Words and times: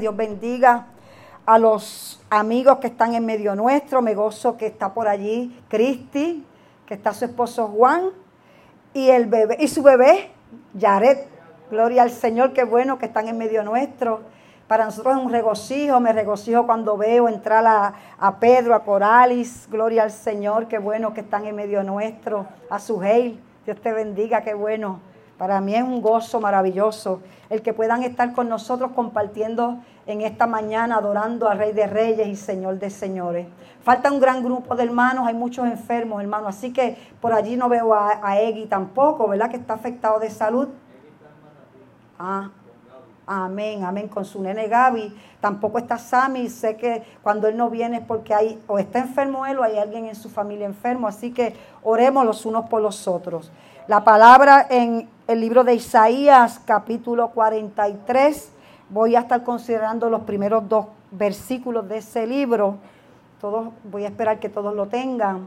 Dios 0.00 0.16
bendiga 0.16 0.88
a 1.46 1.56
los 1.56 2.20
amigos 2.30 2.78
que 2.78 2.88
están 2.88 3.14
en 3.14 3.24
medio 3.24 3.54
nuestro. 3.54 4.02
Me 4.02 4.12
gozo 4.12 4.56
que 4.56 4.66
está 4.66 4.92
por 4.92 5.06
allí 5.06 5.56
Cristi, 5.68 6.44
que 6.84 6.94
está 6.94 7.14
su 7.14 7.26
esposo 7.26 7.68
Juan 7.68 8.10
y 8.92 9.10
el 9.10 9.26
bebé 9.26 9.58
y 9.60 9.68
su 9.68 9.84
bebé 9.84 10.32
Jared. 10.76 11.16
Gloria 11.70 12.02
al 12.02 12.10
Señor, 12.10 12.54
qué 12.54 12.64
bueno 12.64 12.98
que 12.98 13.06
están 13.06 13.28
en 13.28 13.38
medio 13.38 13.62
nuestro. 13.62 14.22
Para 14.66 14.84
nosotros 14.84 15.16
es 15.16 15.22
un 15.22 15.30
regocijo, 15.30 16.00
me 16.00 16.12
regocijo 16.12 16.66
cuando 16.66 16.96
veo 16.96 17.28
entrar 17.28 17.64
a, 17.64 18.40
Pedro, 18.40 18.74
a 18.74 18.82
Coralis. 18.82 19.68
Gloria 19.70 20.02
al 20.02 20.10
Señor, 20.10 20.66
qué 20.66 20.78
bueno 20.78 21.14
que 21.14 21.20
están 21.20 21.46
en 21.46 21.54
medio 21.54 21.84
nuestro. 21.84 22.48
A 22.68 22.80
su 22.80 22.98
Dios 22.98 23.80
te 23.80 23.92
bendiga, 23.92 24.42
qué 24.42 24.54
bueno. 24.54 25.11
Para 25.42 25.60
mí 25.60 25.74
es 25.74 25.82
un 25.82 26.00
gozo 26.00 26.40
maravilloso 26.40 27.20
el 27.50 27.62
que 27.62 27.72
puedan 27.72 28.04
estar 28.04 28.32
con 28.32 28.48
nosotros 28.48 28.92
compartiendo 28.94 29.78
en 30.06 30.20
esta 30.20 30.46
mañana, 30.46 30.98
adorando 30.98 31.48
al 31.48 31.58
Rey 31.58 31.72
de 31.72 31.88
Reyes 31.88 32.28
y 32.28 32.36
Señor 32.36 32.78
de 32.78 32.90
Señores. 32.90 33.48
Falta 33.82 34.12
un 34.12 34.20
gran 34.20 34.44
grupo 34.44 34.76
de 34.76 34.84
hermanos, 34.84 35.26
hay 35.26 35.34
muchos 35.34 35.66
enfermos, 35.66 36.22
hermanos, 36.22 36.50
así 36.50 36.72
que 36.72 36.96
por 37.20 37.32
allí 37.32 37.56
no 37.56 37.68
veo 37.68 37.92
a, 37.92 38.20
a 38.22 38.38
Egui 38.38 38.66
tampoco, 38.66 39.26
¿verdad? 39.26 39.50
Que 39.50 39.56
está 39.56 39.74
afectado 39.74 40.20
de 40.20 40.30
salud. 40.30 40.68
Ah, 42.20 42.50
amén, 43.26 43.82
amén. 43.82 44.06
Con 44.06 44.24
su 44.24 44.40
nene 44.40 44.68
Gaby, 44.68 45.12
tampoco 45.40 45.78
está 45.78 45.98
Sammy. 45.98 46.48
Sé 46.50 46.76
que 46.76 47.02
cuando 47.20 47.48
él 47.48 47.56
no 47.56 47.68
viene 47.68 47.96
es 47.96 48.04
porque 48.04 48.32
hay, 48.32 48.62
o 48.68 48.78
está 48.78 49.00
enfermo 49.00 49.44
él 49.44 49.58
o 49.58 49.64
hay 49.64 49.76
alguien 49.76 50.06
en 50.06 50.14
su 50.14 50.30
familia 50.30 50.66
enfermo. 50.66 51.08
Así 51.08 51.32
que 51.32 51.56
oremos 51.82 52.24
los 52.24 52.46
unos 52.46 52.68
por 52.68 52.80
los 52.80 53.08
otros. 53.08 53.50
La 53.88 54.04
palabra 54.04 54.64
en 54.70 55.08
el 55.26 55.40
libro 55.40 55.62
de 55.62 55.74
Isaías, 55.74 56.60
capítulo 56.64 57.28
43. 57.30 58.50
Voy 58.88 59.14
a 59.14 59.20
estar 59.20 59.44
considerando 59.44 60.10
los 60.10 60.22
primeros 60.22 60.68
dos 60.68 60.86
versículos 61.10 61.88
de 61.88 61.98
ese 61.98 62.26
libro. 62.26 62.76
Todos, 63.40 63.68
voy 63.84 64.04
a 64.04 64.08
esperar 64.08 64.40
que 64.40 64.48
todos 64.48 64.74
lo 64.74 64.86
tengan. 64.86 65.46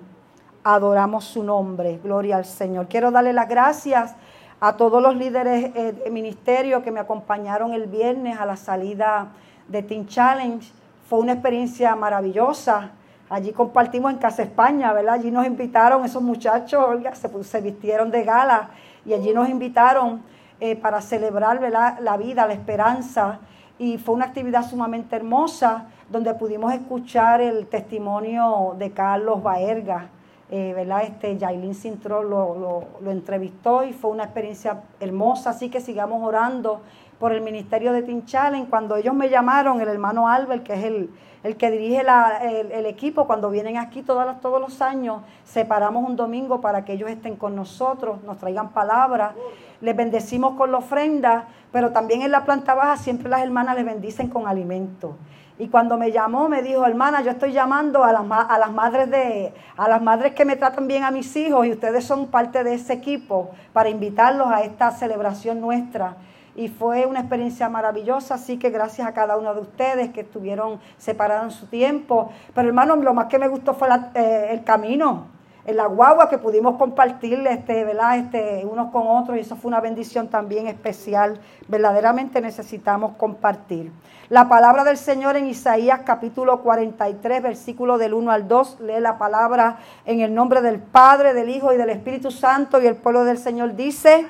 Adoramos 0.63 1.25
su 1.25 1.43
nombre. 1.43 1.99
Gloria 2.01 2.37
al 2.37 2.45
Señor. 2.45 2.87
Quiero 2.87 3.11
darle 3.11 3.33
las 3.33 3.49
gracias 3.49 4.15
a 4.59 4.77
todos 4.77 5.01
los 5.01 5.15
líderes 5.15 5.75
eh, 5.75 5.91
de 5.91 6.09
ministerio 6.09 6.81
que 6.81 6.91
me 6.91 7.01
acompañaron 7.01 7.73
el 7.73 7.87
viernes 7.87 8.39
a 8.39 8.45
la 8.45 8.55
salida 8.55 9.27
de 9.67 9.83
Teen 9.83 10.07
Challenge. 10.07 10.71
Fue 11.09 11.19
una 11.19 11.33
experiencia 11.33 11.95
maravillosa. 11.95 12.91
Allí 13.29 13.51
compartimos 13.51 14.11
en 14.13 14.19
Casa 14.19 14.43
España, 14.43 14.93
¿verdad? 14.93 15.15
Allí 15.15 15.31
nos 15.31 15.45
invitaron 15.45 16.05
esos 16.05 16.21
muchachos, 16.21 16.97
se 17.41 17.61
vistieron 17.61 18.09
de 18.09 18.23
gala 18.23 18.69
y 19.05 19.13
allí 19.13 19.33
nos 19.33 19.49
invitaron 19.49 20.21
eh, 20.59 20.75
para 20.75 21.01
celebrar 21.01 21.61
la 21.61 22.17
vida, 22.17 22.47
la 22.47 22.53
esperanza. 22.53 23.39
Y 23.77 23.97
fue 23.97 24.15
una 24.15 24.25
actividad 24.25 24.67
sumamente 24.67 25.15
hermosa 25.15 25.87
donde 26.09 26.33
pudimos 26.33 26.73
escuchar 26.73 27.41
el 27.41 27.67
testimonio 27.67 28.75
de 28.77 28.91
Carlos 28.91 29.43
Baerga. 29.43 30.09
Eh, 30.51 30.73
¿verdad? 30.75 31.03
Este, 31.03 31.37
Yailin 31.37 31.73
Sintró 31.73 32.21
lo, 32.21 32.55
lo, 32.55 32.83
lo 33.01 33.11
entrevistó 33.11 33.83
y 33.83 33.93
fue 33.93 34.11
una 34.11 34.25
experiencia 34.25 34.83
hermosa, 34.99 35.49
así 35.49 35.69
que 35.69 35.81
sigamos 35.81 36.21
orando 36.21 36.81
por 37.19 37.31
el 37.31 37.41
ministerio 37.41 37.91
de 37.93 38.03
Tinchalen. 38.03 38.67
Cuando 38.67 38.95
ellos 38.95 39.15
me 39.15 39.29
llamaron, 39.29 39.81
el 39.81 39.87
hermano 39.87 40.27
Albert, 40.27 40.63
que 40.63 40.73
es 40.73 40.83
el, 40.83 41.09
el 41.45 41.57
que 41.57 41.69
dirige 41.69 42.01
el, 42.01 42.85
equipo, 42.87 43.27
cuando 43.27 43.51
vienen 43.51 43.77
aquí 43.77 44.01
todos 44.01 44.59
los 44.59 44.81
años, 44.81 45.21
separamos 45.43 46.03
un 46.09 46.15
domingo 46.15 46.59
para 46.59 46.83
que 46.83 46.93
ellos 46.93 47.07
estén 47.07 47.35
con 47.35 47.55
nosotros, 47.55 48.23
nos 48.23 48.39
traigan 48.39 48.69
palabras, 48.69 49.33
les 49.79 49.95
bendecimos 49.95 50.55
con 50.55 50.71
la 50.71 50.79
ofrenda, 50.79 51.47
pero 51.71 51.91
también 51.91 52.23
en 52.23 52.31
la 52.31 52.45
planta 52.45 52.73
baja 52.73 52.97
siempre 52.97 53.29
las 53.29 53.43
hermanas 53.43 53.75
les 53.75 53.85
bendicen 53.85 54.27
con 54.27 54.47
alimento. 54.47 55.17
Y 55.59 55.67
cuando 55.67 55.97
me 55.97 56.11
llamó, 56.11 56.49
me 56.49 56.63
dijo, 56.63 56.83
hermana, 56.83 57.21
yo 57.21 57.29
estoy 57.29 57.51
llamando 57.51 58.03
a 58.03 58.11
las, 58.11 58.23
a 58.27 58.57
las 58.57 58.71
madres 58.71 59.11
de, 59.11 59.53
a 59.77 59.87
las 59.87 60.01
madres 60.01 60.33
que 60.33 60.45
me 60.45 60.55
tratan 60.55 60.87
bien 60.87 61.03
a 61.03 61.11
mis 61.11 61.35
hijos 61.35 61.67
y 61.67 61.71
ustedes 61.73 62.03
son 62.05 62.25
parte 62.25 62.63
de 62.63 62.73
ese 62.73 62.93
equipo 62.93 63.51
para 63.71 63.89
invitarlos 63.89 64.47
a 64.47 64.63
esta 64.63 64.89
celebración 64.89 65.61
nuestra 65.61 66.17
y 66.55 66.69
fue 66.69 67.05
una 67.05 67.19
experiencia 67.19 67.67
maravillosa, 67.69 68.35
así 68.35 68.57
que 68.57 68.69
gracias 68.69 69.07
a 69.07 69.13
cada 69.13 69.37
uno 69.37 69.53
de 69.53 69.61
ustedes 69.61 70.11
que 70.11 70.21
estuvieron 70.21 70.79
separados 70.97 71.45
en 71.45 71.51
su 71.51 71.67
tiempo. 71.67 72.31
Pero 72.53 72.69
hermano, 72.69 72.95
lo 72.95 73.13
más 73.13 73.25
que 73.25 73.37
me 73.37 73.47
gustó 73.47 73.73
fue 73.73 73.89
eh, 74.13 74.47
el 74.51 74.63
camino, 74.63 75.27
en 75.65 75.77
la 75.77 75.87
guagua 75.87 76.29
que 76.29 76.37
pudimos 76.37 76.77
compartir 76.77 77.45
este, 77.47 77.83
¿verdad? 77.83 78.19
Este, 78.19 78.65
unos 78.65 78.91
con 78.91 79.07
otros 79.07 79.35
y 79.35 79.41
eso 79.41 79.55
fue 79.55 79.69
una 79.69 79.81
bendición 79.81 80.27
también 80.27 80.67
especial. 80.67 81.39
Verdaderamente 81.67 82.39
necesitamos 82.39 83.15
compartir. 83.17 83.91
La 84.29 84.47
palabra 84.47 84.83
del 84.83 84.97
Señor 84.97 85.35
en 85.37 85.47
Isaías 85.47 86.01
capítulo 86.05 86.61
43, 86.61 87.41
versículo 87.41 87.97
del 87.97 88.13
1 88.13 88.31
al 88.31 88.47
2, 88.47 88.79
lee 88.81 88.99
la 88.99 89.17
palabra 89.17 89.77
en 90.05 90.21
el 90.21 90.33
nombre 90.33 90.61
del 90.61 90.79
Padre, 90.79 91.33
del 91.33 91.49
Hijo 91.49 91.73
y 91.73 91.77
del 91.77 91.89
Espíritu 91.89 92.29
Santo 92.31 92.81
y 92.81 92.85
el 92.85 92.95
pueblo 92.95 93.23
del 93.23 93.39
Señor 93.39 93.75
dice, 93.75 94.27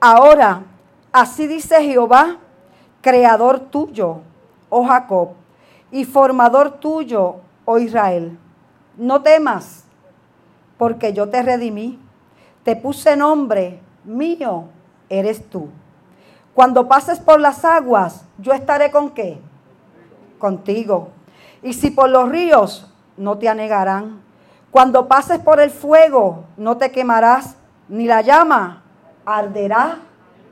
ahora 0.00 0.62
Así 1.14 1.46
dice 1.46 1.80
Jehová, 1.80 2.38
creador 3.00 3.60
tuyo, 3.60 4.22
oh 4.68 4.84
Jacob, 4.84 5.28
y 5.92 6.04
formador 6.04 6.80
tuyo, 6.80 7.36
oh 7.66 7.78
Israel. 7.78 8.36
No 8.96 9.22
temas, 9.22 9.84
porque 10.76 11.12
yo 11.12 11.28
te 11.28 11.40
redimí. 11.40 12.00
Te 12.64 12.74
puse 12.74 13.16
nombre, 13.16 13.78
mío 14.02 14.64
eres 15.08 15.48
tú. 15.48 15.68
Cuando 16.52 16.88
pases 16.88 17.20
por 17.20 17.40
las 17.40 17.64
aguas, 17.64 18.24
yo 18.38 18.52
estaré 18.52 18.90
con 18.90 19.10
qué? 19.10 19.38
Contigo. 20.40 21.10
Y 21.62 21.74
si 21.74 21.92
por 21.92 22.10
los 22.10 22.28
ríos, 22.28 22.92
no 23.16 23.38
te 23.38 23.48
anegarán. 23.48 24.20
Cuando 24.72 25.06
pases 25.06 25.38
por 25.38 25.60
el 25.60 25.70
fuego, 25.70 26.42
no 26.56 26.76
te 26.76 26.90
quemarás, 26.90 27.54
ni 27.88 28.06
la 28.06 28.20
llama 28.20 28.82
arderá 29.24 29.98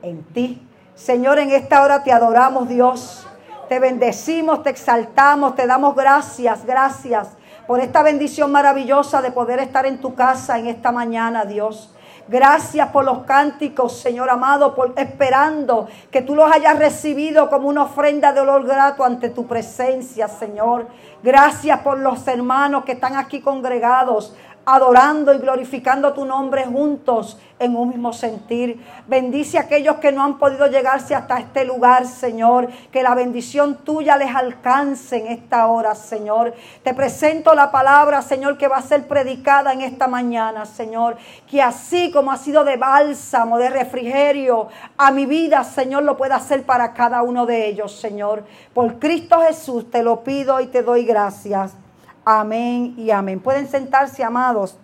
en 0.03 0.23
ti. 0.25 0.61
Señor, 0.93 1.39
en 1.39 1.49
esta 1.49 1.81
hora 1.81 2.03
te 2.03 2.11
adoramos, 2.11 2.69
Dios. 2.69 3.25
Te 3.67 3.79
bendecimos, 3.79 4.61
te 4.61 4.69
exaltamos, 4.69 5.55
te 5.55 5.65
damos 5.65 5.95
gracias, 5.95 6.65
gracias 6.65 7.29
por 7.65 7.79
esta 7.79 8.03
bendición 8.03 8.51
maravillosa 8.51 9.21
de 9.21 9.31
poder 9.31 9.59
estar 9.59 9.85
en 9.85 9.99
tu 9.99 10.13
casa 10.13 10.59
en 10.59 10.67
esta 10.67 10.91
mañana, 10.91 11.45
Dios. 11.45 11.89
Gracias 12.27 12.87
por 12.89 13.03
los 13.03 13.19
cánticos, 13.23 13.99
Señor 13.99 14.29
amado, 14.29 14.75
por 14.75 14.93
esperando 14.97 15.87
que 16.09 16.21
tú 16.21 16.35
los 16.35 16.49
hayas 16.49 16.77
recibido 16.77 17.49
como 17.49 17.67
una 17.67 17.83
ofrenda 17.83 18.31
de 18.31 18.41
olor 18.41 18.65
grato 18.65 19.03
ante 19.03 19.29
tu 19.29 19.45
presencia, 19.45 20.27
Señor. 20.27 20.87
Gracias 21.21 21.79
por 21.79 21.99
los 21.99 22.25
hermanos 22.27 22.85
que 22.85 22.93
están 22.93 23.15
aquí 23.17 23.41
congregados 23.41 24.35
adorando 24.65 25.33
y 25.33 25.39
glorificando 25.39 26.13
tu 26.13 26.25
nombre 26.25 26.65
juntos 26.65 27.37
en 27.59 27.75
un 27.75 27.89
mismo 27.89 28.13
sentir. 28.13 28.83
Bendice 29.07 29.57
a 29.57 29.61
aquellos 29.61 29.97
que 29.97 30.11
no 30.11 30.23
han 30.23 30.37
podido 30.37 30.67
llegarse 30.67 31.15
hasta 31.15 31.39
este 31.39 31.65
lugar, 31.65 32.05
Señor. 32.05 32.69
Que 32.91 33.03
la 33.03 33.15
bendición 33.15 33.77
tuya 33.83 34.17
les 34.17 34.33
alcance 34.35 35.17
en 35.17 35.27
esta 35.27 35.67
hora, 35.67 35.95
Señor. 35.95 36.53
Te 36.83 36.93
presento 36.93 37.53
la 37.53 37.71
palabra, 37.71 38.21
Señor, 38.21 38.57
que 38.57 38.67
va 38.67 38.77
a 38.77 38.81
ser 38.81 39.07
predicada 39.07 39.73
en 39.73 39.81
esta 39.81 40.07
mañana, 40.07 40.65
Señor. 40.65 41.17
Que 41.49 41.61
así 41.61 42.11
como 42.11 42.31
ha 42.31 42.37
sido 42.37 42.63
de 42.63 42.77
bálsamo, 42.77 43.57
de 43.57 43.69
refrigerio 43.69 44.67
a 44.97 45.11
mi 45.11 45.25
vida, 45.25 45.63
Señor, 45.63 46.03
lo 46.03 46.17
pueda 46.17 46.35
hacer 46.35 46.63
para 46.63 46.93
cada 46.93 47.21
uno 47.23 47.45
de 47.45 47.67
ellos, 47.67 47.99
Señor. 47.99 48.43
Por 48.73 48.99
Cristo 48.99 49.41
Jesús 49.41 49.89
te 49.89 50.03
lo 50.03 50.23
pido 50.23 50.59
y 50.59 50.67
te 50.67 50.83
doy 50.83 51.05
gracias. 51.05 51.82
Amén 52.25 52.93
y 52.97 53.11
amén. 53.11 53.39
Pueden 53.39 53.67
sentarse, 53.67 54.23
amados. 54.23 54.77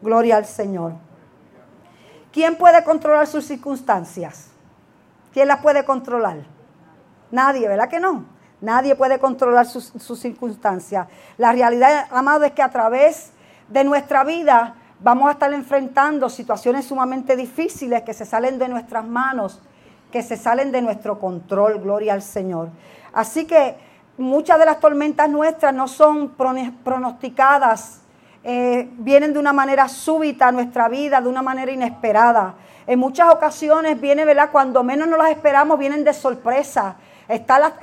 Gloria 0.00 0.36
al 0.36 0.44
Señor. 0.44 0.92
¿Quién 2.32 2.56
puede 2.56 2.82
controlar 2.84 3.26
sus 3.26 3.46
circunstancias? 3.46 4.50
¿Quién 5.32 5.48
las 5.48 5.60
puede 5.60 5.84
controlar? 5.84 6.38
Nadie, 7.30 7.66
¿verdad 7.66 7.88
que 7.88 7.98
no? 7.98 8.24
Nadie 8.60 8.94
puede 8.94 9.18
controlar 9.18 9.66
sus, 9.66 9.92
sus 9.98 10.20
circunstancias. 10.20 11.08
La 11.36 11.52
realidad, 11.52 12.06
amado, 12.10 12.44
es 12.44 12.52
que 12.52 12.62
a 12.62 12.70
través 12.70 13.32
de 13.68 13.82
nuestra 13.82 14.22
vida 14.24 14.74
vamos 15.00 15.28
a 15.28 15.32
estar 15.32 15.52
enfrentando 15.52 16.28
situaciones 16.28 16.86
sumamente 16.86 17.36
difíciles 17.36 18.02
que 18.02 18.14
se 18.14 18.24
salen 18.24 18.58
de 18.58 18.68
nuestras 18.68 19.04
manos, 19.04 19.60
que 20.12 20.22
se 20.22 20.36
salen 20.36 20.70
de 20.70 20.82
nuestro 20.82 21.18
control. 21.18 21.80
Gloria 21.80 22.12
al 22.14 22.22
Señor. 22.22 22.68
Así 23.12 23.46
que 23.46 23.76
muchas 24.16 24.58
de 24.58 24.64
las 24.64 24.80
tormentas 24.80 25.28
nuestras 25.28 25.74
no 25.74 25.88
son 25.88 26.34
pronosticadas, 26.84 28.00
eh, 28.42 28.88
vienen 28.98 29.32
de 29.32 29.38
una 29.38 29.52
manera 29.52 29.88
súbita 29.88 30.48
a 30.48 30.52
nuestra 30.52 30.88
vida, 30.88 31.20
de 31.20 31.28
una 31.28 31.42
manera 31.42 31.72
inesperada. 31.72 32.54
En 32.86 32.98
muchas 32.98 33.32
ocasiones 33.32 33.98
viene, 34.00 34.24
¿verdad? 34.24 34.50
Cuando 34.52 34.82
menos 34.84 35.08
nos 35.08 35.18
las 35.18 35.30
esperamos, 35.30 35.78
vienen 35.78 36.04
de 36.04 36.12
sorpresa. 36.12 36.96
Está, 37.28 37.74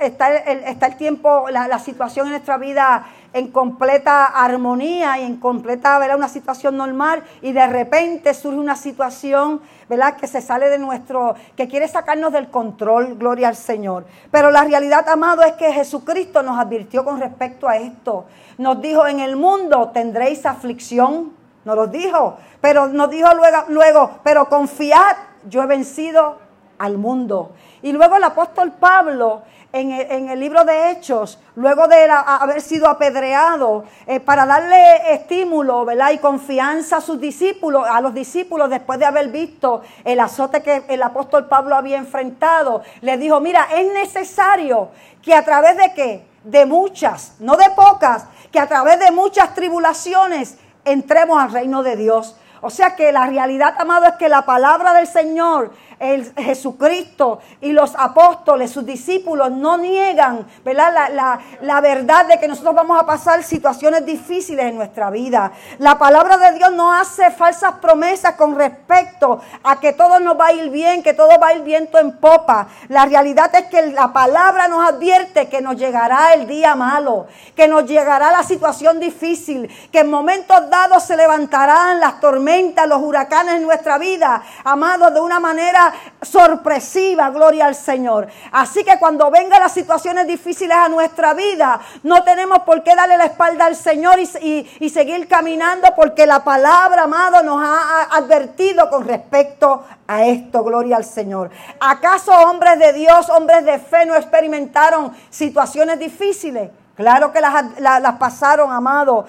el, 0.46 0.96
tiempo, 0.96 1.46
la, 1.50 1.68
la 1.68 1.78
situación 1.78 2.26
en 2.26 2.32
nuestra 2.32 2.58
vida 2.58 3.06
en 3.32 3.50
completa 3.50 4.26
armonía 4.26 5.18
y 5.18 5.24
en 5.24 5.36
completa, 5.36 5.98
¿verdad? 5.98 6.16
Una 6.16 6.28
situación 6.28 6.76
normal 6.76 7.22
y 7.40 7.52
de 7.52 7.66
repente 7.66 8.34
surge 8.34 8.58
una 8.58 8.76
situación, 8.76 9.60
¿verdad? 9.88 10.16
Que 10.16 10.26
se 10.26 10.40
sale 10.40 10.68
de 10.68 10.78
nuestro, 10.78 11.34
que 11.56 11.68
quiere 11.68 11.88
sacarnos 11.88 12.32
del 12.32 12.48
control, 12.48 13.16
gloria 13.16 13.48
al 13.48 13.56
Señor. 13.56 14.04
Pero 14.30 14.50
la 14.50 14.64
realidad, 14.64 15.08
amado, 15.08 15.42
es 15.42 15.52
que 15.52 15.72
Jesucristo 15.72 16.42
nos 16.42 16.58
advirtió 16.58 17.04
con 17.04 17.20
respecto 17.20 17.68
a 17.68 17.76
esto. 17.76 18.26
Nos 18.58 18.80
dijo, 18.82 19.06
en 19.06 19.20
el 19.20 19.36
mundo 19.36 19.90
tendréis 19.94 20.44
aflicción, 20.44 21.32
nos 21.64 21.76
lo 21.76 21.86
dijo, 21.86 22.36
pero 22.60 22.88
nos 22.88 23.08
dijo 23.08 23.28
luego, 23.34 23.58
luego 23.68 24.10
pero 24.22 24.48
confiad, 24.48 25.16
yo 25.48 25.62
he 25.62 25.66
vencido 25.66 26.41
al 26.82 26.98
mundo. 26.98 27.52
Y 27.80 27.92
luego 27.92 28.16
el 28.16 28.24
apóstol 28.24 28.72
Pablo 28.72 29.42
en 29.72 30.28
el, 30.28 30.38
libro 30.38 30.64
de 30.64 30.90
Hechos, 30.90 31.38
luego 31.54 31.88
de 31.88 32.10
haber 32.10 32.60
sido 32.60 32.88
apedreado, 32.88 33.84
eh, 34.06 34.20
para 34.20 34.44
darle 34.44 35.14
estímulo 35.14 35.84
¿verdad? 35.86 36.10
y 36.10 36.18
confianza 36.18 36.98
a 36.98 37.00
sus 37.00 37.18
discípulos, 37.18 37.86
a 37.88 38.00
los 38.02 38.12
discípulos, 38.12 38.68
después 38.68 38.98
de 38.98 39.06
haber 39.06 39.28
visto 39.28 39.80
el 40.04 40.20
azote 40.20 40.62
que 40.62 40.84
el 40.88 41.02
apóstol 41.02 41.46
Pablo 41.46 41.74
había 41.74 41.96
enfrentado, 41.96 42.82
le 43.00 43.16
dijo, 43.16 43.40
mira, 43.40 43.68
es 43.74 43.90
necesario 43.94 44.90
que 45.22 45.34
a 45.34 45.44
través 45.44 45.76
de 45.78 45.94
qué? 45.94 46.26
De 46.44 46.66
muchas, 46.66 47.36
no 47.38 47.56
de 47.56 47.70
pocas, 47.70 48.26
que 48.50 48.58
a 48.58 48.66
través 48.66 48.98
de 48.98 49.10
muchas 49.10 49.54
tribulaciones 49.54 50.58
entremos 50.84 51.40
al 51.40 51.52
reino 51.52 51.82
de 51.82 51.96
Dios. 51.96 52.36
O 52.64 52.70
sea 52.70 52.94
que 52.94 53.10
la 53.10 53.26
realidad, 53.26 53.74
amado, 53.78 54.06
es 54.06 54.14
que 54.14 54.28
la 54.28 54.42
palabra 54.42 54.92
del 54.94 55.08
Señor 55.08 55.72
el 56.02 56.32
Jesucristo 56.34 57.38
y 57.60 57.72
los 57.72 57.94
apóstoles, 57.96 58.72
sus 58.72 58.84
discípulos, 58.84 59.52
no 59.52 59.78
niegan 59.78 60.46
¿verdad? 60.64 61.38
La, 61.60 61.80
verdad 61.80 62.26
de 62.26 62.38
que 62.38 62.48
nosotros 62.48 62.74
vamos 62.74 63.00
a 63.00 63.06
pasar 63.06 63.42
situaciones 63.42 64.04
difíciles 64.04 64.66
en 64.66 64.76
nuestra 64.76 65.10
vida. 65.10 65.52
La 65.78 65.98
palabra 65.98 66.36
de 66.36 66.58
Dios 66.58 66.72
no 66.72 66.92
hace 66.92 67.30
falsas 67.30 67.74
promesas 67.80 68.34
con 68.34 68.56
respecto 68.56 69.40
a 69.62 69.78
que 69.78 69.92
todo 69.92 70.18
nos 70.18 70.38
va 70.38 70.48
a 70.48 70.52
ir 70.52 70.70
bien, 70.70 71.02
que 71.02 71.14
todo 71.14 71.38
va 71.40 71.48
a 71.48 71.54
ir 71.54 71.62
viento 71.62 71.98
en 71.98 72.16
popa. 72.18 72.66
La 72.88 73.06
realidad 73.06 73.54
es 73.54 73.66
que 73.66 73.92
la 73.92 74.12
palabra 74.12 74.68
nos 74.68 74.88
advierte 74.88 75.48
que 75.48 75.60
nos 75.60 75.76
llegará 75.76 76.34
el 76.34 76.46
día 76.46 76.74
malo, 76.74 77.26
que 77.54 77.68
nos 77.68 77.86
llegará 77.86 78.32
la 78.32 78.42
situación 78.42 78.98
difícil, 78.98 79.70
que 79.90 80.00
en 80.00 80.10
momentos 80.10 80.68
dados 80.68 81.04
se 81.04 81.16
levantarán 81.16 82.00
las 82.00 82.20
tormentas, 82.20 82.88
los 82.88 83.00
huracanes 83.00 83.54
en 83.54 83.62
nuestra 83.62 83.98
vida, 83.98 84.42
amados, 84.64 85.14
de 85.14 85.20
una 85.20 85.40
manera 85.40 85.91
sorpresiva, 86.20 87.30
gloria 87.30 87.66
al 87.66 87.74
Señor. 87.74 88.28
Así 88.50 88.84
que 88.84 88.98
cuando 88.98 89.30
vengan 89.30 89.60
las 89.60 89.72
situaciones 89.72 90.26
difíciles 90.26 90.76
a 90.76 90.88
nuestra 90.88 91.34
vida, 91.34 91.80
no 92.02 92.22
tenemos 92.24 92.60
por 92.60 92.82
qué 92.82 92.94
darle 92.94 93.16
la 93.16 93.26
espalda 93.26 93.66
al 93.66 93.76
Señor 93.76 94.18
y, 94.18 94.90
seguir 94.90 95.26
caminando 95.26 95.88
porque 95.96 96.26
la 96.26 96.44
palabra, 96.44 97.04
amado, 97.04 97.42
nos 97.42 97.62
ha 97.62 98.14
advertido 98.14 98.90
con 98.90 99.06
respecto 99.06 99.84
a 100.06 100.24
esto, 100.24 100.62
gloria 100.62 100.96
al 100.96 101.04
Señor. 101.04 101.50
¿Acaso 101.80 102.32
hombres 102.32 102.78
de 102.78 102.92
Dios, 102.92 103.30
hombres 103.30 103.64
de 103.64 103.78
fe 103.78 104.04
no 104.04 104.14
experimentaron 104.14 105.12
situaciones 105.30 105.98
difíciles? 105.98 106.70
Claro 106.94 107.32
que 107.32 107.40
las, 107.40 108.14
pasaron, 108.18 108.70
amado. 108.70 109.24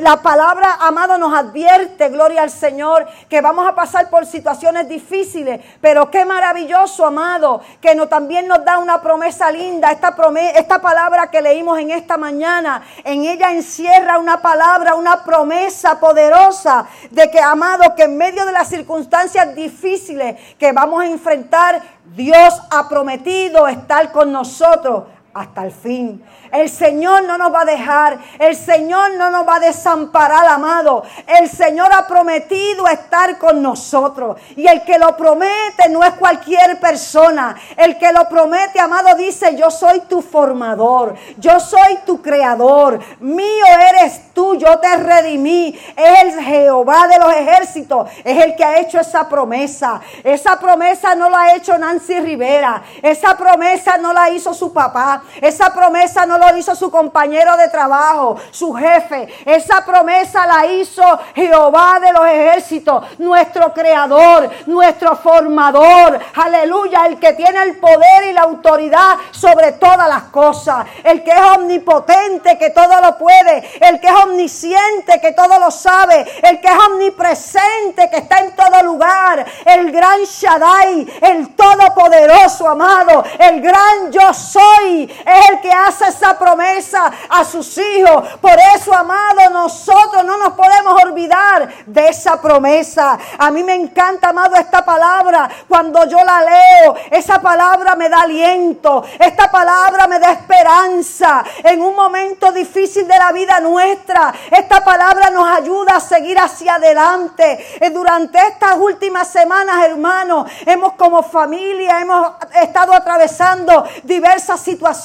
La 0.00 0.22
palabra, 0.22 0.78
amado, 0.80 1.18
nos 1.18 1.36
advierte, 1.36 2.10
gloria 2.10 2.42
al 2.42 2.50
Señor, 2.50 3.08
que 3.28 3.40
vamos 3.40 3.66
a 3.66 3.74
pasar 3.74 4.08
por 4.08 4.24
situaciones 4.24 4.88
difíciles. 4.88 5.60
Pero 5.80 6.12
qué 6.12 6.24
maravilloso, 6.24 7.04
amado, 7.04 7.60
que 7.80 7.96
no, 7.96 8.06
también 8.06 8.46
nos 8.46 8.64
da 8.64 8.78
una 8.78 9.02
promesa 9.02 9.50
linda. 9.50 9.90
Esta, 9.90 10.14
esta 10.54 10.80
palabra 10.80 11.28
que 11.28 11.42
leímos 11.42 11.80
en 11.80 11.90
esta 11.90 12.16
mañana, 12.16 12.82
en 13.02 13.24
ella 13.24 13.50
encierra 13.50 14.18
una 14.18 14.40
palabra, 14.40 14.94
una 14.94 15.24
promesa 15.24 15.98
poderosa 15.98 16.86
de 17.10 17.28
que, 17.32 17.40
amado, 17.40 17.96
que 17.96 18.04
en 18.04 18.16
medio 18.16 18.46
de 18.46 18.52
las 18.52 18.68
circunstancias 18.68 19.56
difíciles 19.56 20.36
que 20.56 20.70
vamos 20.70 21.02
a 21.02 21.06
enfrentar, 21.06 21.82
Dios 22.14 22.62
ha 22.70 22.88
prometido 22.88 23.66
estar 23.66 24.12
con 24.12 24.30
nosotros 24.30 25.04
hasta 25.40 25.64
el 25.64 25.72
fin. 25.72 26.24
El 26.50 26.68
Señor 26.68 27.24
no 27.24 27.36
nos 27.36 27.52
va 27.52 27.62
a 27.62 27.64
dejar. 27.64 28.18
El 28.38 28.56
Señor 28.56 29.14
no 29.16 29.30
nos 29.30 29.46
va 29.46 29.56
a 29.56 29.60
desamparar, 29.60 30.46
amado. 30.46 31.04
El 31.26 31.48
Señor 31.48 31.92
ha 31.92 32.06
prometido 32.06 32.86
estar 32.88 33.38
con 33.38 33.62
nosotros. 33.62 34.38
Y 34.56 34.66
el 34.66 34.82
que 34.82 34.98
lo 34.98 35.16
promete 35.16 35.88
no 35.90 36.02
es 36.02 36.14
cualquier 36.14 36.80
persona. 36.80 37.54
El 37.76 37.98
que 37.98 38.12
lo 38.12 38.28
promete, 38.28 38.80
amado, 38.80 39.14
dice, 39.16 39.56
yo 39.56 39.70
soy 39.70 40.00
tu 40.00 40.22
formador. 40.22 41.14
Yo 41.36 41.60
soy 41.60 41.98
tu 42.06 42.22
creador. 42.22 42.98
Mío 43.20 43.64
eres 43.90 44.32
tú. 44.32 44.56
Yo 44.56 44.78
te 44.78 44.96
redimí. 44.96 45.78
Es 45.96 46.22
el 46.22 46.42
Jehová 46.42 47.06
de 47.08 47.18
los 47.18 47.32
ejércitos. 47.32 48.10
Es 48.24 48.44
el 48.44 48.56
que 48.56 48.64
ha 48.64 48.78
hecho 48.80 48.98
esa 48.98 49.28
promesa. 49.28 50.00
Esa 50.24 50.58
promesa 50.58 51.14
no 51.14 51.28
la 51.28 51.42
ha 51.42 51.54
hecho 51.54 51.76
Nancy 51.76 52.20
Rivera. 52.20 52.82
Esa 53.02 53.36
promesa 53.36 53.98
no 53.98 54.12
la 54.12 54.30
hizo 54.30 54.54
su 54.54 54.72
papá. 54.72 55.22
Esa 55.40 55.72
promesa 55.72 56.26
no 56.26 56.38
lo 56.38 56.56
hizo 56.56 56.74
su 56.74 56.90
compañero 56.90 57.56
de 57.56 57.68
trabajo, 57.68 58.36
su 58.50 58.72
jefe. 58.74 59.28
Esa 59.44 59.84
promesa 59.84 60.46
la 60.46 60.66
hizo 60.66 61.02
Jehová 61.34 61.98
de 62.00 62.12
los 62.12 62.26
ejércitos, 62.26 63.04
nuestro 63.18 63.72
creador, 63.72 64.50
nuestro 64.66 65.16
formador. 65.16 66.18
Aleluya, 66.34 67.06
el 67.06 67.18
que 67.18 67.32
tiene 67.32 67.62
el 67.62 67.78
poder 67.78 68.24
y 68.28 68.32
la 68.32 68.42
autoridad 68.42 69.16
sobre 69.30 69.72
todas 69.72 70.08
las 70.08 70.24
cosas. 70.24 70.86
El 71.04 71.22
que 71.22 71.30
es 71.30 71.40
omnipotente, 71.56 72.58
que 72.58 72.70
todo 72.70 73.00
lo 73.00 73.16
puede. 73.18 73.68
El 73.80 74.00
que 74.00 74.08
es 74.08 74.14
omnisciente, 74.14 75.20
que 75.20 75.32
todo 75.32 75.58
lo 75.58 75.70
sabe. 75.70 76.26
El 76.42 76.60
que 76.60 76.68
es 76.68 76.78
omnipresente, 76.90 78.10
que 78.10 78.18
está 78.18 78.40
en 78.40 78.54
todo 78.54 78.82
lugar. 78.82 79.44
El 79.64 79.90
gran 79.92 80.22
Shaddai, 80.22 81.06
el 81.22 81.54
todopoderoso, 81.54 82.68
amado. 82.68 83.24
El 83.38 83.60
gran 83.60 84.10
yo 84.10 84.32
soy. 84.34 85.07
Es 85.08 85.50
el 85.50 85.60
que 85.60 85.70
hace 85.72 86.08
esa 86.08 86.38
promesa 86.38 87.10
a 87.28 87.44
sus 87.44 87.78
hijos. 87.78 88.28
Por 88.40 88.56
eso, 88.74 88.94
amado, 88.94 89.50
nosotros 89.50 90.24
no 90.24 90.36
nos 90.36 90.54
podemos 90.54 91.02
olvidar 91.02 91.68
de 91.86 92.08
esa 92.08 92.40
promesa. 92.40 93.18
A 93.38 93.50
mí 93.50 93.62
me 93.62 93.74
encanta, 93.74 94.30
amado, 94.30 94.56
esta 94.56 94.84
palabra. 94.84 95.48
Cuando 95.68 96.06
yo 96.06 96.18
la 96.24 96.40
leo, 96.40 96.94
esa 97.10 97.40
palabra 97.40 97.94
me 97.94 98.08
da 98.08 98.22
aliento. 98.22 99.04
Esta 99.18 99.50
palabra 99.50 100.06
me 100.06 100.18
da 100.18 100.32
esperanza. 100.32 101.44
En 101.64 101.82
un 101.82 101.94
momento 101.94 102.52
difícil 102.52 103.06
de 103.06 103.18
la 103.18 103.32
vida 103.32 103.60
nuestra, 103.60 104.34
esta 104.50 104.84
palabra 104.84 105.30
nos 105.30 105.48
ayuda 105.48 105.96
a 105.96 106.00
seguir 106.00 106.38
hacia 106.38 106.74
adelante. 106.74 107.78
Eh, 107.80 107.90
durante 107.90 108.38
estas 108.38 108.76
últimas 108.76 109.28
semanas, 109.28 109.84
hermanos, 109.84 110.50
hemos 110.66 110.94
como 110.94 111.22
familia, 111.22 112.00
hemos 112.00 112.32
estado 112.60 112.92
atravesando 112.92 113.84
diversas 114.02 114.60
situaciones. 114.60 114.97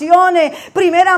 Primera 0.73 1.17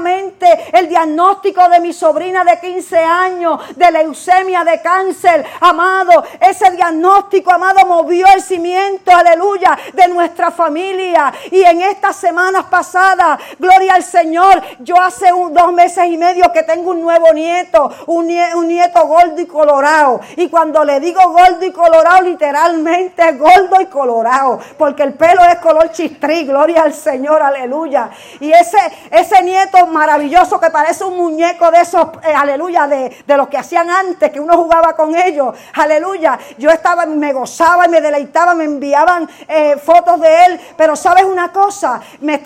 el 0.73 0.89
diagnóstico 0.89 1.67
de 1.69 1.79
mi 1.79 1.93
sobrina 1.93 2.43
de 2.43 2.59
15 2.59 2.97
años 2.97 3.59
de 3.75 3.91
leucemia, 3.91 4.63
de 4.63 4.81
cáncer. 4.81 5.45
Amado, 5.61 6.23
ese 6.39 6.71
diagnóstico, 6.71 7.51
amado, 7.51 7.85
movió 7.85 8.25
el 8.33 8.41
cimiento, 8.41 9.11
aleluya, 9.11 9.77
de 9.93 10.07
nuestra 10.07 10.51
familia. 10.51 11.33
Y 11.51 11.63
en 11.63 11.81
estas 11.81 12.15
semanas 12.15 12.65
pasadas, 12.65 13.39
gloria 13.59 13.95
al 13.95 14.03
Señor, 14.03 14.61
yo 14.79 14.99
hace 14.99 15.29
dos 15.51 15.73
meses 15.73 16.05
y 16.07 16.17
medio 16.17 16.51
que 16.51 16.63
tengo 16.63 16.91
un 16.91 17.01
nuevo 17.01 17.31
nieto, 17.33 17.91
un, 18.07 18.27
nieto 18.27 19.07
gordo 19.07 19.41
y 19.41 19.45
colorado. 19.45 20.19
Y 20.35 20.49
cuando 20.49 20.83
le 20.83 20.99
digo 20.99 21.21
gordo 21.29 21.65
y 21.65 21.71
colorado, 21.71 22.21
literalmente 22.23 23.29
es 23.29 23.39
gordo 23.39 23.81
y 23.81 23.85
colorado, 23.87 24.59
porque 24.77 25.03
el 25.03 25.13
pelo 25.13 25.43
es 25.45 25.55
color 25.55 25.91
chistrí, 25.91 26.45
gloria 26.45 26.83
al 26.83 26.93
Señor, 26.93 27.41
aleluya. 27.41 28.09
Y 28.39 28.51
ese, 28.65 28.77
ese 29.11 29.43
nieto 29.43 29.85
maravilloso 29.87 30.59
que 30.59 30.69
parece 30.69 31.03
un 31.03 31.17
muñeco 31.17 31.69
de 31.71 31.81
esos, 31.81 32.07
eh, 32.23 32.33
aleluya, 32.33 32.87
de, 32.87 33.15
de 33.25 33.37
los 33.37 33.47
que 33.47 33.57
hacían 33.57 33.89
antes, 33.89 34.31
que 34.31 34.39
uno 34.39 34.57
jugaba 34.57 34.95
con 34.95 35.15
ellos, 35.15 35.55
aleluya. 35.73 36.39
Yo 36.57 36.69
estaba, 36.69 37.05
me 37.05 37.33
gozaba 37.33 37.85
y 37.85 37.89
me 37.89 38.01
deleitaba, 38.01 38.55
me 38.55 38.65
enviaban 38.65 39.29
eh, 39.47 39.77
fotos 39.77 40.19
de 40.19 40.45
él, 40.45 40.61
pero 40.77 40.95
sabes 40.95 41.23
una 41.23 41.51
cosa, 41.51 42.01
me, 42.21 42.41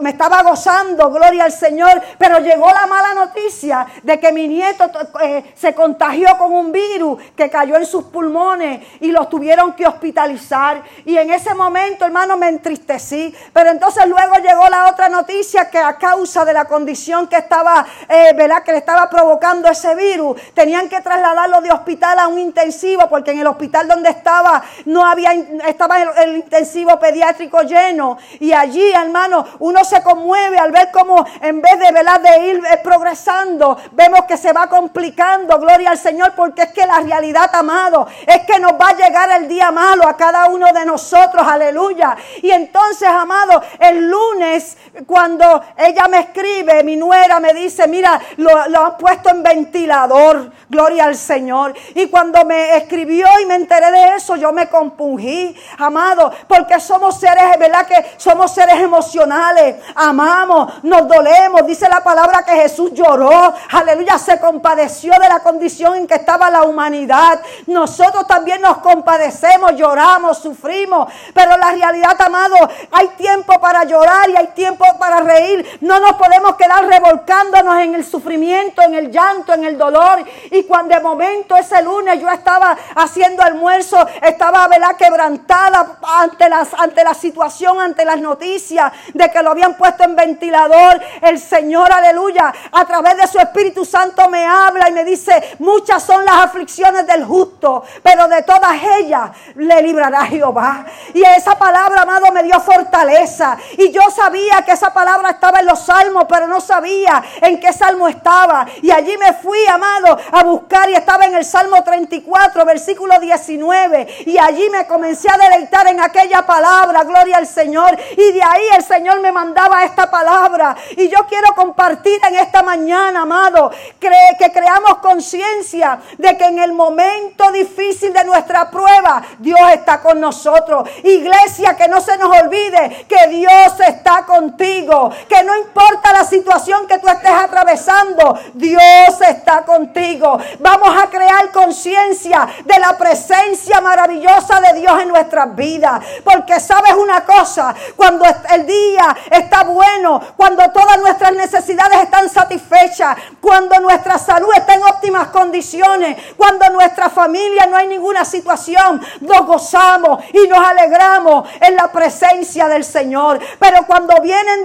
me, 0.00 0.10
estaba 0.10 0.42
gozando, 0.42 1.10
gloria 1.10 1.44
al 1.44 1.52
Señor, 1.52 2.02
pero 2.18 2.38
llegó 2.38 2.70
la 2.70 2.86
mala 2.86 3.14
noticia 3.14 3.86
de 4.02 4.18
que 4.18 4.32
mi 4.32 4.48
nieto 4.48 4.90
eh, 5.22 5.52
se 5.54 5.74
contagió 5.74 6.36
con 6.38 6.52
un 6.52 6.72
virus 6.72 7.22
que 7.36 7.48
cayó 7.50 7.76
en 7.76 7.86
sus 7.86 8.04
pulmones 8.04 8.86
y 9.00 9.10
los 9.10 9.28
tuvieron 9.28 9.72
que 9.74 9.86
hospitalizar. 9.86 10.82
Y 11.04 11.16
en 11.16 11.30
ese 11.30 11.54
momento, 11.54 12.04
hermano, 12.04 12.36
me 12.36 12.48
entristecí, 12.48 13.34
pero 13.52 13.70
entonces 13.70 14.06
luego 14.06 14.34
llegó 14.36 14.68
la 14.68 14.88
otra 14.88 15.08
noticia 15.08 15.51
que 15.70 15.78
a 15.78 15.96
causa 15.98 16.44
de 16.44 16.52
la 16.52 16.64
condición 16.64 17.26
que 17.28 17.36
estaba, 17.36 17.86
eh, 18.08 18.32
¿verdad? 18.34 18.62
Que 18.62 18.72
le 18.72 18.78
estaba 18.78 19.08
provocando 19.10 19.68
ese 19.68 19.94
virus, 19.94 20.40
tenían 20.54 20.88
que 20.88 21.00
trasladarlo 21.00 21.60
de 21.60 21.70
hospital 21.70 22.18
a 22.18 22.28
un 22.28 22.38
intensivo, 22.38 23.08
porque 23.08 23.32
en 23.32 23.40
el 23.40 23.46
hospital 23.46 23.86
donde 23.86 24.10
estaba 24.10 24.62
no 24.86 25.04
había, 25.04 25.32
estaba 25.66 26.00
el, 26.02 26.36
intensivo 26.36 26.98
pediátrico 26.98 27.62
lleno. 27.62 28.16
Y 28.40 28.52
allí, 28.52 28.92
hermano, 28.92 29.44
uno 29.58 29.84
se 29.84 30.02
conmueve 30.02 30.58
al 30.58 30.72
ver 30.72 30.90
cómo 30.90 31.24
en 31.40 31.60
vez 31.60 31.78
de, 31.78 31.92
¿verdad? 31.92 32.20
De 32.20 32.46
ir 32.46 32.62
eh, 32.64 32.80
progresando, 32.82 33.76
vemos 33.92 34.24
que 34.26 34.36
se 34.36 34.52
va 34.52 34.68
complicando, 34.68 35.58
gloria 35.58 35.90
al 35.90 35.98
Señor, 35.98 36.32
porque 36.34 36.62
es 36.62 36.72
que 36.72 36.86
la 36.86 37.00
realidad, 37.00 37.50
amado, 37.54 38.06
es 38.26 38.46
que 38.46 38.58
nos 38.58 38.72
va 38.72 38.88
a 38.88 38.96
llegar 38.96 39.30
el 39.30 39.48
día 39.48 39.70
malo 39.70 40.08
a 40.08 40.16
cada 40.16 40.46
uno 40.46 40.72
de 40.72 40.86
nosotros, 40.86 41.46
aleluya. 41.46 42.16
Y 42.40 42.50
entonces, 42.50 43.08
amado, 43.08 43.62
el 43.78 44.08
lunes, 44.08 44.78
cuando 45.06 45.41
ella 45.76 46.08
me 46.08 46.20
escribe, 46.20 46.82
mi 46.82 46.96
nuera 46.96 47.40
me 47.40 47.52
dice, 47.52 47.86
mira, 47.88 48.20
lo, 48.36 48.68
lo 48.68 48.86
han 48.86 48.96
puesto 48.96 49.30
en 49.30 49.42
ventilador, 49.42 50.50
gloria 50.68 51.04
al 51.04 51.16
Señor. 51.16 51.74
Y 51.94 52.06
cuando 52.08 52.44
me 52.44 52.76
escribió 52.76 53.26
y 53.40 53.46
me 53.46 53.54
enteré 53.54 53.90
de 53.90 54.16
eso, 54.16 54.36
yo 54.36 54.52
me 54.52 54.68
compungí, 54.68 55.56
amado, 55.78 56.32
porque 56.48 56.80
somos 56.80 57.18
seres, 57.18 57.44
¿verdad? 57.58 57.86
Que 57.86 58.12
somos 58.16 58.52
seres 58.52 58.80
emocionales, 58.80 59.76
amamos, 59.94 60.82
nos 60.82 61.06
dolemos. 61.06 61.66
Dice 61.66 61.88
la 61.88 62.02
palabra 62.02 62.44
que 62.44 62.52
Jesús 62.52 62.92
lloró, 62.92 63.54
aleluya, 63.70 64.18
se 64.18 64.38
compadeció 64.40 65.12
de 65.20 65.28
la 65.28 65.40
condición 65.40 65.96
en 65.96 66.06
que 66.06 66.14
estaba 66.14 66.50
la 66.50 66.62
humanidad. 66.62 67.40
Nosotros 67.66 68.26
también 68.26 68.60
nos 68.60 68.78
compadecemos, 68.78 69.72
lloramos, 69.76 70.38
sufrimos, 70.38 71.12
pero 71.34 71.56
la 71.56 71.72
realidad, 71.72 72.20
amado, 72.20 72.56
hay 72.90 73.08
tiempo 73.08 73.60
para 73.60 73.84
llorar 73.84 74.28
y 74.30 74.36
hay 74.36 74.48
tiempo 74.48 74.84
para 74.98 75.20
reír. 75.32 75.78
No 75.80 75.98
nos 76.00 76.12
podemos 76.14 76.56
quedar 76.56 76.86
revolcándonos 76.86 77.80
en 77.80 77.94
el 77.94 78.04
sufrimiento, 78.04 78.82
en 78.82 78.94
el 78.94 79.10
llanto, 79.10 79.52
en 79.52 79.64
el 79.64 79.78
dolor. 79.78 80.24
Y 80.50 80.64
cuando 80.64 80.94
de 80.94 81.00
momento 81.00 81.56
ese 81.56 81.82
lunes 81.82 82.20
yo 82.20 82.28
estaba 82.28 82.76
haciendo 82.96 83.42
almuerzo, 83.42 84.06
estaba 84.20 84.66
¿verdad? 84.68 84.96
quebrantada 84.96 85.98
ante, 86.02 86.48
las, 86.48 86.74
ante 86.74 87.04
la 87.04 87.14
situación, 87.14 87.80
ante 87.80 88.04
las 88.04 88.20
noticias 88.20 88.92
de 89.14 89.30
que 89.30 89.42
lo 89.42 89.50
habían 89.50 89.76
puesto 89.76 90.04
en 90.04 90.16
ventilador. 90.16 91.00
El 91.20 91.38
Señor, 91.38 91.90
aleluya, 91.92 92.52
a 92.70 92.84
través 92.84 93.16
de 93.16 93.26
su 93.26 93.38
Espíritu 93.38 93.84
Santo 93.84 94.28
me 94.28 94.44
habla 94.44 94.88
y 94.88 94.92
me 94.92 95.04
dice, 95.04 95.56
muchas 95.58 96.02
son 96.02 96.24
las 96.24 96.36
aflicciones 96.36 97.06
del 97.06 97.24
justo, 97.24 97.84
pero 98.02 98.28
de 98.28 98.42
todas 98.42 98.72
ellas 98.98 99.30
le 99.54 99.82
librará 99.82 100.26
Jehová. 100.26 100.84
Y 101.14 101.22
esa 101.22 101.56
palabra, 101.58 102.02
amado, 102.02 102.30
me 102.32 102.42
dio 102.42 102.58
fortaleza. 102.60 103.56
Y 103.78 103.90
yo 103.90 104.02
sabía 104.10 104.62
que 104.64 104.72
esa 104.72 104.92
palabra 104.92 105.21
estaba 105.28 105.60
en 105.60 105.66
los 105.66 105.80
salmos, 105.80 106.26
pero 106.28 106.46
no 106.46 106.60
sabía 106.60 107.22
en 107.40 107.60
qué 107.60 107.72
salmo 107.72 108.08
estaba. 108.08 108.66
Y 108.82 108.90
allí 108.90 109.16
me 109.18 109.32
fui, 109.34 109.66
amado, 109.66 110.18
a 110.32 110.42
buscar 110.44 110.88
y 110.90 110.94
estaba 110.94 111.24
en 111.24 111.34
el 111.34 111.44
Salmo 111.44 111.82
34, 111.82 112.64
versículo 112.64 113.18
19. 113.18 114.24
Y 114.26 114.38
allí 114.38 114.68
me 114.70 114.86
comencé 114.86 115.28
a 115.30 115.36
deleitar 115.36 115.86
en 115.88 116.00
aquella 116.00 116.44
palabra, 116.46 117.04
gloria 117.04 117.38
al 117.38 117.46
Señor. 117.46 117.98
Y 118.16 118.32
de 118.32 118.42
ahí 118.42 118.64
el 118.76 118.84
Señor 118.84 119.20
me 119.20 119.32
mandaba 119.32 119.84
esta 119.84 120.10
palabra. 120.10 120.76
Y 120.96 121.08
yo 121.08 121.26
quiero 121.28 121.54
compartir 121.54 122.20
en 122.28 122.36
esta 122.36 122.62
mañana, 122.62 123.22
amado, 123.22 123.70
que 124.00 124.52
creamos 124.52 124.98
conciencia 124.98 126.00
de 126.18 126.36
que 126.36 126.44
en 126.44 126.58
el 126.58 126.72
momento 126.72 127.50
difícil 127.52 128.12
de 128.12 128.24
nuestra 128.24 128.70
prueba, 128.70 129.22
Dios 129.38 129.60
está 129.72 130.00
con 130.00 130.20
nosotros. 130.20 130.88
Iglesia, 131.04 131.76
que 131.76 131.88
no 131.88 132.00
se 132.00 132.16
nos 132.18 132.36
olvide 132.36 133.06
que 133.08 133.28
Dios 133.28 133.80
está 133.86 134.24
contigo. 134.24 135.11
Que 135.28 135.42
no 135.42 135.56
importa 135.56 136.12
la 136.12 136.24
situación 136.24 136.86
que 136.86 136.98
tú 136.98 137.08
estés 137.08 137.32
atravesando, 137.32 138.38
Dios 138.54 139.20
está 139.28 139.64
contigo. 139.64 140.38
Vamos 140.60 140.96
a 141.02 141.08
crear 141.08 141.50
conciencia 141.50 142.48
de 142.64 142.78
la 142.78 142.96
presencia 142.96 143.80
maravillosa 143.80 144.60
de 144.60 144.80
Dios 144.80 145.00
en 145.00 145.08
nuestras 145.08 145.54
vidas. 145.54 146.04
Porque 146.24 146.60
sabes 146.60 146.94
una 146.94 147.24
cosa, 147.24 147.74
cuando 147.96 148.24
el 148.50 148.66
día 148.66 149.16
está 149.30 149.64
bueno, 149.64 150.20
cuando 150.36 150.70
todas 150.70 150.98
nuestras 150.98 151.32
necesidades 151.32 152.02
están 152.02 152.28
satisfechas, 152.28 153.16
cuando 153.40 153.78
nuestra 153.80 154.18
salud 154.18 154.50
está 154.56 154.74
en 154.74 154.82
óptimas 154.82 155.28
condiciones, 155.28 156.16
cuando 156.36 156.68
nuestra 156.70 157.10
familia 157.10 157.66
no 157.66 157.76
hay 157.76 157.88
ninguna 157.88 158.24
situación, 158.24 159.00
nos 159.20 159.46
gozamos 159.46 160.24
y 160.32 160.46
nos 160.48 160.58
alegramos 160.58 161.48
en 161.60 161.76
la 161.76 161.90
presencia 161.90 162.68
del 162.68 162.84
Señor. 162.84 163.38
Pero 163.58 163.86
cuando 163.86 164.20
vienen 164.20 164.64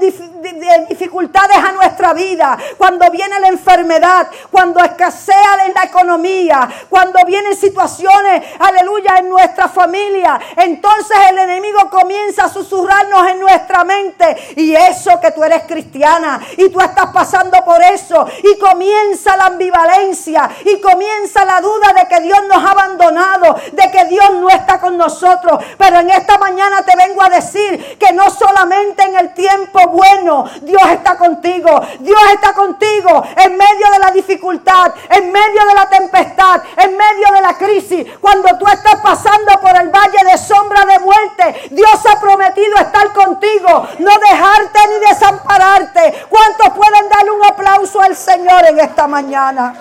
dificultades 0.88 1.58
a 1.58 1.72
nuestra 1.72 2.14
vida, 2.14 2.58
cuando 2.78 3.10
viene 3.12 3.40
la 3.40 3.48
enfermedad, 3.48 4.28
cuando 4.52 4.84
escasea 4.84 5.66
en 5.66 5.74
la 5.74 5.84
economía, 5.84 6.68
cuando 6.90 7.20
vienen 7.26 7.56
situaciones, 7.56 8.44
aleluya, 8.60 9.18
en 9.18 9.30
nuestra 9.30 9.68
familia, 9.68 10.40
entonces 10.56 11.18
el 11.30 11.38
enemigo 11.40 11.90
comienza 11.90 12.46
a 12.46 12.50
susurrarnos 12.50 13.30
en 13.30 13.40
nuestra 13.40 13.84
mente 13.84 14.54
y 14.56 14.74
eso 14.76 15.20
que 15.20 15.32
tú 15.32 15.44
eres 15.44 15.64
cristiana 15.64 16.40
y 16.58 16.70
tú 16.70 16.80
estás 16.80 17.08
pasando 17.08 17.64
por 17.64 17.82
eso 17.82 18.28
y 18.44 18.58
comienza 18.60 19.36
la 19.38 19.46
ambivalencia 19.48 20.50
y 20.66 20.80
comienza 20.82 21.46
la 21.46 21.62
duda 21.62 21.94
de 21.94 22.08
que 22.08 22.22
Dios 22.22 22.40
nos 22.48 22.64
ha 22.64 22.72
abandonado, 22.72 23.56
de 23.72 23.92
que 23.92 24.06
Dios 24.06 24.32
no 24.34 24.50
está 24.50 24.80
con 24.80 24.98
nosotros. 24.98 25.64
Pero 25.78 26.00
en 26.00 26.10
esta 26.10 26.38
mañana 26.38 26.84
te 26.84 26.96
vengo 26.96 27.22
a 27.22 27.30
decir 27.30 27.98
que 27.98 28.14
no 28.14 28.30
solamente 28.30 29.04
en 29.04 29.16
el 29.16 29.34
tiempo 29.34 29.80
bueno 29.90 30.27
Dios 30.62 30.82
está 30.92 31.18
contigo, 31.18 31.82
Dios 32.00 32.20
está 32.34 32.54
contigo 32.54 33.24
en 33.38 33.58
medio 33.58 33.92
de 33.92 34.00
la 34.00 34.12
dificultad, 34.12 34.94
en 35.10 35.32
medio 35.32 35.66
de 35.66 35.74
la 35.74 35.90
tempestad, 35.90 36.62
en 36.78 36.98
medio 36.98 37.34
de 37.34 37.42
la 37.42 37.58
crisis, 37.58 38.06
cuando 38.20 38.58
tú 38.58 38.66
estás 38.68 38.96
pasando 39.02 39.60
por 39.62 39.76
el 39.82 39.90
valle 39.90 40.32
de 40.32 40.38
sombra 40.38 40.86
de 40.86 41.00
muerte, 41.00 41.70
Dios 41.72 42.06
ha 42.12 42.20
prometido 42.20 42.76
estar 42.78 43.14
contigo, 43.14 43.88
no 44.00 44.12
dejarte 44.30 44.80
ni 44.90 45.08
desampararte. 45.08 46.26
¿Cuántos 46.30 46.70
pueden 46.70 47.10
darle 47.10 47.32
un 47.32 47.46
aplauso 47.46 48.02
al 48.02 48.16
Señor 48.16 48.66
en 48.66 48.80
esta 48.80 49.08
mañana? 49.08 49.74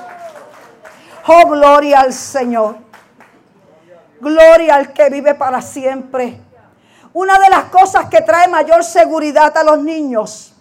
Oh, 1.26 1.49
gloria 1.49 2.00
al 2.00 2.12
Señor. 2.12 2.76
Gloria 4.21 4.76
al 4.76 4.93
que 4.93 5.11
vive 5.11 5.35
para 5.35 5.61
siempre. 5.61 6.46
Una 7.16 7.38
de 7.38 7.49
las 7.49 7.64
cosas 7.70 8.11
que 8.11 8.20
trae 8.20 8.46
mayor 8.46 8.85
seguridad 8.85 9.56
a 9.56 9.64
los 9.64 9.82
niños 9.82 10.52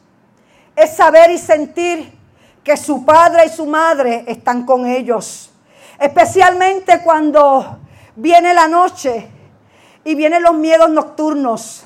es 0.73 0.95
saber 0.95 1.29
y 1.31 1.37
sentir 1.37 2.17
que 2.63 2.77
su 2.77 3.03
padre 3.03 3.47
y 3.47 3.49
su 3.49 3.65
madre 3.65 4.23
están 4.25 4.65
con 4.65 4.85
ellos. 4.85 5.51
Especialmente 5.99 7.01
cuando 7.01 7.79
viene 8.15 8.53
la 8.53 8.69
noche 8.69 9.29
y 10.05 10.15
vienen 10.15 10.43
los 10.43 10.53
miedos 10.53 10.89
nocturnos. 10.89 11.83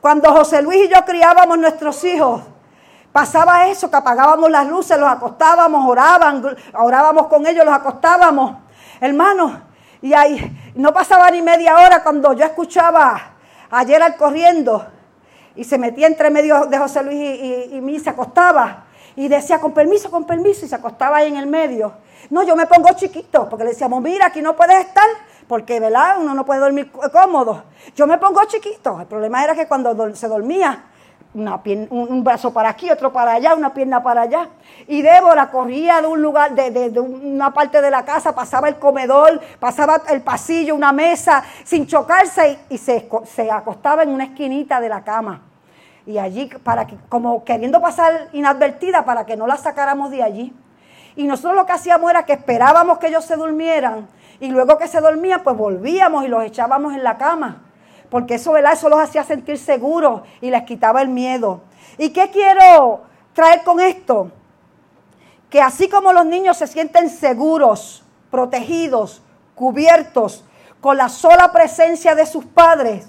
Cuando 0.00 0.32
José 0.32 0.62
Luis 0.62 0.86
y 0.86 0.92
yo 0.92 1.04
criábamos 1.04 1.56
nuestros 1.58 2.02
hijos, 2.02 2.42
pasaba 3.12 3.68
eso, 3.68 3.88
que 3.88 3.98
apagábamos 3.98 4.50
las 4.50 4.66
luces, 4.66 4.98
los 4.98 5.08
acostábamos, 5.08 5.88
oraban, 5.88 6.44
orábamos 6.74 7.28
con 7.28 7.46
ellos, 7.46 7.64
los 7.64 7.74
acostábamos. 7.74 8.56
Hermanos, 9.00 9.52
y 10.00 10.12
ahí 10.12 10.72
no 10.74 10.92
pasaba 10.92 11.30
ni 11.30 11.40
media 11.40 11.76
hora 11.78 12.02
cuando 12.02 12.32
yo 12.32 12.44
escuchaba 12.44 13.31
ayer 13.72 14.02
al 14.02 14.16
corriendo 14.16 14.86
y 15.56 15.64
se 15.64 15.78
metía 15.78 16.06
entre 16.06 16.30
medio 16.30 16.66
de 16.66 16.78
José 16.78 17.02
Luis 17.02 17.18
y, 17.18 17.76
y, 17.76 17.80
mí, 17.80 17.98
se 17.98 18.10
acostaba 18.10 18.84
y 19.16 19.28
decía, 19.28 19.60
con 19.60 19.72
permiso, 19.72 20.10
con 20.10 20.24
permiso, 20.24 20.64
y 20.64 20.68
se 20.68 20.74
acostaba 20.74 21.18
ahí 21.18 21.28
en 21.28 21.36
el 21.36 21.46
medio. 21.46 21.92
No, 22.30 22.42
yo 22.44 22.56
me 22.56 22.66
pongo 22.66 22.88
chiquito, 22.94 23.48
porque 23.48 23.64
le 23.64 23.70
decíamos, 23.70 24.00
mira, 24.00 24.26
aquí 24.26 24.40
no 24.40 24.56
puedes 24.56 24.78
estar, 24.86 25.08
porque, 25.48 25.80
¿verdad? 25.80 26.16
Uno 26.20 26.34
no 26.34 26.46
puede 26.46 26.60
dormir 26.60 26.90
cómodo. 27.12 27.64
Yo 27.94 28.06
me 28.06 28.16
pongo 28.16 28.42
chiquito. 28.46 29.00
El 29.00 29.06
problema 29.06 29.44
era 29.44 29.54
que 29.54 29.66
cuando 29.66 30.14
se 30.14 30.28
dormía, 30.28 30.84
un 31.34 32.24
brazo 32.24 32.52
para 32.52 32.68
aquí, 32.68 32.90
otro 32.90 33.12
para 33.12 33.32
allá, 33.32 33.54
una 33.54 33.72
pierna 33.72 34.02
para 34.02 34.22
allá. 34.22 34.48
Y 34.86 35.02
Débora 35.02 35.50
corría 35.50 36.00
de 36.00 36.06
un 36.06 36.20
lugar, 36.20 36.54
de, 36.54 37.00
una 37.00 37.52
parte 37.52 37.80
de 37.80 37.90
la 37.90 38.04
casa, 38.04 38.34
pasaba 38.34 38.68
el 38.68 38.76
comedor, 38.76 39.40
pasaba 39.58 40.02
el 40.10 40.20
pasillo, 40.20 40.74
una 40.74 40.92
mesa, 40.92 41.42
sin 41.64 41.86
chocarse 41.86 42.58
y, 42.68 42.78
se, 42.78 43.08
se, 43.24 43.50
acostaba 43.50 44.02
en 44.02 44.10
una 44.10 44.24
esquinita 44.24 44.80
de 44.80 44.88
la 44.88 45.02
cama. 45.02 45.42
Y 46.04 46.18
allí, 46.18 46.50
para 46.62 46.86
que, 46.86 46.96
como 47.08 47.44
queriendo 47.44 47.80
pasar 47.80 48.28
inadvertida 48.32 49.04
para 49.04 49.24
que 49.24 49.36
no 49.36 49.46
la 49.46 49.56
sacáramos 49.56 50.10
de 50.10 50.22
allí. 50.22 50.52
Y 51.16 51.24
nosotros 51.24 51.54
lo 51.54 51.66
que 51.66 51.72
hacíamos 51.72 52.10
era 52.10 52.24
que 52.24 52.32
esperábamos 52.32 52.98
que 52.98 53.08
ellos 53.08 53.24
se 53.24 53.36
durmieran 53.36 54.08
y 54.40 54.48
luego 54.48 54.76
que 54.78 54.88
se 54.88 55.00
dormían, 55.00 55.42
pues 55.42 55.56
volvíamos 55.56 56.24
y 56.24 56.28
los 56.28 56.42
echábamos 56.42 56.94
en 56.94 57.04
la 57.04 57.16
cama 57.16 57.62
porque 58.12 58.34
eso, 58.34 58.52
¿verdad? 58.52 58.74
Eso 58.74 58.90
los 58.90 59.00
hacía 59.00 59.24
sentir 59.24 59.56
seguros 59.56 60.20
y 60.42 60.50
les 60.50 60.64
quitaba 60.64 61.00
el 61.00 61.08
miedo. 61.08 61.62
¿Y 61.96 62.10
qué 62.10 62.28
quiero 62.30 63.04
traer 63.32 63.62
con 63.62 63.80
esto? 63.80 64.30
Que 65.48 65.62
así 65.62 65.88
como 65.88 66.12
los 66.12 66.26
niños 66.26 66.58
se 66.58 66.66
sienten 66.66 67.08
seguros, 67.08 68.04
protegidos, 68.30 69.22
cubiertos, 69.54 70.44
con 70.82 70.98
la 70.98 71.08
sola 71.08 71.52
presencia 71.52 72.14
de 72.14 72.26
sus 72.26 72.44
padres, 72.44 73.06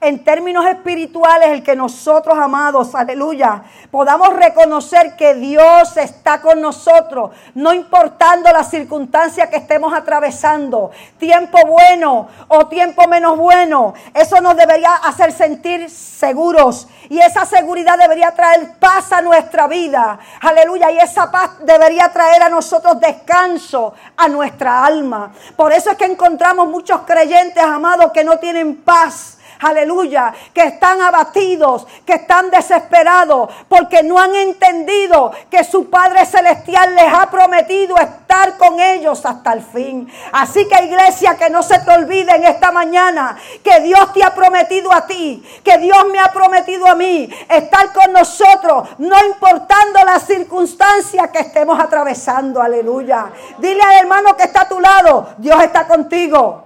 en 0.00 0.24
términos 0.24 0.66
espirituales 0.66 1.48
el 1.48 1.62
que 1.62 1.76
nosotros, 1.76 2.36
amados, 2.38 2.94
aleluya, 2.94 3.62
podamos 3.90 4.34
reconocer 4.34 5.16
que 5.16 5.34
Dios 5.34 5.96
está 5.96 6.40
con 6.40 6.60
nosotros, 6.60 7.30
no 7.54 7.72
importando 7.72 8.50
la 8.52 8.64
circunstancia 8.64 9.48
que 9.48 9.56
estemos 9.56 9.94
atravesando, 9.94 10.90
tiempo 11.18 11.58
bueno 11.66 12.28
o 12.48 12.66
tiempo 12.66 13.06
menos 13.08 13.38
bueno, 13.38 13.94
eso 14.12 14.40
nos 14.40 14.56
debería 14.56 14.94
hacer 14.96 15.32
sentir 15.32 15.88
seguros 15.90 16.88
y 17.08 17.18
esa 17.18 17.44
seguridad 17.44 17.98
debería 17.98 18.30
traer 18.32 18.78
paz 18.78 19.12
a 19.12 19.20
nuestra 19.20 19.66
vida, 19.66 20.18
aleluya, 20.40 20.90
y 20.90 20.98
esa 20.98 21.30
paz 21.30 21.50
debería 21.60 22.10
traer 22.12 22.42
a 22.42 22.48
nosotros 22.48 22.98
descanso 23.00 23.94
a 24.16 24.28
nuestra 24.28 24.84
alma. 24.84 25.32
Por 25.56 25.72
eso 25.72 25.90
es 25.90 25.96
que 25.96 26.06
encontramos 26.06 26.68
muchos 26.68 27.02
creyentes, 27.02 27.62
amados, 27.62 28.12
que 28.12 28.24
no 28.24 28.38
tienen 28.38 28.76
paz 28.82 29.38
aleluya, 29.60 30.32
que 30.52 30.62
están 30.62 31.00
abatidos, 31.00 31.86
que 32.04 32.14
están 32.14 32.50
desesperados, 32.50 33.50
porque 33.68 34.02
no 34.02 34.18
han 34.18 34.34
entendido 34.34 35.32
que 35.50 35.64
su 35.64 35.90
Padre 35.90 36.26
Celestial 36.26 36.94
les 36.94 37.12
ha 37.12 37.30
prometido 37.30 37.96
estar 37.96 38.56
con 38.56 38.80
ellos 38.80 39.24
hasta 39.24 39.52
el 39.52 39.62
fin. 39.62 40.10
Así 40.32 40.66
que 40.68 40.84
iglesia, 40.84 41.36
que 41.36 41.50
no 41.50 41.62
se 41.62 41.78
te 41.78 41.90
olvide 41.90 42.34
en 42.34 42.44
esta 42.44 42.72
mañana 42.72 43.36
que 43.62 43.80
Dios 43.80 44.12
te 44.12 44.22
ha 44.24 44.34
prometido 44.34 44.92
a 44.92 45.06
ti, 45.06 45.42
que 45.62 45.78
Dios 45.78 46.06
me 46.10 46.18
ha 46.18 46.32
prometido 46.32 46.86
a 46.86 46.94
mí 46.94 47.28
estar 47.48 47.92
con 47.92 48.12
nosotros, 48.12 48.88
no 48.98 49.16
importando 49.26 50.00
las 50.04 50.24
circunstancias 50.24 51.30
que 51.30 51.40
estemos 51.40 51.78
atravesando, 51.78 52.60
aleluya. 52.60 53.30
Dile 53.58 53.82
al 53.82 53.98
hermano 54.00 54.36
que 54.36 54.44
está 54.44 54.62
a 54.62 54.68
tu 54.68 54.80
lado, 54.80 55.28
Dios 55.38 55.62
está 55.62 55.86
contigo. 55.86 56.64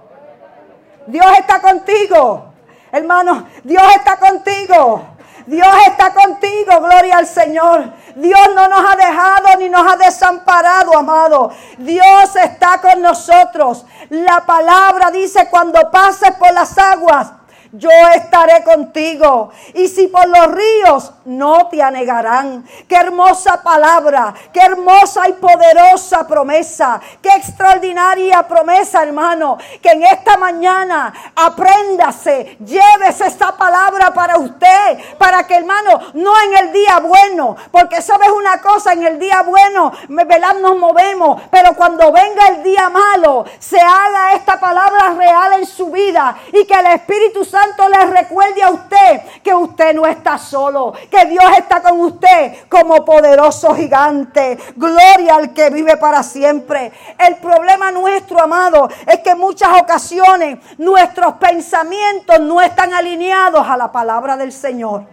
Dios 1.07 1.25
está 1.39 1.59
contigo. 1.59 2.48
Hermano, 2.91 3.47
Dios 3.63 3.83
está 3.95 4.17
contigo. 4.17 5.05
Dios 5.45 5.67
está 5.87 6.13
contigo, 6.13 6.79
gloria 6.79 7.17
al 7.17 7.25
Señor. 7.25 7.91
Dios 8.15 8.39
no 8.53 8.67
nos 8.67 8.81
ha 8.85 8.95
dejado 8.95 9.47
ni 9.57 9.67
nos 9.67 9.91
ha 9.91 9.97
desamparado, 9.97 10.95
amado. 10.95 11.51
Dios 11.79 12.35
está 12.35 12.79
con 12.79 13.01
nosotros. 13.01 13.83
La 14.09 14.45
palabra 14.45 15.09
dice, 15.09 15.47
cuando 15.49 15.89
pases 15.89 16.31
por 16.35 16.53
las 16.53 16.77
aguas, 16.77 17.31
yo 17.71 17.89
estaré 18.15 18.63
contigo. 18.63 19.51
Y 19.73 19.87
si 19.87 20.07
por 20.07 20.27
los 20.27 20.47
ríos 20.47 21.11
no 21.25 21.67
te 21.67 21.81
anegarán. 21.81 22.67
Qué 22.87 22.95
hermosa 22.95 23.61
palabra, 23.61 24.33
qué 24.51 24.61
hermosa 24.61 25.29
y 25.29 25.33
poderosa 25.33 26.27
promesa, 26.27 26.99
qué 27.21 27.29
extraordinaria 27.29 28.47
promesa, 28.47 29.03
hermano. 29.03 29.57
Que 29.81 29.89
en 29.91 30.03
esta 30.03 30.37
mañana 30.37 31.13
apréndase, 31.35 32.57
llévese 32.59 33.27
esta 33.27 33.55
palabra 33.55 34.11
para 34.13 34.37
usted, 34.37 35.17
para 35.17 35.45
que, 35.45 35.55
hermano, 35.55 35.99
no 36.13 36.33
en 36.41 36.65
el 36.65 36.73
día 36.73 36.99
bueno, 36.99 37.55
porque 37.71 38.01
sabes 38.01 38.29
una 38.29 38.59
cosa, 38.61 38.93
en 38.93 39.05
el 39.05 39.19
día 39.19 39.43
bueno, 39.43 39.91
¿verdad? 40.09 40.55
Nos 40.59 40.77
movemos, 40.77 41.41
pero 41.51 41.75
cuando 41.75 42.11
venga 42.11 42.47
el 42.47 42.63
día 42.63 42.89
malo, 42.89 43.45
se 43.59 43.79
haga 43.79 44.33
esta 44.33 44.59
palabra 44.59 45.13
real 45.13 45.53
en 45.59 45.65
su 45.65 45.91
vida 45.91 46.35
y 46.51 46.65
que 46.65 46.73
el 46.73 46.87
Espíritu 46.87 47.45
Santo 47.45 47.58
Santo 47.59 47.89
le 47.89 48.05
recuerde 48.05 48.63
a 48.63 48.69
usted 48.69 49.21
que 49.43 49.53
usted 49.53 49.93
no 49.93 50.05
está 50.05 50.37
solo, 50.37 50.93
que 51.11 51.25
Dios 51.25 51.43
está 51.57 51.81
con 51.81 51.99
usted 51.99 52.67
como 52.69 53.03
poderoso 53.03 53.75
gigante. 53.75 54.57
Gloria 54.75 55.35
al 55.35 55.53
que 55.53 55.69
vive 55.69 55.97
para 55.97 56.23
siempre. 56.23 56.91
El 57.17 57.35
problema 57.37 57.91
nuestro, 57.91 58.41
amado, 58.41 58.87
es 59.05 59.19
que 59.19 59.31
en 59.31 59.39
muchas 59.39 59.69
ocasiones 59.81 60.59
nuestros 60.77 61.33
pensamientos 61.33 62.39
no 62.39 62.61
están 62.61 62.93
alineados 62.93 63.67
a 63.67 63.75
la 63.75 63.91
palabra 63.91 64.37
del 64.37 64.53
Señor. 64.53 65.03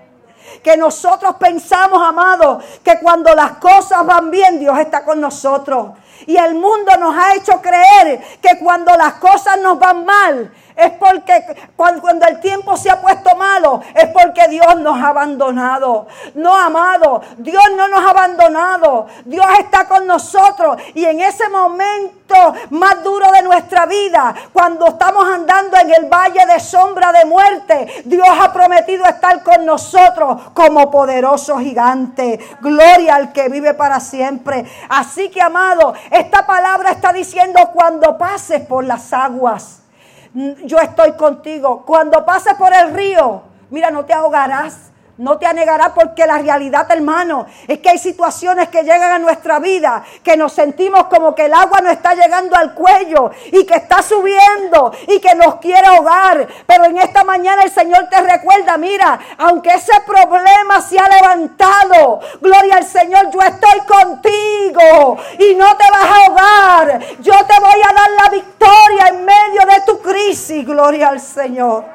Que 0.62 0.76
nosotros 0.76 1.34
pensamos, 1.40 2.00
amado, 2.00 2.60
que 2.84 3.00
cuando 3.00 3.34
las 3.34 3.52
cosas 3.52 4.06
van 4.06 4.30
bien, 4.30 4.60
Dios 4.60 4.78
está 4.78 5.04
con 5.04 5.20
nosotros. 5.20 5.88
Y 6.26 6.36
el 6.36 6.54
mundo 6.54 6.92
nos 6.98 7.16
ha 7.16 7.34
hecho 7.34 7.60
creer 7.60 8.20
que 8.40 8.58
cuando 8.58 8.94
las 8.94 9.14
cosas 9.14 9.60
nos 9.60 9.78
van 9.78 10.04
mal, 10.04 10.52
es 10.76 10.90
porque 10.92 11.42
cuando, 11.74 12.26
el 12.26 12.40
tiempo 12.40 12.76
se 12.76 12.90
ha 12.90 13.00
puesto 13.00 13.34
malo, 13.34 13.80
es 13.94 14.08
porque 14.08 14.46
Dios 14.48 14.78
nos 14.80 15.02
ha 15.02 15.08
abandonado. 15.08 16.06
No, 16.34 16.54
amado, 16.54 17.22
Dios 17.38 17.62
no 17.74 17.88
nos 17.88 18.00
ha 18.00 18.10
abandonado. 18.10 19.06
Dios 19.24 19.46
está 19.58 19.88
con 19.88 20.06
nosotros. 20.06 20.76
Y 20.94 21.04
en 21.06 21.20
ese 21.20 21.48
momento 21.48 22.16
más 22.70 23.02
duro 23.02 23.30
de 23.32 23.42
nuestra 23.42 23.86
vida, 23.86 24.34
cuando 24.52 24.88
estamos 24.88 25.26
andando 25.26 25.78
en 25.78 25.94
el 25.94 26.10
valle 26.10 26.44
de 26.44 26.60
sombra 26.60 27.10
de 27.10 27.24
muerte, 27.24 28.02
Dios 28.04 28.28
ha 28.38 28.52
prometido 28.52 29.06
estar 29.06 29.42
con 29.42 29.64
nosotros 29.64 30.42
como 30.52 30.90
poderoso 30.90 31.58
gigante. 31.58 32.38
Gloria 32.60 33.14
al 33.14 33.32
que 33.32 33.48
vive 33.48 33.72
para 33.72 33.98
siempre. 33.98 34.66
Así 34.90 35.30
que, 35.30 35.40
amado, 35.40 35.94
esta 36.10 36.44
palabra 36.44 36.90
está 36.90 37.14
diciendo 37.14 37.70
cuando 37.72 38.18
pases 38.18 38.60
por 38.60 38.84
las 38.84 39.14
aguas 39.14 39.85
yo 40.64 40.78
estoy 40.78 41.12
contigo. 41.12 41.82
Cuando 41.86 42.24
pases 42.24 42.54
por 42.54 42.72
el 42.72 42.92
río, 42.92 43.42
mira, 43.70 43.90
no 43.90 44.04
te 44.04 44.12
ahogarás. 44.12 44.92
No 45.18 45.38
te 45.38 45.46
anegarás 45.46 45.92
porque 45.94 46.26
la 46.26 46.36
realidad, 46.36 46.86
hermano, 46.90 47.46
es 47.66 47.78
que 47.78 47.88
hay 47.88 47.98
situaciones 47.98 48.68
que 48.68 48.82
llegan 48.82 49.12
a 49.12 49.18
nuestra 49.18 49.58
vida 49.58 50.04
que 50.22 50.36
nos 50.36 50.52
sentimos 50.52 51.04
como 51.04 51.34
que 51.34 51.46
el 51.46 51.54
agua 51.54 51.80
no 51.80 51.90
está 51.90 52.14
llegando 52.14 52.54
al 52.54 52.74
cuello 52.74 53.30
y 53.50 53.64
que 53.64 53.76
está 53.76 54.02
subiendo 54.02 54.92
y 55.08 55.18
que 55.18 55.34
nos 55.34 55.54
quiere 55.54 55.86
ahogar. 55.86 56.46
Pero 56.66 56.84
en 56.84 56.98
esta 56.98 57.24
mañana 57.24 57.62
el 57.62 57.70
Señor 57.70 58.08
te 58.10 58.20
recuerda, 58.20 58.76
mira, 58.76 59.18
aunque 59.38 59.70
ese 59.70 59.94
problema 60.04 60.82
se 60.82 60.98
ha 60.98 61.08
levantado, 61.08 62.20
gloria 62.42 62.76
al 62.76 62.84
Señor, 62.84 63.30
yo 63.30 63.40
estoy 63.40 63.80
contigo 63.86 65.16
y 65.38 65.54
no 65.54 65.76
te 65.78 65.90
vas 65.92 66.10
a 66.10 66.26
ahogar. 66.26 67.00
Yo 67.20 67.32
te 67.32 67.58
voy 67.58 67.80
a 67.88 67.94
dar 67.94 68.10
la 68.22 68.30
victoria 68.30 69.08
en 69.08 69.24
medio 69.24 69.62
de 69.66 69.80
tu 69.86 69.98
crisis, 69.98 70.66
gloria 70.66 71.08
al 71.08 71.20
Señor. 71.20 71.86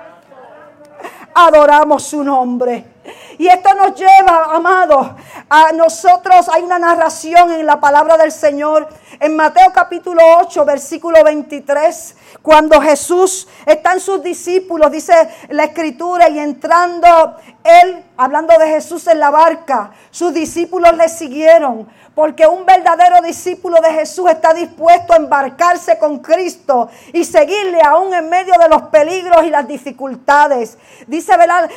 Adoramos 1.36 2.02
su 2.02 2.24
nombre. 2.24 2.90
Y 3.38 3.48
esto 3.48 3.74
nos 3.74 3.96
lleva, 3.96 4.56
amados, 4.56 5.08
a 5.50 5.72
nosotros. 5.72 6.48
Hay 6.50 6.64
una 6.64 6.80
narración 6.80 7.52
en 7.52 7.66
la 7.66 7.80
palabra 7.80 8.18
del 8.18 8.32
Señor 8.32 8.88
en 9.20 9.36
Mateo 9.36 9.72
capítulo 9.74 10.22
8, 10.40 10.66
versículo 10.66 11.24
23. 11.24 12.16
Cuando 12.42 12.82
Jesús 12.82 13.48
está 13.66 13.94
en 13.94 14.00
sus 14.00 14.22
discípulos, 14.24 14.92
dice 14.92 15.14
la 15.50 15.66
escritura, 15.66 16.30
y 16.30 16.40
entrando 16.40 17.36
él, 17.63 18.04
hablando 18.17 18.58
de 18.58 18.67
Jesús 18.67 19.08
en 19.08 19.19
la 19.19 19.30
barca, 19.30 19.91
sus 20.10 20.34
discípulos 20.34 20.95
le 20.97 21.10
siguieron 21.10 21.88
porque 22.15 22.45
un 22.45 22.65
verdadero 22.65 23.21
discípulo 23.21 23.78
de 23.82 23.93
Jesús 23.93 24.30
está 24.30 24.54
dispuesto 24.54 25.13
a 25.13 25.15
embarcarse 25.15 25.97
con 25.97 26.19
Cristo 26.19 26.89
y 27.13 27.24
seguirle 27.24 27.80
aún 27.82 28.13
en 28.13 28.30
medio 28.30 28.54
de 28.60 28.67
los 28.67 28.84
peligros 28.84 29.45
y 29.45 29.50
las 29.50 29.65
dificultades. 29.67 30.78
Dice 31.08 31.34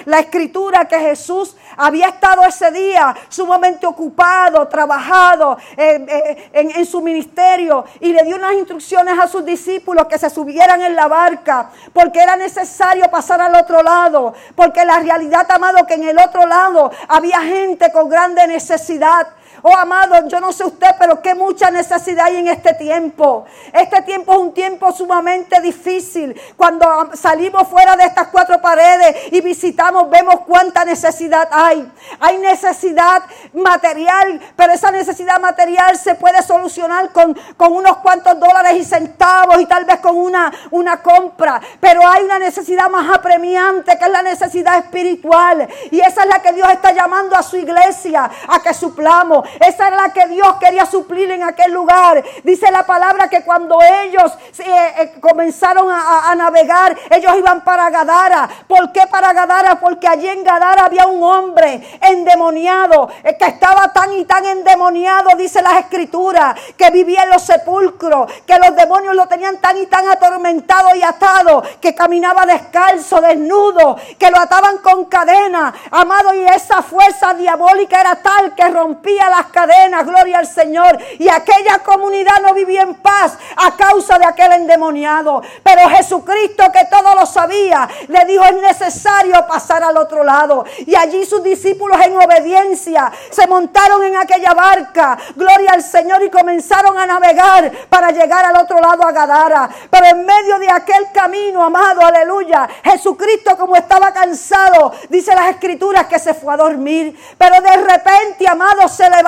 la 0.07 0.18
escritura 0.18 0.87
que 0.87 0.99
Jesús 0.99 1.57
había 1.77 2.09
estado 2.09 2.42
ese 2.42 2.70
día 2.73 3.14
sumamente 3.29 3.87
ocupado, 3.87 4.66
trabajado 4.66 5.57
eh, 5.77 6.05
eh, 6.09 6.51
en, 6.53 6.70
en 6.73 6.87
su 6.87 7.01
ministerio 7.01 7.85
y 8.01 8.12
le 8.12 8.25
dio 8.25 8.37
unas 8.37 8.55
instrucciones 8.55 9.18
a 9.18 9.29
sus 9.29 9.44
discípulos 9.44 10.07
que 10.07 10.18
se 10.18 10.31
subieran 10.31 10.83
en 10.83 10.97
la 10.97 11.07
barca 11.07 11.70
porque 11.92 12.20
era 12.20 12.37
necesario 12.37 13.09
pasar 13.11 13.40
al 13.40 13.55
otro 13.55 13.83
lado, 13.83 14.35
porque 14.57 14.85
la 14.85 14.99
realidad, 14.99 15.49
amado, 15.51 15.74
que 15.87 15.95
en 15.95 16.05
el 16.05 16.19
otro 16.19 16.47
lado 16.47 16.91
había 17.09 17.41
gente 17.41 17.91
con 17.93 18.09
grande 18.09 18.47
necesidad. 18.47 19.29
Oh, 19.66 19.74
amado, 19.74 20.29
yo 20.29 20.40
no 20.40 20.53
sé 20.53 20.62
usted, 20.62 20.88
pero 20.98 21.22
qué 21.22 21.35
mucha 21.35 21.70
necesidad 21.70 22.27
hay 22.27 22.37
en 22.37 22.48
este 22.48 22.74
tiempo. 22.74 23.46
Este 23.72 24.03
tiempo 24.03 24.35
es 24.35 24.38
un 24.38 24.53
tiempo 24.53 24.92
sumamente 24.92 25.59
difícil. 25.62 26.38
Cuando 26.55 26.87
salimos 27.14 27.66
fuera 27.68 27.96
de 27.96 28.05
estas 28.05 28.29
cuatro 28.29 28.61
paredes 28.61 29.33
y 29.33 29.40
visitamos, 29.40 30.11
vemos 30.11 30.40
cuánta 30.46 30.85
necesidad 30.85 31.48
hay. 31.50 31.90
Hay 32.20 32.37
necesidad 32.37 33.22
material, 33.55 34.38
pero 34.55 34.74
esa 34.74 34.90
necesidad 34.90 35.40
material 35.40 35.96
se 35.96 36.14
puede 36.14 36.42
solucionar 36.42 37.11
con, 37.12 37.35
con 37.57 37.72
unos 37.72 37.96
cuantos 37.96 38.38
dólares 38.38 38.74
y 38.77 38.85
centavos 38.85 39.62
y 39.62 39.64
tal 39.64 39.87
vez 39.87 39.96
con 40.00 40.14
una, 40.14 40.53
una 40.72 41.00
compra. 41.00 41.59
Pero 41.81 42.07
hay 42.07 42.22
una 42.24 42.38
necesidad 42.38 42.90
más 42.90 43.16
apremiante 43.16 43.96
que 43.96 44.05
es 44.05 44.11
la 44.11 44.20
necesidad 44.20 44.77
espiritual. 44.77 45.66
Y 45.90 46.00
esa 46.00 46.24
es 46.24 46.29
la 46.29 46.42
que 46.42 46.53
Dios 46.53 46.68
está 46.70 46.92
llamando 46.92 47.35
a 47.35 47.42
su 47.42 47.57
iglesia 47.57 48.31
a 48.46 48.61
que 48.61 48.74
suplamos. 48.74 49.54
Esa 49.61 49.88
era 49.88 49.97
la 49.97 50.12
que 50.12 50.27
Dios 50.29 50.55
quería 50.61 50.87
suplir 50.87 51.31
en 51.31 51.43
aquel 51.43 51.73
lugar. 51.73 52.23
Dice 52.43 52.71
la 52.71 52.85
palabra 52.85 53.29
que 53.29 53.43
cuando 53.43 53.79
ellos 53.83 54.33
eh, 54.59 54.95
eh, 54.99 55.14
comenzaron 55.21 55.88
a, 55.90 56.35
navegar, 56.35 56.97
ellos 57.11 57.33
iban 57.37 57.62
para 57.62 57.90
Gadara. 57.90 58.49
¿Por 58.67 58.93
qué 58.93 59.03
para 59.11 59.33
Gadara? 59.33 59.79
Porque 59.79 60.09
allí 60.09 60.29
en 60.29 60.43
Gadara 60.43 60.85
había 60.85 61.07
un 61.07 61.23
hombre 61.23 61.99
endemoniado, 62.01 63.09
eh, 63.23 63.37
que 63.38 63.47
estaba 63.47 63.93
tan 63.93 64.12
y 64.12 64.25
tan 64.25 64.45
endemoniado, 64.45 65.31
dice 65.37 65.62
las 65.62 65.79
escrituras, 65.79 66.59
que 66.77 66.90
vivía 66.90 67.23
en 67.23 67.31
los 67.31 67.43
sepulcros, 67.43 68.33
que 68.47 68.59
los 68.59 68.75
demonios 68.77 69.14
lo 69.14 69.27
tenían 69.27 69.59
tan 69.59 69.77
y 69.79 69.87
tan 69.87 70.09
atormentado 70.09 70.95
y 70.95 71.03
atado, 71.03 71.62
que 71.81 71.95
caminaba 71.95 72.47
descalzo, 72.47 73.21
desnudo, 73.21 73.97
que 74.19 74.31
lo 74.31 74.38
ataban 74.38 74.79
con 74.79 75.05
cadenas, 75.07 75.75
amado, 75.90 76.35
y 76.35 76.45
esa 76.45 76.83
fuerza 76.83 77.35
diabólica 77.35 78.01
era 78.01 78.17
tal 78.17 78.55
que 78.55 78.69
rompía 78.69 79.31
cadenas, 79.47 80.07
gloria 80.07 80.39
al 80.39 80.47
Señor, 80.47 80.99
y 81.19 81.29
aquella 81.29 81.79
comunidad 81.81 82.41
no 82.43 82.55
vivía 82.55 82.83
en 82.83 82.95
paz 82.95 83.37
a 83.57 83.77
causa 83.77 84.19
de 84.19 84.27
aquel 84.27 84.53
endemoniado. 84.53 85.43
Pero 85.63 85.89
Jesucristo, 85.91 86.65
que 86.73 86.87
todo 86.87 87.15
lo 87.15 87.27
sabía, 87.27 87.89
le 88.09 88.25
dijo, 88.25 88.45
es 88.45 88.55
necesario 88.55 89.47
pasar 89.47 89.83
al 89.83 89.97
otro 89.97 90.25
lado. 90.25 90.65
Y 90.87 90.95
allí 90.95 91.25
sus 91.25 91.43
discípulos 91.43 91.99
en 92.05 92.17
obediencia 92.17 93.13
se 93.31 93.47
montaron 93.47 94.03
en 94.05 94.17
aquella 94.17 94.55
barca, 94.55 95.19
gloria 95.35 95.73
al 95.73 95.83
Señor, 95.83 96.23
y 96.23 96.31
comenzaron 96.31 96.97
a 96.99 97.07
navegar 97.07 97.71
para 97.89 98.11
llegar 98.11 98.45
al 98.45 98.57
otro 98.57 98.81
lado 98.81 99.03
a 99.07 99.13
Gadara. 99.13 99.69
Pero 99.91 100.07
en 100.07 100.25
medio 100.25 100.59
de 100.59 100.71
aquel 100.71 101.11
camino, 101.13 101.63
amado, 101.63 102.01
aleluya, 102.03 102.69
Jesucristo 102.83 103.57
como 103.57 103.77
estaba 103.77 104.13
cansado, 104.13 104.93
dice 105.09 105.35
las 105.35 105.51
escrituras 105.51 106.07
que 106.07 106.19
se 106.19 106.35
fue 106.35 106.55
a 106.55 106.57
dormir. 106.57 107.19
Pero 107.39 107.61
de 107.61 107.77
repente, 107.77 108.49
amado, 108.49 108.89
se 108.89 109.09
levantó 109.09 109.24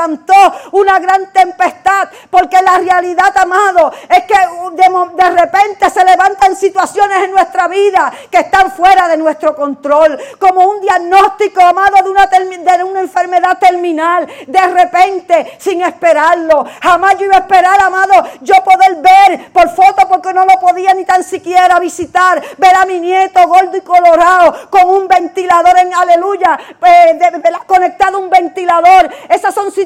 una 0.73 0.99
gran 0.99 1.33
tempestad, 1.33 2.09
porque 2.31 2.61
la 2.63 2.79
realidad, 2.79 3.37
amado, 3.37 3.93
es 4.09 4.25
que 4.25 4.35
de, 4.73 5.31
repente 5.31 5.91
se 5.91 6.05
levantan 6.05 6.57
situaciones 6.57 7.25
en 7.25 7.31
nuestra 7.33 7.69
vida 7.69 8.13
que 8.31 8.39
están 8.39 8.71
fuera 8.73 9.09
de 9.09 9.17
nuestro 9.17 9.55
control, 9.55 10.19
como 10.39 10.67
un 10.67 10.81
diagnóstico, 10.81 11.61
amado, 11.61 11.97
de 12.03 12.11
una, 12.11 12.27
de 12.27 12.85
una 12.85 13.01
enfermedad 13.01 13.59
terminal, 13.59 14.27
de 14.47 14.67
repente, 14.69 15.57
sin 15.59 15.83
esperarlo. 15.83 16.65
Jamás 16.83 17.17
yo 17.19 17.27
iba 17.27 17.37
a 17.37 17.41
esperar, 17.41 17.81
amado, 17.81 18.15
yo 18.41 18.55
poder 18.65 18.97
ver 18.97 19.53
por 19.53 19.69
foto, 19.71 20.09
porque 20.09 20.33
no 20.33 20.45
lo 20.45 20.59
podía 20.61 20.95
ni 20.95 21.05
tan 21.05 21.23
siquiera 21.23 21.79
visitar, 21.79 22.43
ver 22.59 22.75
a 22.75 22.85
mi 22.85 23.01
nieto 23.01 23.41
gordo 23.47 23.77
y 23.77 23.81
colorado 23.81 24.71
con 24.71 24.89
un 24.89 25.09
ventilador 25.09 25.79
en 25.79 25.95
aleluya, 25.95 26.59
eh, 26.85 27.19
conectado 27.67 28.19
a 28.19 28.21
un 28.21 28.31
ventilador. 28.31 29.11
Esas 29.29 29.55
son 29.55 29.71
situaciones, 29.71 29.86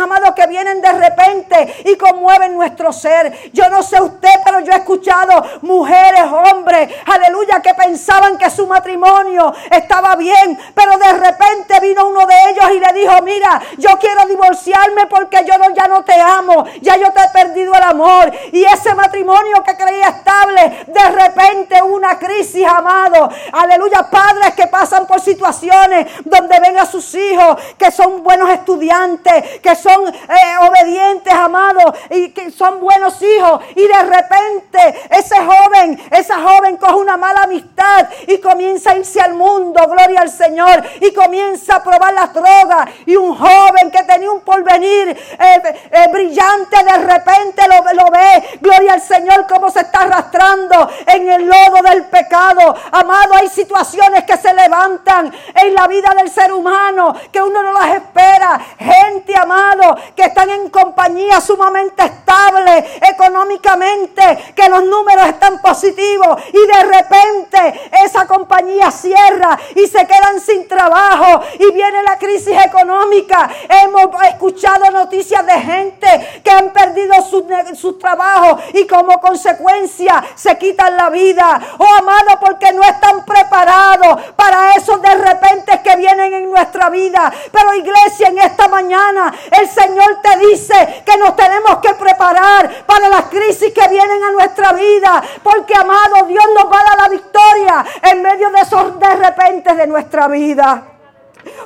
amado, 0.00 0.34
que 0.34 0.46
vienen 0.46 0.80
de 0.80 0.92
repente 0.92 1.82
y 1.84 1.96
conmueven 1.96 2.54
nuestro 2.54 2.92
ser. 2.92 3.50
Yo 3.52 3.68
no 3.68 3.82
sé 3.82 4.00
usted, 4.00 4.30
pero 4.44 4.60
yo 4.60 4.72
he 4.72 4.76
escuchado 4.76 5.42
mujeres, 5.62 6.22
hombres, 6.22 6.92
aleluya, 7.06 7.60
que 7.60 7.74
pensaban 7.74 8.38
que 8.38 8.50
su 8.50 8.66
matrimonio 8.66 9.52
estaba 9.70 10.16
bien, 10.16 10.58
pero 10.74 10.96
de 10.98 11.12
repente 11.12 11.80
vino 11.80 12.08
uno 12.08 12.26
de 12.26 12.34
ellos 12.50 12.70
y 12.74 12.80
le 12.80 13.00
dijo, 13.00 13.22
mira, 13.22 13.60
yo 13.78 13.90
quiero 13.98 14.26
divorciarme 14.26 15.06
porque 15.06 15.44
yo 15.46 15.58
no, 15.58 15.74
ya 15.74 15.86
no 15.88 16.04
te 16.04 16.20
amo, 16.20 16.64
ya 16.80 16.96
yo 16.96 17.12
te 17.12 17.20
he 17.22 17.28
perdido 17.30 17.74
el 17.74 17.82
amor. 17.82 18.32
Y 18.52 18.64
ese 18.64 18.94
matrimonio 18.94 19.62
que 19.64 19.76
creía 19.76 20.08
estable, 20.08 20.84
de 20.86 21.08
repente 21.10 21.82
una 21.82 22.18
crisis, 22.18 22.66
amado. 22.66 23.28
Aleluya, 23.52 24.08
padres 24.10 24.54
que 24.54 24.66
pasan 24.66 25.06
por 25.06 25.20
situaciones 25.20 26.06
donde 26.24 26.58
ven 26.60 26.78
a 26.78 26.86
sus 26.86 27.14
hijos 27.14 27.56
que 27.78 27.90
son 27.90 28.22
buenos 28.22 28.50
estudiantes, 28.50 29.35
que 29.62 29.74
son 29.76 30.08
eh, 30.08 30.68
obedientes, 30.68 31.32
amados, 31.32 31.98
y 32.10 32.30
que 32.30 32.50
son 32.50 32.80
buenos 32.80 33.20
hijos. 33.22 33.62
Y 33.74 33.86
de 33.86 34.02
repente 34.02 35.08
ese 35.10 35.36
joven, 35.36 36.00
esa 36.10 36.40
joven 36.40 36.76
coge 36.76 36.94
una 36.94 37.16
mala 37.16 37.42
amistad 37.42 38.08
y 38.26 38.38
comienza 38.38 38.90
a 38.90 38.96
irse 38.96 39.20
al 39.20 39.34
mundo, 39.34 39.80
gloria 39.88 40.20
al 40.20 40.30
Señor, 40.30 40.82
y 41.00 41.12
comienza 41.12 41.76
a 41.76 41.82
probar 41.82 42.14
las 42.14 42.32
drogas. 42.32 42.88
Y 43.06 43.16
un 43.16 43.36
joven 43.36 43.90
que 43.90 44.02
tenía 44.04 44.30
un 44.30 44.40
porvenir 44.40 45.08
eh, 45.08 45.62
eh, 45.90 46.08
brillante, 46.12 46.76
de 46.84 46.98
repente 46.98 47.62
lo, 47.68 48.04
lo 48.04 48.10
ve, 48.10 48.58
gloria 48.60 48.94
al 48.94 49.02
Señor, 49.02 49.46
cómo 49.46 49.70
se 49.70 49.80
está 49.80 50.02
arrastrando 50.02 50.88
en 51.06 51.30
el 51.30 51.46
lodo 51.46 51.82
del 51.88 52.04
pecado. 52.06 52.74
Amado, 52.92 53.34
hay 53.34 53.48
situaciones 53.48 54.24
que 54.24 54.36
se 54.36 54.52
levantan 54.52 55.32
en 55.54 55.74
la 55.74 55.86
vida 55.86 56.10
del 56.16 56.30
ser 56.30 56.52
humano 56.52 57.14
que 57.32 57.40
uno 57.40 57.62
no 57.62 57.72
las 57.72 57.96
espera. 57.96 58.60
Gente, 58.78 59.25
amado, 59.34 59.96
que 60.14 60.24
están 60.24 60.50
en 60.50 60.70
compañía 60.70 61.40
sumamente 61.40 62.04
estable 62.04 62.98
económicamente, 63.02 64.52
que 64.54 64.68
los 64.68 64.84
números 64.84 65.26
están 65.26 65.60
positivos 65.60 66.42
y 66.52 66.66
de 66.66 66.82
repente 66.82 67.90
esa 68.04 68.26
compañía 68.26 68.90
cierra 68.90 69.58
y 69.74 69.86
se 69.86 70.06
quedan 70.06 70.40
sin 70.40 70.68
trabajo 70.68 71.42
y 71.58 71.72
viene 71.72 72.02
la 72.02 72.18
crisis 72.18 72.56
económica. 72.64 73.50
Hemos 73.68 74.22
escuchado 74.24 74.90
noticias 74.90 75.44
de 75.46 75.52
gente 75.52 76.40
que 76.42 76.50
han 76.50 76.70
perdido 76.72 77.14
su, 77.22 77.46
su 77.74 77.98
trabajo 77.98 78.58
y 78.74 78.86
como 78.86 79.20
consecuencia 79.20 80.22
se 80.34 80.56
quitan 80.58 80.96
la 80.96 81.10
vida. 81.10 81.60
Oh 81.78 81.94
amado, 81.98 82.38
porque 82.40 82.72
no 82.72 82.82
están 82.82 83.24
preparados 83.24 84.32
para 84.36 84.74
esos 84.74 85.00
de 85.00 85.14
repente 85.14 85.65
que 85.86 85.96
vienen 85.96 86.32
en 86.34 86.50
nuestra 86.50 86.90
vida. 86.90 87.32
Pero 87.52 87.74
iglesia, 87.74 88.28
en 88.28 88.38
esta 88.38 88.66
mañana 88.66 89.32
el 89.52 89.68
Señor 89.68 90.20
te 90.20 90.46
dice 90.46 91.04
que 91.06 91.16
nos 91.16 91.36
tenemos 91.36 91.78
que 91.78 91.94
preparar 91.94 92.84
para 92.84 93.08
las 93.08 93.26
crisis 93.26 93.72
que 93.72 93.88
vienen 93.88 94.22
a 94.24 94.32
nuestra 94.32 94.72
vida. 94.72 95.22
Porque 95.42 95.74
amado, 95.76 96.26
Dios 96.26 96.44
nos 96.54 96.64
va 96.64 96.80
a 96.80 96.84
dar 96.84 96.98
la 97.02 97.08
victoria 97.08 97.84
en 98.02 98.22
medio 98.22 98.50
de 98.50 98.60
esos 98.60 98.98
de 98.98 99.14
repente 99.14 99.74
de 99.74 99.86
nuestra 99.86 100.26
vida. 100.26 100.82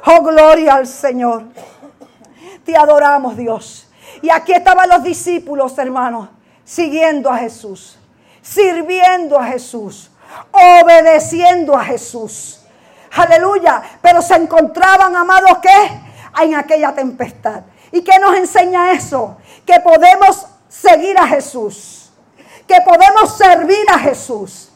Oh, 0.04 0.20
gloria 0.20 0.74
al 0.74 0.86
Señor. 0.86 1.44
Te 2.64 2.76
adoramos, 2.76 3.36
Dios. 3.38 3.88
Y 4.20 4.28
aquí 4.28 4.52
estaban 4.52 4.88
los 4.90 5.02
discípulos, 5.02 5.78
hermanos, 5.78 6.28
siguiendo 6.62 7.30
a 7.30 7.38
Jesús, 7.38 7.98
sirviendo 8.42 9.38
a 9.38 9.46
Jesús, 9.46 10.10
obedeciendo 10.52 11.74
a 11.74 11.84
Jesús. 11.84 12.59
Aleluya. 13.16 13.82
Pero 14.00 14.22
se 14.22 14.34
encontraban, 14.34 15.14
amados, 15.16 15.58
¿qué? 15.62 16.42
En 16.42 16.54
aquella 16.54 16.94
tempestad. 16.94 17.62
¿Y 17.92 18.02
qué 18.02 18.18
nos 18.18 18.36
enseña 18.36 18.92
eso? 18.92 19.36
Que 19.66 19.80
podemos 19.80 20.46
seguir 20.68 21.18
a 21.18 21.26
Jesús. 21.26 22.12
Que 22.66 22.76
podemos 22.84 23.36
servir 23.36 23.84
a 23.92 23.98
Jesús. 23.98 24.70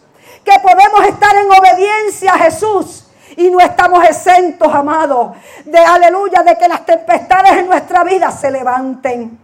Que 0.45 0.59
podemos 0.61 1.07
estar 1.07 1.35
en 1.37 1.51
obediencia 1.51 2.35
a 2.35 2.39
Jesús. 2.39 3.05
Y 3.37 3.51
no 3.51 3.59
estamos 3.61 4.05
exentos, 4.05 4.73
amados, 4.73 5.37
de 5.65 5.79
aleluya, 5.79 6.43
de 6.43 6.57
que 6.57 6.69
las 6.69 6.87
tempestades 6.87 7.53
en 7.53 7.67
nuestra 7.67 8.05
vida 8.05 8.31
se 8.31 8.51
levanten. 8.51 9.41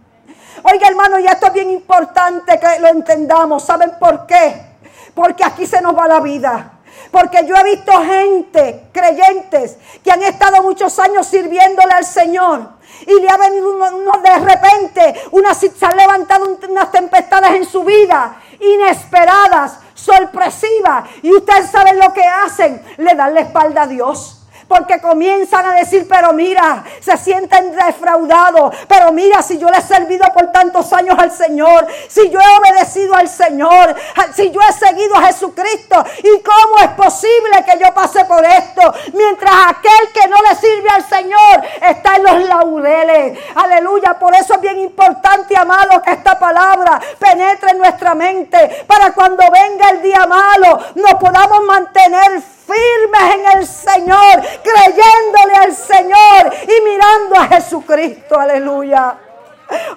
Oiga, 0.63 0.87
hermano, 0.87 1.19
y 1.19 1.25
esto 1.25 1.47
es 1.47 1.53
bien 1.53 1.71
importante 1.71 2.59
que 2.59 2.79
lo 2.79 2.87
entendamos. 2.87 3.63
¿Saben 3.63 3.93
por 3.99 4.25
qué? 4.25 4.77
Porque 5.13 5.43
aquí 5.43 5.65
se 5.65 5.81
nos 5.81 5.97
va 5.97 6.07
la 6.07 6.19
vida. 6.19 6.71
Porque 7.09 7.45
yo 7.47 7.55
he 7.55 7.63
visto 7.63 7.91
gente, 8.03 8.87
creyentes, 8.91 9.77
que 10.03 10.11
han 10.11 10.21
estado 10.23 10.61
muchos 10.63 10.97
años 10.99 11.27
sirviéndole 11.27 11.93
al 11.93 12.05
Señor. 12.05 12.69
Y 13.07 13.19
le 13.19 13.29
ha 13.29 13.37
venido 13.37 13.71
uno, 13.71 14.11
de 14.21 14.39
repente, 14.39 15.21
una, 15.31 15.53
se 15.53 15.71
han 15.81 15.97
levantado 15.97 16.57
unas 16.69 16.91
tempestades 16.91 17.51
en 17.51 17.65
su 17.65 17.83
vida, 17.83 18.41
inesperadas, 18.59 19.79
sorpresivas. 19.93 21.09
Y 21.23 21.33
ustedes 21.33 21.71
saben 21.71 21.97
lo 21.97 22.13
que 22.13 22.23
hacen, 22.23 22.81
le 22.97 23.15
dan 23.15 23.33
la 23.33 23.41
espalda 23.41 23.83
a 23.83 23.87
Dios 23.87 24.40
porque 24.71 25.01
comienzan 25.01 25.65
a 25.65 25.73
decir, 25.73 26.07
pero 26.07 26.31
mira, 26.31 26.85
se 27.01 27.17
sienten 27.17 27.75
defraudados, 27.75 28.73
pero 28.87 29.11
mira, 29.11 29.41
si 29.41 29.57
yo 29.57 29.69
le 29.69 29.79
he 29.79 29.81
servido 29.81 30.25
por 30.33 30.49
tantos 30.53 30.93
años 30.93 31.17
al 31.19 31.29
Señor, 31.29 31.85
si 32.07 32.29
yo 32.29 32.39
he 32.39 32.57
obedecido 32.57 33.13
al 33.13 33.27
Señor, 33.27 33.93
si 34.33 34.49
yo 34.49 34.61
he 34.61 34.71
seguido 34.71 35.13
a 35.17 35.23
Jesucristo, 35.23 36.01
¿y 36.19 36.41
cómo 36.41 36.77
es 36.79 36.87
posible 36.91 37.65
que 37.65 37.83
yo 37.83 37.93
pase 37.93 38.23
por 38.23 38.45
esto? 38.45 38.81
Mientras 39.13 39.51
aquel 39.67 40.13
que 40.13 40.29
no 40.29 40.37
le 40.41 40.55
sirve 40.55 40.89
al 40.89 41.03
Señor 41.03 41.61
está 41.81 42.15
en 42.15 42.23
los 42.23 42.47
laureles. 42.47 43.39
Aleluya, 43.55 44.17
por 44.17 44.33
eso 44.33 44.53
es 44.53 44.61
bien 44.61 44.79
importante, 44.79 45.57
amado, 45.57 46.01
que 46.01 46.11
esta 46.11 46.39
palabra 46.39 46.97
penetre 47.19 47.71
en 47.71 47.77
nuestra 47.77 48.15
mente, 48.15 48.85
para 48.87 49.11
cuando 49.11 49.43
venga 49.51 49.89
el 49.89 50.01
día 50.01 50.25
malo, 50.25 50.79
nos 50.95 51.15
podamos 51.15 51.61
mantener 51.65 52.41
firmes 52.41 52.60
en 52.69 53.57
el 53.57 53.67
Señor, 53.67 54.41
creyéndole 54.63 55.55
al 55.61 55.75
Señor 55.75 56.53
y 56.63 56.83
mirando 56.83 57.35
a 57.35 57.47
Jesucristo. 57.47 58.39
Aleluya. 58.39 59.17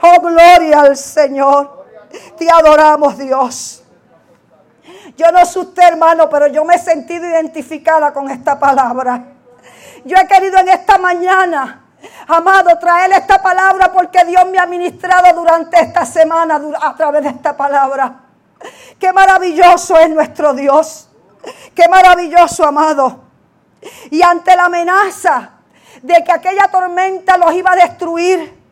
Oh, 0.02 0.20
gloria 0.20 0.80
al 0.80 0.96
Señor. 0.96 1.84
Te 2.36 2.50
adoramos, 2.50 3.18
Dios. 3.18 3.82
Yo 5.16 5.30
no 5.30 5.44
soy 5.46 5.62
usted, 5.62 5.82
hermano, 5.82 6.28
pero 6.28 6.46
yo 6.48 6.64
me 6.64 6.74
he 6.74 6.78
sentido 6.78 7.26
identificada 7.26 8.12
con 8.12 8.30
esta 8.30 8.58
palabra. 8.58 9.24
Yo 10.04 10.16
he 10.16 10.26
querido 10.26 10.58
en 10.58 10.68
esta 10.68 10.98
mañana 10.98 11.80
amado, 12.26 12.78
traer 12.78 13.12
esta 13.12 13.42
palabra 13.42 13.92
porque 13.92 14.24
Dios 14.24 14.44
me 14.46 14.58
ha 14.58 14.66
ministrado 14.66 15.32
durante 15.34 15.80
esta 15.80 16.04
semana 16.04 16.60
a 16.80 16.94
través 16.94 17.22
de 17.22 17.30
esta 17.30 17.56
palabra. 17.56 18.20
Qué 18.98 19.12
maravilloso 19.12 19.98
es 19.98 20.10
nuestro 20.10 20.52
Dios. 20.54 21.08
Qué 21.74 21.88
maravilloso, 21.88 22.64
amado. 22.64 23.20
Y 24.10 24.22
ante 24.22 24.56
la 24.56 24.66
amenaza 24.66 25.50
de 26.02 26.22
que 26.24 26.32
aquella 26.32 26.68
tormenta 26.70 27.36
los 27.36 27.54
iba 27.54 27.72
a 27.72 27.76
destruir, 27.76 28.63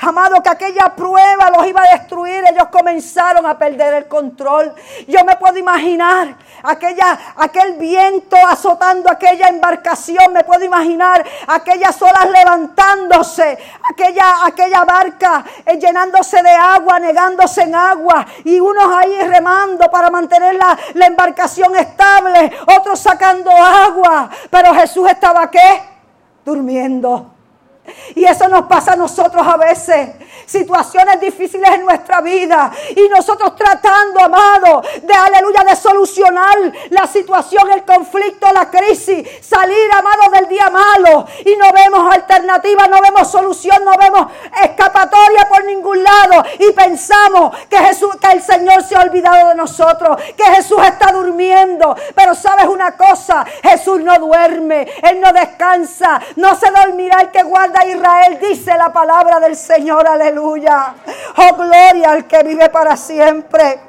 Amado, 0.00 0.42
que 0.42 0.48
aquella 0.48 0.94
prueba 0.94 1.50
los 1.50 1.66
iba 1.66 1.82
a 1.82 1.96
destruir. 1.96 2.44
Ellos 2.48 2.68
comenzaron 2.70 3.46
a 3.46 3.58
perder 3.58 3.94
el 3.94 4.08
control. 4.08 4.74
Yo 5.08 5.24
me 5.24 5.36
puedo 5.36 5.56
imaginar 5.58 6.34
aquella, 6.62 7.18
aquel 7.36 7.74
viento 7.74 8.36
azotando 8.48 9.10
aquella 9.10 9.48
embarcación. 9.48 10.32
Me 10.32 10.44
puedo 10.44 10.64
imaginar 10.64 11.24
aquellas 11.46 12.00
olas 12.02 12.30
levantándose. 12.30 13.58
Aquella, 13.90 14.44
aquella 14.44 14.84
barca 14.84 15.44
eh, 15.64 15.78
llenándose 15.78 16.42
de 16.42 16.50
agua, 16.50 16.98
negándose 16.98 17.62
en 17.62 17.74
agua. 17.74 18.26
Y 18.44 18.60
unos 18.60 18.94
ahí 18.94 19.18
remando 19.22 19.90
para 19.90 20.10
mantener 20.10 20.54
la, 20.56 20.78
la 20.94 21.06
embarcación 21.06 21.74
estable. 21.76 22.52
Otros 22.78 22.98
sacando 22.98 23.50
agua. 23.50 24.28
Pero 24.50 24.74
Jesús 24.74 25.08
estaba 25.08 25.50
qué? 25.50 25.82
Durmiendo. 26.44 27.35
Y 28.14 28.24
eso 28.24 28.48
nos 28.48 28.62
pasa 28.62 28.92
a 28.92 28.96
nosotros 28.96 29.46
a 29.46 29.56
veces. 29.56 30.10
Situaciones 30.46 31.20
difíciles 31.20 31.68
en 31.70 31.84
nuestra 31.84 32.20
vida. 32.20 32.70
Y 32.94 33.08
nosotros 33.08 33.54
tratando, 33.56 34.20
amado, 34.20 34.82
de 35.02 35.14
aleluya, 35.14 35.64
de 35.64 35.76
solucionar 35.76 36.56
la 36.90 37.06
situación, 37.06 37.70
el 37.72 37.84
conflicto, 37.84 38.50
la 38.52 38.70
crisis. 38.70 39.28
Salir, 39.40 39.90
amado, 39.92 40.30
del 40.32 40.48
día 40.48 40.70
malo. 40.70 41.26
Y 41.44 41.56
no 41.56 41.72
vemos 41.72 42.14
alternativa, 42.14 42.86
no 42.86 43.00
vemos 43.00 43.30
solución, 43.30 43.84
no 43.84 43.92
vemos 43.98 44.26
escapatoria 44.62 45.48
por 45.48 45.64
ningún 45.64 46.02
lado. 46.02 46.44
Y 46.58 46.72
pensamos 46.72 47.56
que 47.68 47.78
Jesús, 47.78 48.16
que 48.16 48.36
el 48.36 48.42
Señor 48.42 48.82
se 48.82 48.96
ha 48.96 49.00
olvidado 49.00 49.48
de 49.48 49.54
nosotros. 49.54 50.20
Que 50.36 50.44
Jesús 50.44 50.78
está 50.84 51.12
durmiendo. 51.12 51.96
Pero 52.14 52.34
sabes 52.34 52.66
una 52.66 52.96
cosa, 52.96 53.44
Jesús 53.62 54.00
no 54.00 54.18
duerme. 54.18 54.88
Él 55.02 55.20
no 55.20 55.32
descansa. 55.32 56.20
No 56.36 56.54
se 56.54 56.70
dormirá 56.70 57.20
el 57.20 57.30
que 57.30 57.42
guarda 57.42 57.75
Israel, 57.84 58.38
dice 58.40 58.76
la 58.76 58.92
palabra 58.92 59.40
del 59.40 59.56
Señor, 59.56 60.06
aleluya. 60.06 60.94
Oh, 61.36 61.56
gloria 61.56 62.12
al 62.12 62.26
que 62.26 62.42
vive 62.42 62.68
para 62.68 62.96
siempre. 62.96 63.80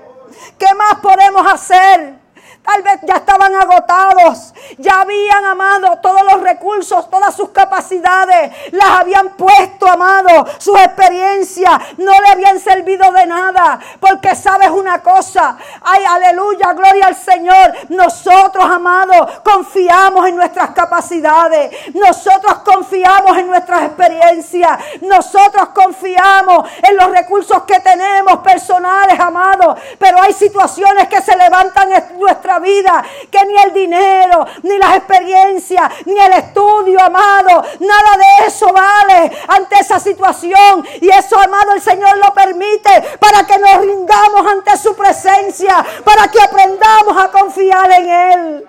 ¿Qué 0.58 0.74
más 0.76 0.96
podemos 1.02 1.46
hacer? 1.52 2.27
Tal 2.68 2.84
vez 2.84 3.00
ya 3.04 3.16
estaban 3.16 3.56
agotados, 3.56 4.54
ya 4.78 5.00
habían 5.00 5.46
amado 5.46 6.00
todos 6.00 6.22
los 6.24 6.42
recursos, 6.42 7.10
todas 7.10 7.34
sus 7.34 7.50
capacidades, 7.52 8.52
las 8.74 8.90
habían 8.90 9.30
puesto, 9.30 9.88
amado, 9.88 10.46
sus 10.58 10.78
experiencias, 10.78 11.72
no 11.98 12.12
le 12.12 12.30
habían 12.30 12.60
servido 12.60 13.10
de 13.14 13.26
nada, 13.26 13.80
porque 14.02 14.36
sabes 14.36 14.70
una 14.70 15.02
cosa, 15.02 15.58
ay, 15.82 16.04
aleluya, 16.04 16.74
gloria 16.74 17.08
al 17.08 17.16
Señor, 17.16 17.74
nosotros, 17.88 18.66
amados, 18.66 19.40
confiamos 19.46 20.28
en 20.28 20.36
nuestras 20.36 20.72
capacidades, 20.72 21.74
nosotros 21.96 22.60
confiamos 22.66 23.38
en 23.38 23.48
nuestras 23.48 23.84
experiencias, 23.84 24.78
nosotros 25.02 25.70
confiamos 25.70 26.70
en 26.84 26.98
los 26.98 27.10
recursos 27.12 27.64
que 27.64 27.80
tenemos 27.80 27.97
personales, 28.38 29.20
amados, 29.20 29.80
pero 29.98 30.22
hay 30.22 30.34
situaciones 30.34 31.08
que 31.08 31.22
se 31.22 31.36
levantan 31.36 31.92
en 31.92 32.20
nuestra 32.20 32.60
vida, 32.60 33.04
que 33.32 33.46
ni 33.46 33.58
el 33.58 33.74
dinero, 33.74 34.46
ni 34.64 34.78
las 34.78 34.98
experiencias, 34.98 35.92
ni 36.06 36.18
el 36.20 36.34
estudio, 36.34 37.00
amado, 37.02 37.64
nada 37.80 38.18
de 38.18 38.48
eso 38.48 38.72
vale 38.72 39.32
ante 39.48 39.80
esa 39.80 40.00
situación. 40.00 40.86
Y 41.02 41.10
eso, 41.10 41.40
amado, 41.40 41.74
el 41.74 41.82
Señor 41.82 42.18
lo 42.18 42.34
permite 42.34 43.18
para 43.20 43.46
que 43.46 43.58
nos 43.58 43.82
rindamos 43.82 44.52
ante 44.52 44.78
su 44.78 44.96
presencia, 44.96 45.86
para 46.04 46.28
que 46.28 46.42
aprendamos 46.42 47.18
a 47.18 47.32
confiar 47.32 47.92
en 47.92 48.10
Él. 48.10 48.68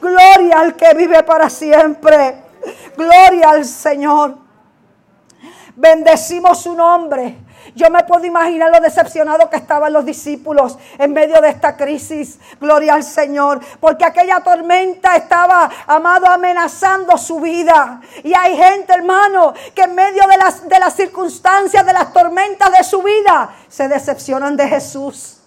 Gloria 0.00 0.60
al 0.60 0.74
que 0.74 0.94
vive 0.94 1.22
para 1.22 1.48
siempre. 1.48 2.42
Gloria 2.96 3.50
al 3.50 3.64
Señor. 3.64 4.36
Bendecimos 5.76 6.62
su 6.62 6.74
nombre. 6.74 7.38
Yo 7.74 7.90
me 7.90 8.02
puedo 8.04 8.24
imaginar 8.24 8.70
lo 8.70 8.80
decepcionados 8.80 9.48
que 9.48 9.56
estaban 9.56 9.92
los 9.92 10.04
discípulos 10.04 10.78
en 10.98 11.12
medio 11.12 11.40
de 11.40 11.48
esta 11.50 11.76
crisis. 11.76 12.38
Gloria 12.60 12.94
al 12.94 13.04
Señor. 13.04 13.60
Porque 13.80 14.04
aquella 14.04 14.40
tormenta 14.40 15.16
estaba, 15.16 15.70
amado, 15.86 16.26
amenazando 16.26 17.16
su 17.18 17.40
vida. 17.40 18.00
Y 18.22 18.34
hay 18.34 18.56
gente, 18.56 18.92
hermano, 18.92 19.54
que 19.74 19.82
en 19.82 19.94
medio 19.94 20.26
de 20.26 20.36
las, 20.36 20.68
de 20.68 20.78
las 20.78 20.94
circunstancias, 20.94 21.84
de 21.84 21.92
las 21.92 22.12
tormentas 22.12 22.70
de 22.76 22.84
su 22.84 23.02
vida, 23.02 23.50
se 23.68 23.88
decepcionan 23.88 24.56
de 24.56 24.68
Jesús. 24.68 25.38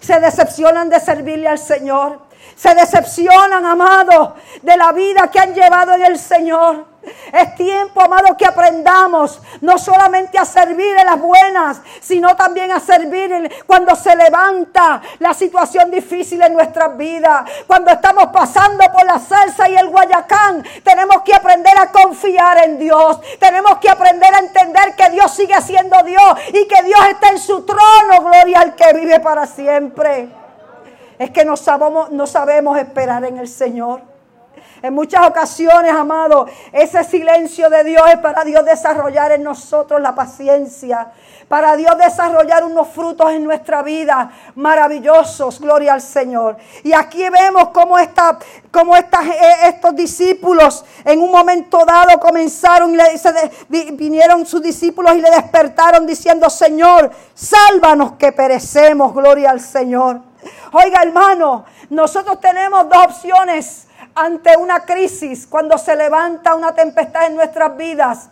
Se 0.00 0.20
decepcionan 0.20 0.88
de 0.88 1.00
servirle 1.00 1.48
al 1.48 1.58
Señor. 1.58 2.25
Se 2.54 2.74
decepcionan, 2.74 3.64
amado, 3.64 4.34
de 4.62 4.76
la 4.76 4.92
vida 4.92 5.30
que 5.30 5.40
han 5.40 5.54
llevado 5.54 5.94
en 5.94 6.04
el 6.04 6.18
Señor. 6.18 6.96
Es 7.32 7.54
tiempo, 7.54 8.00
amado, 8.00 8.36
que 8.36 8.46
aprendamos 8.46 9.40
no 9.60 9.78
solamente 9.78 10.38
a 10.38 10.44
servir 10.44 10.96
en 10.96 11.06
las 11.06 11.20
buenas, 11.20 11.80
sino 12.00 12.34
también 12.34 12.72
a 12.72 12.80
servir 12.80 13.64
cuando 13.66 13.94
se 13.94 14.16
levanta 14.16 15.00
la 15.20 15.32
situación 15.32 15.90
difícil 15.90 16.42
en 16.42 16.54
nuestras 16.54 16.96
vidas. 16.96 17.48
Cuando 17.66 17.90
estamos 17.90 18.26
pasando 18.32 18.84
por 18.92 19.04
la 19.06 19.18
salsa 19.18 19.68
y 19.68 19.76
el 19.76 19.88
guayacán, 19.88 20.64
tenemos 20.82 21.22
que 21.22 21.34
aprender 21.34 21.76
a 21.78 21.92
confiar 21.92 22.64
en 22.64 22.78
Dios. 22.78 23.20
Tenemos 23.38 23.78
que 23.78 23.88
aprender 23.88 24.34
a 24.34 24.38
entender 24.38 24.96
que 24.96 25.10
Dios 25.10 25.32
sigue 25.32 25.60
siendo 25.62 26.02
Dios 26.02 26.38
y 26.48 26.66
que 26.66 26.82
Dios 26.82 27.00
está 27.10 27.28
en 27.28 27.38
su 27.38 27.64
trono. 27.64 28.22
Gloria 28.22 28.60
al 28.60 28.74
que 28.74 28.92
vive 28.94 29.20
para 29.20 29.46
siempre. 29.46 30.45
Es 31.18 31.30
que 31.30 31.44
no 31.44 31.56
sabemos, 31.56 32.78
esperar 32.78 33.24
en 33.24 33.38
el 33.38 33.48
Señor. 33.48 34.02
En 34.82 34.92
muchas 34.92 35.26
ocasiones, 35.26 35.92
amado, 35.92 36.46
ese 36.70 37.02
silencio 37.02 37.70
de 37.70 37.82
Dios 37.82 38.02
es 38.12 38.18
para 38.18 38.44
Dios 38.44 38.64
desarrollar 38.64 39.32
en 39.32 39.42
nosotros 39.42 40.00
la 40.00 40.14
paciencia, 40.14 41.12
para 41.48 41.76
Dios 41.76 41.96
desarrollar 41.96 42.62
unos 42.62 42.88
frutos 42.88 43.30
en 43.32 43.44
nuestra 43.44 43.82
vida 43.82 44.30
maravillosos, 44.54 45.60
gloria 45.60 45.94
al 45.94 46.02
Señor. 46.02 46.58
Y 46.82 46.92
aquí 46.92 47.26
vemos 47.30 47.68
cómo, 47.70 47.98
esta, 47.98 48.38
eh, 49.24 49.68
estos 49.68 49.96
discípulos 49.96 50.84
en 51.04 51.22
un 51.22 51.30
momento 51.30 51.84
dado 51.86 52.20
comenzaron 52.20 52.94
y 52.94 53.90
vinieron 53.92 54.44
sus 54.44 54.60
discípulos 54.60 55.14
y 55.14 55.22
le 55.22 55.30
despertaron 55.30 56.06
diciendo, 56.06 56.50
Señor, 56.50 57.10
sálvanos 57.32 58.12
que 58.18 58.30
perecemos, 58.32 59.14
gloria 59.14 59.50
al 59.50 59.60
Señor. 59.60 60.20
Oiga 60.72 61.02
hermano, 61.02 61.64
nosotros 61.90 62.40
tenemos 62.40 62.88
dos 62.88 63.04
opciones 63.06 63.88
ante 64.14 64.56
una 64.56 64.80
crisis, 64.80 65.46
cuando 65.46 65.76
se 65.76 65.94
levanta 65.94 66.54
una 66.54 66.74
tempestad 66.74 67.26
en 67.26 67.36
nuestras 67.36 67.76
vidas, 67.76 68.30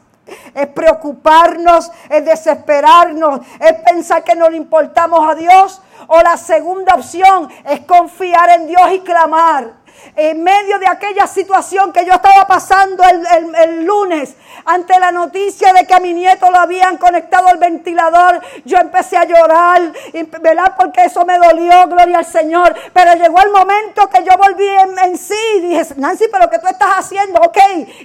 es 0.54 0.66
preocuparnos, 0.68 1.90
es 2.08 2.24
desesperarnos, 2.24 3.40
es 3.60 3.74
pensar 3.82 4.24
que 4.24 4.34
no 4.34 4.48
le 4.48 4.56
importamos 4.56 5.20
a 5.28 5.34
Dios. 5.34 5.82
O 6.06 6.20
la 6.20 6.36
segunda 6.36 6.94
opción 6.94 7.50
es 7.64 7.80
confiar 7.80 8.50
en 8.50 8.66
Dios 8.66 8.92
y 8.92 9.00
clamar 9.00 9.83
en 10.16 10.42
medio 10.42 10.78
de 10.78 10.86
aquella 10.86 11.26
situación 11.26 11.92
que 11.92 12.04
yo 12.04 12.12
estaba 12.14 12.46
pasando 12.46 13.02
el, 13.04 13.84
lunes, 13.84 14.34
ante 14.64 14.98
la 14.98 15.10
noticia 15.10 15.72
de 15.72 15.86
que 15.86 15.94
a 15.94 16.00
mi 16.00 16.12
nieto 16.14 16.50
lo 16.50 16.58
habían 16.58 16.96
conectado 16.96 17.48
al 17.48 17.58
ventilador, 17.58 18.40
yo 18.64 18.78
empecé 18.78 19.16
a 19.16 19.24
llorar, 19.24 19.92
¿verdad? 20.40 20.74
Porque 20.76 21.04
eso 21.04 21.24
me 21.24 21.36
dolió, 21.38 21.86
gloria 21.88 22.18
al 22.18 22.24
Señor. 22.24 22.74
Pero 22.92 23.14
llegó 23.14 23.40
el 23.40 23.50
momento 23.50 24.08
que 24.08 24.24
yo 24.24 24.36
volví 24.36 24.66
en, 24.66 25.18
sí 25.18 25.34
y 25.56 25.60
dije, 25.60 25.86
Nancy, 25.96 26.26
pero 26.30 26.48
¿qué 26.48 26.58
tú 26.58 26.66
estás 26.68 26.98
haciendo? 26.98 27.40
Ok, 27.40 27.58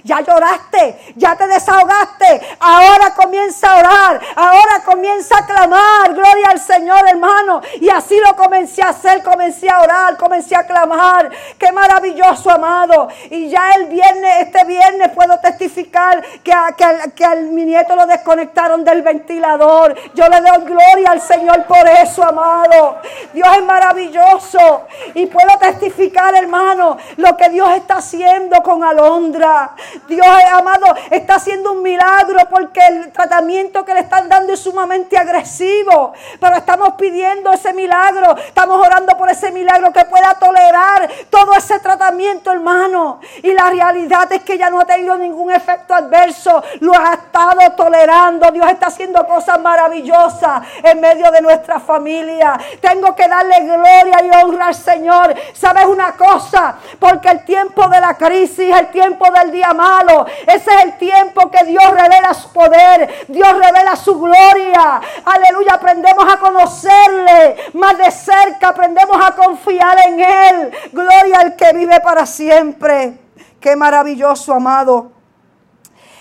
ya 0.04 0.20
lloraste, 0.20 1.14
ya 1.16 1.36
te 1.36 1.46
desahogaste, 1.46 2.56
ahora 2.58 3.14
comienza 3.14 3.72
a 3.72 3.78
orar, 3.78 4.20
ahora 4.36 4.82
comienza 4.84 5.38
a 5.38 5.46
clamar, 5.46 6.12
gloria 6.12 6.48
al 6.50 6.60
Señor, 6.60 7.08
hermano. 7.08 7.60
Y 7.80 7.88
así 7.88 8.18
lo 8.26 8.36
comencé 8.36 8.82
a 8.82 8.88
hacer, 8.88 9.22
comencé 9.22 9.70
a 9.70 9.80
orar, 9.80 10.16
comencé 10.16 10.56
a 10.56 10.66
clamar. 10.66 11.30
Qué 11.58 11.72
maravilloso 11.72 11.79
maravilloso, 11.80 12.50
amado. 12.50 13.08
Y 13.30 13.48
ya 13.48 13.72
el 13.76 13.86
viernes, 13.86 14.40
este 14.40 14.64
viernes 14.64 15.10
puedo 15.14 15.38
testificar 15.38 16.22
que, 16.42 16.52
a, 16.52 16.74
que, 16.74 17.26
mi 17.50 17.64
nieto 17.64 17.96
lo 17.96 18.06
desconectaron 18.06 18.84
del 18.84 19.02
ventilador. 19.02 19.94
Yo 20.14 20.28
le 20.28 20.40
doy 20.40 20.64
gloria 20.64 21.10
al 21.10 21.20
Señor 21.20 21.64
por 21.64 21.86
eso, 21.88 22.22
amado. 22.24 22.98
Dios 23.32 23.48
es 23.56 23.64
maravilloso. 23.64 24.86
Y 25.14 25.26
puedo 25.26 25.58
testificar, 25.58 26.34
hermano, 26.34 26.96
lo 27.16 27.36
que 27.36 27.48
Dios 27.48 27.70
está 27.76 27.96
haciendo 27.96 28.62
con 28.62 28.84
Alondra. 28.84 29.74
Dios, 30.06 30.26
amado, 30.52 30.94
está 31.10 31.36
haciendo 31.36 31.72
un 31.72 31.82
milagro 31.82 32.40
porque 32.50 32.80
el 32.86 33.12
tratamiento 33.12 33.84
que 33.84 33.94
le 33.94 34.00
están 34.00 34.28
dando 34.28 34.52
es 34.52 34.60
sumamente 34.60 35.16
agresivo. 35.16 36.12
Pero 36.38 36.56
estamos 36.56 36.94
pidiendo 36.94 37.52
ese 37.52 37.72
milagro. 37.72 38.36
Estamos 38.36 38.84
orando 38.86 39.16
por 39.16 39.30
ese 39.30 39.50
milagro 39.50 39.92
que 39.92 40.04
pueda 40.04 40.34
tolerar 40.34 41.08
todo 41.30 41.54
ese 41.54 41.69
ese 41.70 41.78
tratamiento, 41.80 42.50
hermano. 42.50 43.20
Y 43.42 43.52
la 43.52 43.70
realidad 43.70 44.30
es 44.32 44.42
que 44.42 44.58
ya 44.58 44.68
no 44.70 44.80
ha 44.80 44.84
tenido 44.84 45.16
ningún 45.16 45.52
efecto 45.52 45.94
adverso. 45.94 46.62
Lo 46.80 46.92
ha 46.94 47.14
estado 47.14 47.60
tolerando. 47.76 48.50
Dios 48.50 48.68
está 48.70 48.88
haciendo 48.88 49.24
cosas 49.26 49.60
maravillosas 49.60 50.62
en 50.82 51.00
medio 51.00 51.30
de 51.30 51.40
nuestra 51.40 51.78
familia. 51.78 52.58
Tengo 52.80 53.14
que 53.14 53.28
darle 53.28 53.60
gloria 53.60 54.16
y 54.24 54.44
honra 54.44 54.66
al 54.66 54.74
Señor. 54.74 55.34
¿Sabes 55.52 55.84
una 55.86 56.12
cosa? 56.16 56.74
Porque 56.98 57.28
el 57.28 57.44
tiempo 57.44 57.86
de 57.88 58.00
la 58.00 58.14
crisis, 58.14 58.74
el 58.74 58.88
tiempo 58.90 59.26
del 59.30 59.52
día 59.52 59.72
malo, 59.72 60.26
ese 60.46 60.70
es 60.70 60.84
el 60.84 60.98
tiempo 60.98 61.50
que 61.50 61.64
Dios 61.64 61.84
revela 61.88 62.34
su 62.34 62.52
poder. 62.52 63.26
Dios 63.28 63.52
revela 63.52 63.94
su 63.94 64.18
gloria. 64.18 65.00
Aleluya. 65.24 65.74
Aprendemos 65.74 66.32
a 66.32 66.38
conocerle 66.38 67.56
más 67.74 67.96
de 67.96 68.10
cerca. 68.10 68.68
Aprendemos 68.68 69.16
a 69.24 69.36
confiar 69.36 69.96
en 70.06 70.20
Él. 70.20 70.72
Gloria 70.92 71.38
al 71.40 71.56
que 71.60 71.76
vive 71.76 72.00
para 72.00 72.24
siempre. 72.24 73.18
Qué 73.60 73.76
maravilloso, 73.76 74.54
amado. 74.54 75.12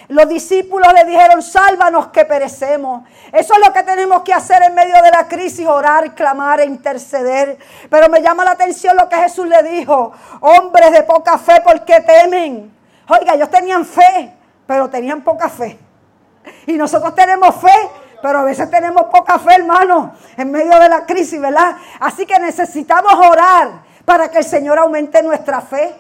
Los 0.10 0.28
discípulos 0.28 0.91
le 0.91 1.06
dijeron, 1.06 1.41
sálvanos 1.41 2.08
que 2.08 2.25
perecemos. 2.25 3.08
Eso 3.32 3.54
es 3.54 3.60
lo 3.65 3.71
que 3.71 3.84
tenemos 3.84 4.23
que 4.23 4.34
hacer 4.34 4.62
en 4.63 4.73
medio 4.73 5.02
de 5.02 5.12
la 5.12 5.28
crisis, 5.28 5.65
orar, 5.65 6.13
clamar 6.13 6.60
e 6.60 6.65
interceder. 6.65 7.58
Pero 7.89 8.10
me 8.10 8.21
llama 8.21 8.43
la 8.43 8.52
atención 8.52 8.97
lo 8.97 9.08
que 9.08 9.15
Jesús 9.15 9.47
le 9.47 9.63
dijo, 9.63 10.12
hombres 10.41 10.91
de 10.91 11.04
poca 11.04 11.38
fe, 11.38 11.62
¿por 11.63 11.86
qué 11.86 12.02
temen? 12.02 12.75
Oiga, 13.08 13.36
ellos 13.36 13.49
tenían 13.49 13.86
fe, 13.86 14.34
pero 14.67 14.89
tenían 14.89 15.21
poca 15.21 15.47
fe. 15.47 15.80
Y 16.65 16.73
nosotros 16.73 17.15
tenemos 17.15 17.56
fe, 17.56 17.89
pero 18.21 18.39
a 18.39 18.43
veces 18.43 18.69
tenemos 18.69 19.04
poca 19.04 19.39
fe, 19.39 19.54
hermano, 19.56 20.15
en 20.36 20.52
medio 20.52 20.78
de 20.80 20.89
la 20.89 21.06
crisis, 21.06 21.39
¿verdad? 21.39 21.78
Así 21.99 22.25
que 22.25 22.38
necesitamos 22.39 23.13
orar 23.13 23.88
para 24.09 24.31
que 24.31 24.39
el 24.39 24.43
Señor 24.43 24.79
aumente 24.79 25.21
nuestra 25.21 25.61
fe, 25.61 25.93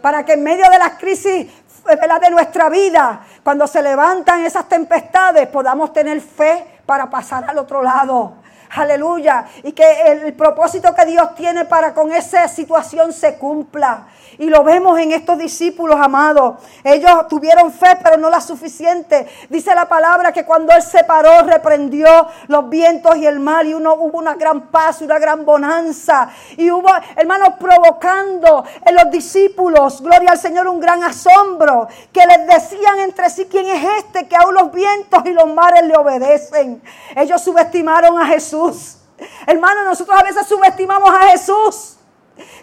para 0.00 0.24
que 0.24 0.34
en 0.34 0.44
medio 0.44 0.70
de 0.70 0.78
las 0.78 0.90
crisis 0.90 1.48
de 1.84 2.30
nuestra 2.30 2.68
vida, 2.68 3.26
cuando 3.42 3.66
se 3.66 3.82
levantan 3.82 4.44
esas 4.44 4.68
tempestades, 4.68 5.48
podamos 5.48 5.92
tener 5.92 6.20
fe 6.20 6.64
para 6.86 7.10
pasar 7.10 7.44
al 7.50 7.58
otro 7.58 7.82
lado. 7.82 8.34
Aleluya. 8.70 9.46
Y 9.64 9.72
que 9.72 10.02
el 10.02 10.32
propósito 10.34 10.94
que 10.94 11.06
Dios 11.06 11.34
tiene 11.34 11.64
para 11.64 11.92
con 11.92 12.12
esa 12.12 12.46
situación 12.46 13.12
se 13.12 13.36
cumpla. 13.36 14.06
Y 14.38 14.46
lo 14.46 14.62
vemos 14.64 14.98
en 14.98 15.12
estos 15.12 15.38
discípulos, 15.38 15.98
amados. 16.00 16.56
Ellos 16.84 17.28
tuvieron 17.28 17.72
fe, 17.72 17.98
pero 18.02 18.16
no 18.16 18.28
la 18.28 18.40
suficiente. 18.40 19.26
Dice 19.48 19.74
la 19.74 19.88
palabra 19.88 20.32
que 20.32 20.44
cuando 20.44 20.72
Él 20.72 20.82
se 20.82 21.04
paró, 21.04 21.42
reprendió 21.42 22.06
los 22.48 22.68
vientos 22.68 23.16
y 23.16 23.26
el 23.26 23.40
mar. 23.40 23.66
Y 23.66 23.74
uno, 23.74 23.94
hubo 23.94 24.18
una 24.18 24.34
gran 24.34 24.68
paz, 24.68 25.00
una 25.00 25.18
gran 25.18 25.44
bonanza. 25.44 26.28
Y 26.56 26.70
hubo, 26.70 26.88
hermanos, 27.16 27.54
provocando 27.58 28.64
en 28.84 28.94
los 28.94 29.10
discípulos, 29.10 30.02
gloria 30.02 30.32
al 30.32 30.38
Señor, 30.38 30.66
un 30.68 30.80
gran 30.80 31.02
asombro. 31.02 31.88
Que 32.12 32.20
les 32.26 32.46
decían 32.46 32.98
entre 33.00 33.30
sí, 33.30 33.46
¿quién 33.50 33.66
es 33.66 33.82
este 33.98 34.28
que 34.28 34.36
aún 34.36 34.54
los 34.54 34.70
vientos 34.72 35.22
y 35.24 35.30
los 35.30 35.46
mares 35.52 35.84
le 35.84 35.96
obedecen? 35.96 36.82
Ellos 37.14 37.40
subestimaron 37.40 38.18
a 38.18 38.26
Jesús. 38.26 38.98
Hermanos, 39.46 39.84
nosotros 39.84 40.18
a 40.18 40.22
veces 40.22 40.46
subestimamos 40.46 41.10
a 41.10 41.30
Jesús. 41.30 41.95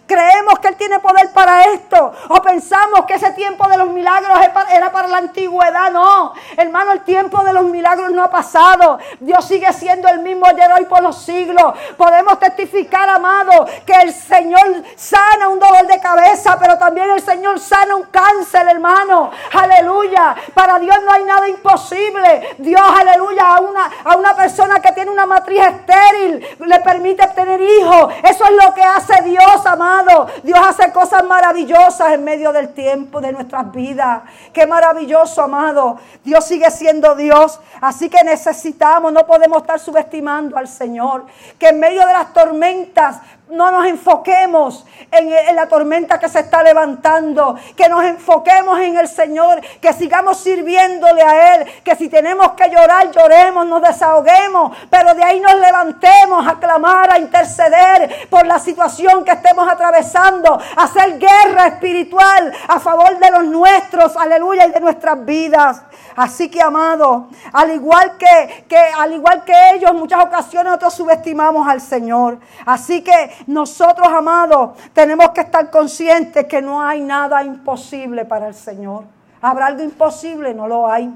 Creemos 0.05 0.59
que 0.59 0.67
Él 0.67 0.75
tiene 0.75 0.99
poder 0.99 1.31
para 1.31 1.63
esto. 1.63 2.13
O 2.29 2.41
pensamos 2.41 3.05
que 3.05 3.15
ese 3.15 3.31
tiempo 3.31 3.67
de 3.67 3.77
los 3.77 3.89
milagros 3.89 4.37
era 4.71 4.91
para 4.91 5.07
la 5.07 5.17
antigüedad. 5.17 5.91
No, 5.91 6.33
hermano, 6.57 6.91
el 6.91 7.01
tiempo 7.01 7.43
de 7.43 7.53
los 7.53 7.63
milagros 7.65 8.11
no 8.11 8.23
ha 8.23 8.29
pasado. 8.29 8.99
Dios 9.19 9.45
sigue 9.45 9.71
siendo 9.73 10.07
el 10.09 10.19
mismo 10.19 10.45
ayer, 10.45 10.71
hoy, 10.71 10.85
por 10.85 11.01
los 11.01 11.17
siglos. 11.17 11.73
Podemos 11.97 12.39
testificar, 12.39 13.09
amado, 13.09 13.65
que 13.85 13.93
el 13.93 14.13
Señor 14.13 14.83
sana 14.95 15.47
un 15.47 15.59
dolor 15.59 15.87
de 15.87 15.99
cabeza, 15.99 16.57
pero 16.59 16.77
también 16.77 17.09
el 17.11 17.21
Señor 17.21 17.59
sana 17.59 17.95
un 17.95 18.03
cáncer, 18.03 18.67
hermano. 18.67 19.31
Aleluya. 19.53 20.35
Para 20.53 20.79
Dios 20.79 20.97
no 21.03 21.11
hay 21.11 21.23
nada 21.23 21.47
imposible. 21.47 22.55
Dios, 22.57 22.81
aleluya, 22.81 23.55
a 23.55 23.61
una, 23.61 23.91
a 24.03 24.15
una 24.17 24.35
persona 24.35 24.79
que 24.79 24.91
tiene 24.91 25.11
una 25.11 25.25
matriz 25.25 25.61
estéril 25.61 26.45
le 26.59 26.79
permite 26.79 27.25
tener 27.27 27.61
hijos. 27.61 28.13
Eso 28.23 28.45
es 28.45 28.51
lo 28.51 28.73
que 28.73 28.83
hace 28.83 29.21
Dios, 29.23 29.62
amado. 29.65 30.27
Dios 30.43 30.59
hace 30.65 30.91
cosas 30.91 31.23
maravillosas 31.23 32.13
en 32.13 32.23
medio 32.23 32.51
del 32.51 32.73
tiempo 32.73 33.21
de 33.21 33.31
nuestras 33.31 33.71
vidas. 33.71 34.23
Qué 34.51 34.65
maravilloso, 34.67 35.41
amado. 35.41 35.97
Dios 36.23 36.45
sigue 36.45 36.69
siendo 36.71 37.15
Dios. 37.15 37.59
Así 37.81 38.09
que 38.09 38.23
necesitamos, 38.23 39.11
no 39.11 39.25
podemos 39.25 39.61
estar 39.61 39.79
subestimando 39.79 40.57
al 40.57 40.67
Señor. 40.67 41.25
Que 41.57 41.69
en 41.69 41.79
medio 41.79 42.05
de 42.05 42.13
las 42.13 42.33
tormentas 42.33 43.21
no 43.53 43.71
nos 43.71 43.85
enfoquemos 43.85 44.85
en, 45.11 45.55
la 45.55 45.67
tormenta 45.67 46.19
que 46.19 46.27
se 46.27 46.39
está 46.39 46.63
levantando, 46.63 47.55
que 47.77 47.87
nos 47.87 48.03
enfoquemos 48.03 48.79
en 48.79 48.97
el 48.97 49.07
Señor, 49.07 49.61
que 49.79 49.93
sigamos 49.93 50.39
sirviéndole 50.39 51.21
a 51.21 51.55
Él, 51.55 51.71
que 51.83 51.95
si 51.95 52.09
tenemos 52.09 52.53
que 52.53 52.69
llorar, 52.69 53.11
lloremos, 53.11 53.65
nos 53.67 53.81
desahoguemos, 53.81 54.75
pero 54.89 55.13
de 55.13 55.23
ahí 55.23 55.39
nos 55.39 55.55
levantemos 55.55 56.47
a 56.47 56.59
clamar, 56.59 57.11
a 57.11 57.19
interceder 57.19 58.27
por 58.29 58.45
la 58.47 58.57
situación 58.57 59.23
que 59.23 59.31
estemos 59.31 59.69
atravesando, 59.69 60.59
hacer 60.75 61.19
guerra 61.19 61.67
espiritual 61.67 62.51
a 62.67 62.79
favor 62.79 63.19
de 63.19 63.31
los 63.31 63.43
nuestros, 63.45 64.17
aleluya, 64.17 64.65
y 64.65 64.71
de 64.71 64.79
nuestras 64.79 65.23
vidas. 65.23 65.81
Así 66.15 66.49
que, 66.49 66.61
amado, 66.61 67.27
al 67.53 67.71
igual 67.71 68.17
que, 68.17 68.65
que, 68.67 68.77
al 68.77 69.13
igual 69.13 69.43
que 69.43 69.53
ellos, 69.73 69.93
muchas 69.93 70.23
ocasiones 70.23 70.65
nosotros 70.65 70.93
subestimamos 70.93 71.67
al 71.67 71.81
Señor. 71.81 72.39
Así 72.65 73.03
que 73.03 73.31
nosotros, 73.47 74.07
amados, 74.07 74.77
tenemos 74.93 75.29
que 75.31 75.41
estar 75.41 75.69
conscientes 75.69 76.45
que 76.45 76.61
no 76.61 76.81
hay 76.81 77.01
nada 77.01 77.43
imposible 77.43 78.25
para 78.25 78.47
el 78.47 78.53
Señor. 78.53 79.05
¿Habrá 79.41 79.67
algo 79.67 79.83
imposible? 79.83 80.53
No 80.53 80.67
lo 80.67 80.87
hay. 80.87 81.13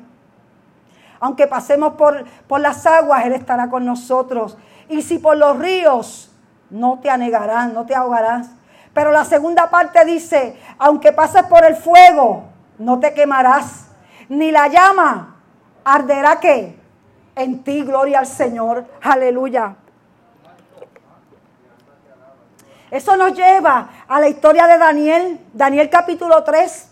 Aunque 1.19 1.47
pasemos 1.47 1.93
por, 1.93 2.25
por 2.47 2.59
las 2.59 2.85
aguas, 2.85 3.25
Él 3.25 3.33
estará 3.33 3.69
con 3.69 3.85
nosotros. 3.85 4.57
Y 4.89 5.01
si 5.01 5.17
por 5.17 5.37
los 5.37 5.57
ríos, 5.57 6.31
no 6.69 6.99
te 6.99 7.09
anegarán, 7.09 7.73
no 7.73 7.85
te 7.85 7.95
ahogarás. 7.95 8.49
Pero 8.93 9.11
la 9.11 9.25
segunda 9.25 9.69
parte 9.69 10.03
dice, 10.05 10.59
aunque 10.77 11.11
pases 11.11 11.43
por 11.43 11.63
el 11.65 11.75
fuego, 11.75 12.45
no 12.77 12.99
te 12.99 13.13
quemarás, 13.13 13.87
ni 14.29 14.51
la 14.51 14.67
llama 14.67 15.35
arderá 15.83 16.39
que 16.39 16.77
en 17.35 17.63
ti, 17.63 17.83
gloria 17.83 18.19
al 18.19 18.27
Señor, 18.27 18.85
aleluya. 19.01 19.75
Eso 22.89 23.17
nos 23.17 23.33
lleva 23.33 23.89
a 24.07 24.19
la 24.19 24.29
historia 24.29 24.65
de 24.67 24.77
Daniel, 24.77 25.39
Daniel 25.53 25.89
capítulo 25.89 26.43
3. 26.43 26.87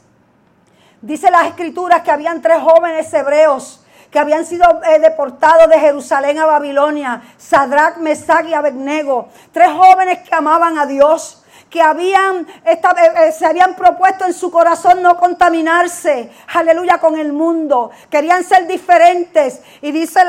Dice 1.01 1.31
las 1.31 1.47
escrituras 1.47 2.01
que 2.01 2.11
habían 2.11 2.41
tres 2.41 2.59
jóvenes 2.59 3.13
hebreos 3.13 3.81
que 4.15 4.19
habían 4.19 4.45
sido 4.45 4.81
eh, 4.83 4.99
deportados 4.99 5.67
de 5.69 5.77
Jerusalén 5.77 6.39
a 6.39 6.45
Babilonia, 6.45 7.21
Sadrach, 7.37 7.97
Mesach 7.97 8.45
y 8.47 8.53
Abednego, 8.53 9.27
tres 9.51 9.69
jóvenes 9.69 10.19
que 10.19 10.33
amaban 10.33 10.77
a 10.77 10.85
Dios, 10.85 11.43
que 11.69 11.81
habían, 11.81 12.47
eh, 12.63 12.79
eh, 12.79 13.31
se 13.33 13.45
habían 13.45 13.75
propuesto 13.75 14.23
en 14.23 14.33
su 14.33 14.49
corazón 14.49 15.01
no 15.01 15.17
contaminarse, 15.17 16.31
aleluya, 16.53 16.97
con 16.99 17.17
el 17.17 17.33
mundo. 17.33 17.91
Querían 18.09 18.45
ser 18.45 18.67
diferentes. 18.67 19.59
Y 19.81 19.91
dice 19.91 20.21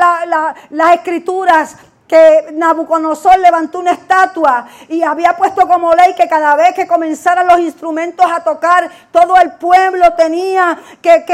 las 0.69 0.93
escrituras 0.93 1.77
que 2.07 2.49
Nabucodonosor 2.53 3.37
levantó 3.39 3.79
una 3.79 3.91
estatua 3.91 4.65
y 4.87 5.03
había 5.03 5.35
puesto 5.35 5.67
como 5.67 5.93
ley 5.93 6.15
que 6.15 6.27
cada 6.27 6.55
vez 6.55 6.73
que 6.73 6.87
comenzaran 6.87 7.45
los 7.47 7.59
instrumentos 7.59 8.25
a 8.31 8.43
tocar, 8.43 8.89
todo 9.11 9.35
el 9.37 9.51
pueblo 9.53 10.13
tenía 10.13 10.77
que, 11.01 11.25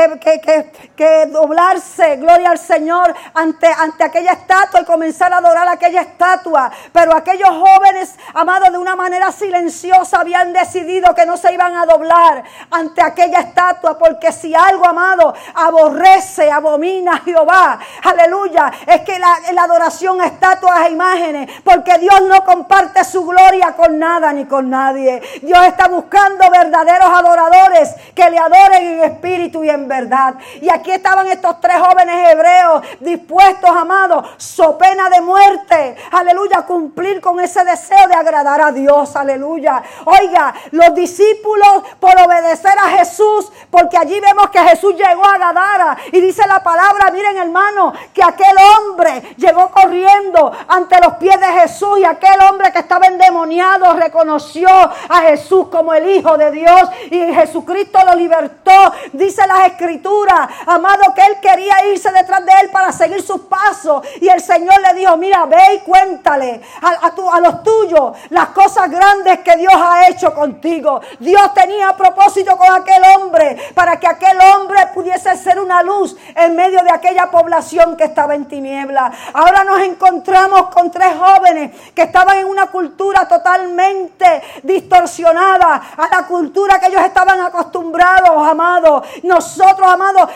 que, 0.96 1.26
doblarse, 1.28 2.16
gloria 2.18 2.50
al 2.50 2.58
Señor, 2.58 3.14
ante, 3.36 3.68
ante 3.68 4.04
aquella 4.04 4.32
estatua 4.32 4.82
y 4.82 4.86
comenzar 4.86 5.32
a 5.32 5.38
adorar 5.38 5.68
aquella 5.68 6.02
estatua. 6.02 6.72
Pero 6.92 7.16
aquellos 7.16 7.50
jóvenes, 7.50 8.16
amados, 8.34 8.72
de 8.72 8.78
una 8.78 8.96
manera 8.96 9.32
silenciosa 9.32 10.22
habían 10.22 10.54
decidido 10.54 11.14
que 11.14 11.26
no 11.26 11.38
se 11.38 11.54
iban 11.54 11.76
a 11.78 11.86
doblar 11.86 12.44
ante 12.72 13.02
aquella 13.02 13.40
estatua, 13.40 13.98
porque 13.98 14.32
si 14.32 14.56
algo, 14.56 14.86
amado, 14.86 15.34
aborrece, 15.54 16.52
abomina 16.52 17.16
a 17.16 17.20
Jehová, 17.20 17.80
aleluya, 18.04 18.72
es 18.88 19.02
que 19.02 19.20
la, 19.20 19.38
la 19.54 19.64
adoración 19.64 20.20
a 20.20 20.26
estatua 20.26 20.63
a 20.72 20.90
imágenes, 20.90 21.50
porque 21.64 21.98
Dios 21.98 22.22
no 22.22 22.44
comparte 22.44 23.04
su 23.04 23.26
gloria 23.26 23.74
con 23.76 24.00
nada 24.00 24.32
ni 24.34 24.46
con 24.46 24.70
nadie. 24.70 25.22
Dios 25.42 25.66
está 25.66 25.88
buscando 25.88 26.50
verdaderos 26.50 27.10
adoradores 27.10 27.96
que 28.16 28.30
le 28.30 28.38
adoren 28.38 28.84
en 28.84 29.04
espíritu 29.04 29.64
y 29.64 29.70
en 29.70 29.88
verdad. 29.88 30.36
Y 30.62 30.70
aquí 30.70 30.92
estaban 30.92 31.28
estos 31.28 31.60
tres 31.60 31.78
jóvenes 31.78 32.32
hebreos 32.32 32.84
dispuestos, 33.00 33.70
amados, 33.70 34.28
so 34.38 34.78
pena 34.78 35.10
de 35.10 35.22
muerte, 35.22 35.96
aleluya, 36.12 36.60
a 36.60 36.66
cumplir 36.66 37.22
con 37.22 37.40
ese 37.40 37.64
deseo 37.64 38.08
de 38.08 38.16
agradar 38.16 38.62
a 38.62 38.72
Dios, 38.72 39.16
aleluya. 39.16 39.82
Oiga, 40.06 40.54
los 40.72 40.94
discípulos 40.96 41.84
por 42.00 42.14
obedecer 42.20 42.78
a 42.78 42.90
Jesús, 42.98 43.52
porque 43.70 43.98
allí 43.98 44.20
vemos 44.20 44.50
que 44.50 44.60
Jesús 44.60 44.96
llegó 44.96 45.26
a 45.26 45.38
Gadara 45.38 45.98
y 46.12 46.22
dice 46.22 46.48
la 46.48 46.64
palabra, 46.64 47.12
miren 47.12 47.38
hermano, 47.38 47.94
que 48.14 48.24
aquel 48.24 48.56
hombre 48.58 49.36
llegó 49.38 49.70
corriendo 49.72 50.53
ante 50.68 51.00
los 51.00 51.14
pies 51.16 51.40
de 51.40 51.48
Jesús 51.48 52.00
y 52.00 52.06
aquel 52.06 52.40
hombre 52.50 52.72
que 52.72 52.80
estaba 52.80 53.08
endemoniado 53.08 53.94
reconoció 53.94 54.68
a 54.70 55.22
Jesús 55.22 55.68
como 55.70 55.94
el 55.94 56.10
Hijo 56.10 56.38
de 56.38 56.52
Dios 56.52 56.82
y 57.10 57.34
Jesucristo 57.34 58.00
lo 58.06 58.16
libertó. 58.16 58.94
Dice 59.12 59.46
las 59.48 59.68
escrituras, 59.68 60.50
amado, 60.66 61.14
que 61.16 61.22
él 61.22 61.38
quería 61.42 61.86
irse 61.92 62.12
detrás 62.12 62.46
de 62.46 62.52
él 62.62 62.70
para 62.72 62.92
seguir 62.92 63.22
sus 63.22 63.42
pasos 63.42 64.06
y 64.22 64.28
el 64.28 64.42
Señor 64.42 64.76
le 64.82 65.00
dijo, 65.00 65.16
mira, 65.18 65.46
ve 65.46 65.76
y 65.76 65.80
cuéntale 65.80 66.62
a, 66.82 67.08
a 67.08 67.40
los 67.40 67.64
tuyos 67.64 68.18
las 68.30 68.50
cosas 68.50 68.90
grandes 68.90 69.40
que 69.40 69.56
Dios 69.58 69.74
ha 69.76 70.08
hecho 70.08 70.34
contigo. 70.34 71.02
Dios 71.20 71.54
tenía 71.54 71.96
propósito 71.96 72.58
con 72.58 72.74
aquel 72.74 73.02
hombre 73.16 73.58
para 73.74 74.00
que 74.00 74.08
aquel 74.08 74.38
hombre 74.42 74.88
pudiese 74.94 75.36
ser 75.38 75.60
una 75.60 75.82
luz 75.84 76.16
en 76.36 76.56
medio 76.56 76.84
de 76.84 76.92
aquella 76.92 77.30
población 77.32 77.96
que 77.98 78.06
estaba 78.06 78.36
en 78.36 78.46
tiniebla. 78.46 79.12
Ahora 79.34 79.64
nos 79.64 79.82
encontramos 79.82 80.43
con 80.74 80.92
tres 80.92 81.16
jóvenes 81.18 81.72
que 81.94 82.04
estaban 82.04 82.38
en 82.38 82.48
una 82.48 82.68
cultura 82.68 83.28
totalmente 83.28 84.42
distorsionada 84.64 85.82
a 85.98 86.08
la 86.10 86.28
cultura 86.28 86.80
que 86.80 86.88
ellos 86.88 87.02
estaban 87.02 87.40
acostumbrados, 87.42 88.48
amados. 88.48 89.06
Nosotros, 89.24 89.88
amados, 89.88 90.30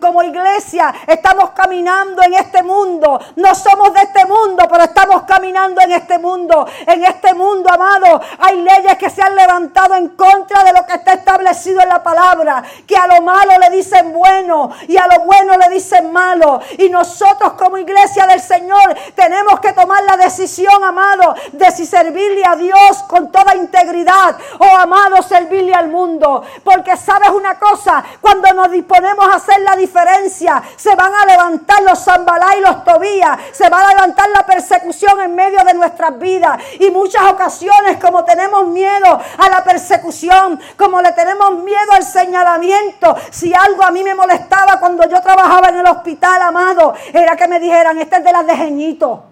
como 0.00 0.22
iglesia, 0.22 0.94
estamos 1.06 1.50
caminando 1.50 2.22
en 2.22 2.34
este 2.34 2.62
mundo. 2.62 3.20
No 3.36 3.54
somos 3.54 3.92
de 3.94 4.00
este 4.02 4.24
mundo, 4.26 4.64
pero 4.70 4.84
estamos 4.84 5.22
caminando 5.24 5.80
en 5.80 5.92
este 5.92 6.18
mundo. 6.18 6.66
En 6.86 7.04
este 7.04 7.34
mundo, 7.34 7.68
amado, 7.72 8.20
hay 8.38 8.60
leyes 8.62 8.96
que 8.96 9.10
se 9.10 9.22
han 9.22 9.34
levantado 9.34 9.94
en 9.96 10.10
contra 10.10 10.62
de 10.64 10.72
lo 10.72 10.86
que 10.86 10.94
está 10.94 11.14
establecido 11.14 11.80
en 11.80 11.88
la 11.88 12.02
palabra. 12.02 12.62
Que 12.86 12.96
a 12.96 13.06
lo 13.06 13.22
malo 13.22 13.52
le 13.58 13.76
dicen 13.76 14.12
bueno 14.12 14.70
y 14.86 14.96
a 14.96 15.06
lo 15.06 15.24
bueno 15.24 15.56
le 15.56 15.68
dicen 15.70 16.12
malo. 16.12 16.60
Y 16.78 16.88
nosotros 16.88 17.54
como 17.54 17.78
iglesia 17.78 18.26
del 18.26 18.40
Señor 18.40 18.94
tenemos 19.14 19.47
que 19.56 19.72
tomar 19.72 20.02
la 20.04 20.16
decisión, 20.16 20.84
amado, 20.84 21.34
de 21.52 21.70
si 21.70 21.86
servirle 21.86 22.42
a 22.46 22.56
Dios 22.56 23.04
con 23.08 23.32
toda 23.32 23.56
integridad 23.56 24.36
o, 24.58 24.76
amado, 24.76 25.22
servirle 25.22 25.74
al 25.74 25.88
mundo. 25.88 26.42
Porque 26.62 26.96
sabes 26.96 27.30
una 27.30 27.58
cosa, 27.58 28.04
cuando 28.20 28.52
nos 28.52 28.70
disponemos 28.70 29.26
a 29.26 29.36
hacer 29.36 29.60
la 29.62 29.74
diferencia, 29.76 30.62
se 30.76 30.94
van 30.94 31.12
a 31.14 31.26
levantar 31.26 31.82
los 31.82 32.04
zambalá 32.04 32.56
y 32.56 32.60
los 32.60 32.84
tobías, 32.84 33.38
se 33.52 33.68
va 33.68 33.80
a 33.80 33.94
levantar 33.94 34.28
la 34.30 34.44
persecución 34.44 35.20
en 35.20 35.34
medio 35.34 35.64
de 35.64 35.74
nuestras 35.74 36.18
vidas. 36.18 36.60
Y 36.78 36.90
muchas 36.90 37.22
ocasiones, 37.24 37.96
como 37.98 38.24
tenemos 38.24 38.66
miedo 38.66 39.20
a 39.38 39.48
la 39.48 39.64
persecución, 39.64 40.60
como 40.76 41.00
le 41.00 41.12
tenemos 41.12 41.52
miedo 41.62 41.92
al 41.92 42.04
señalamiento, 42.04 43.16
si 43.30 43.52
algo 43.54 43.82
a 43.82 43.90
mí 43.90 44.02
me 44.04 44.14
molestaba 44.14 44.78
cuando 44.78 45.08
yo 45.08 45.20
trabajaba 45.20 45.68
en 45.68 45.76
el 45.76 45.86
hospital, 45.86 46.42
amado, 46.42 46.94
era 47.12 47.36
que 47.36 47.48
me 47.48 47.58
dijeran, 47.58 47.98
este 47.98 48.16
es 48.16 48.24
de 48.24 48.32
las 48.32 48.46
de 48.46 48.56
Jeñito. 48.56 49.24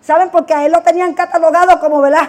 ¿Saben? 0.00 0.30
Porque 0.30 0.54
a 0.54 0.64
él 0.64 0.72
lo 0.72 0.82
tenían 0.82 1.14
catalogado 1.14 1.78
como, 1.78 2.00
¿verdad? 2.00 2.28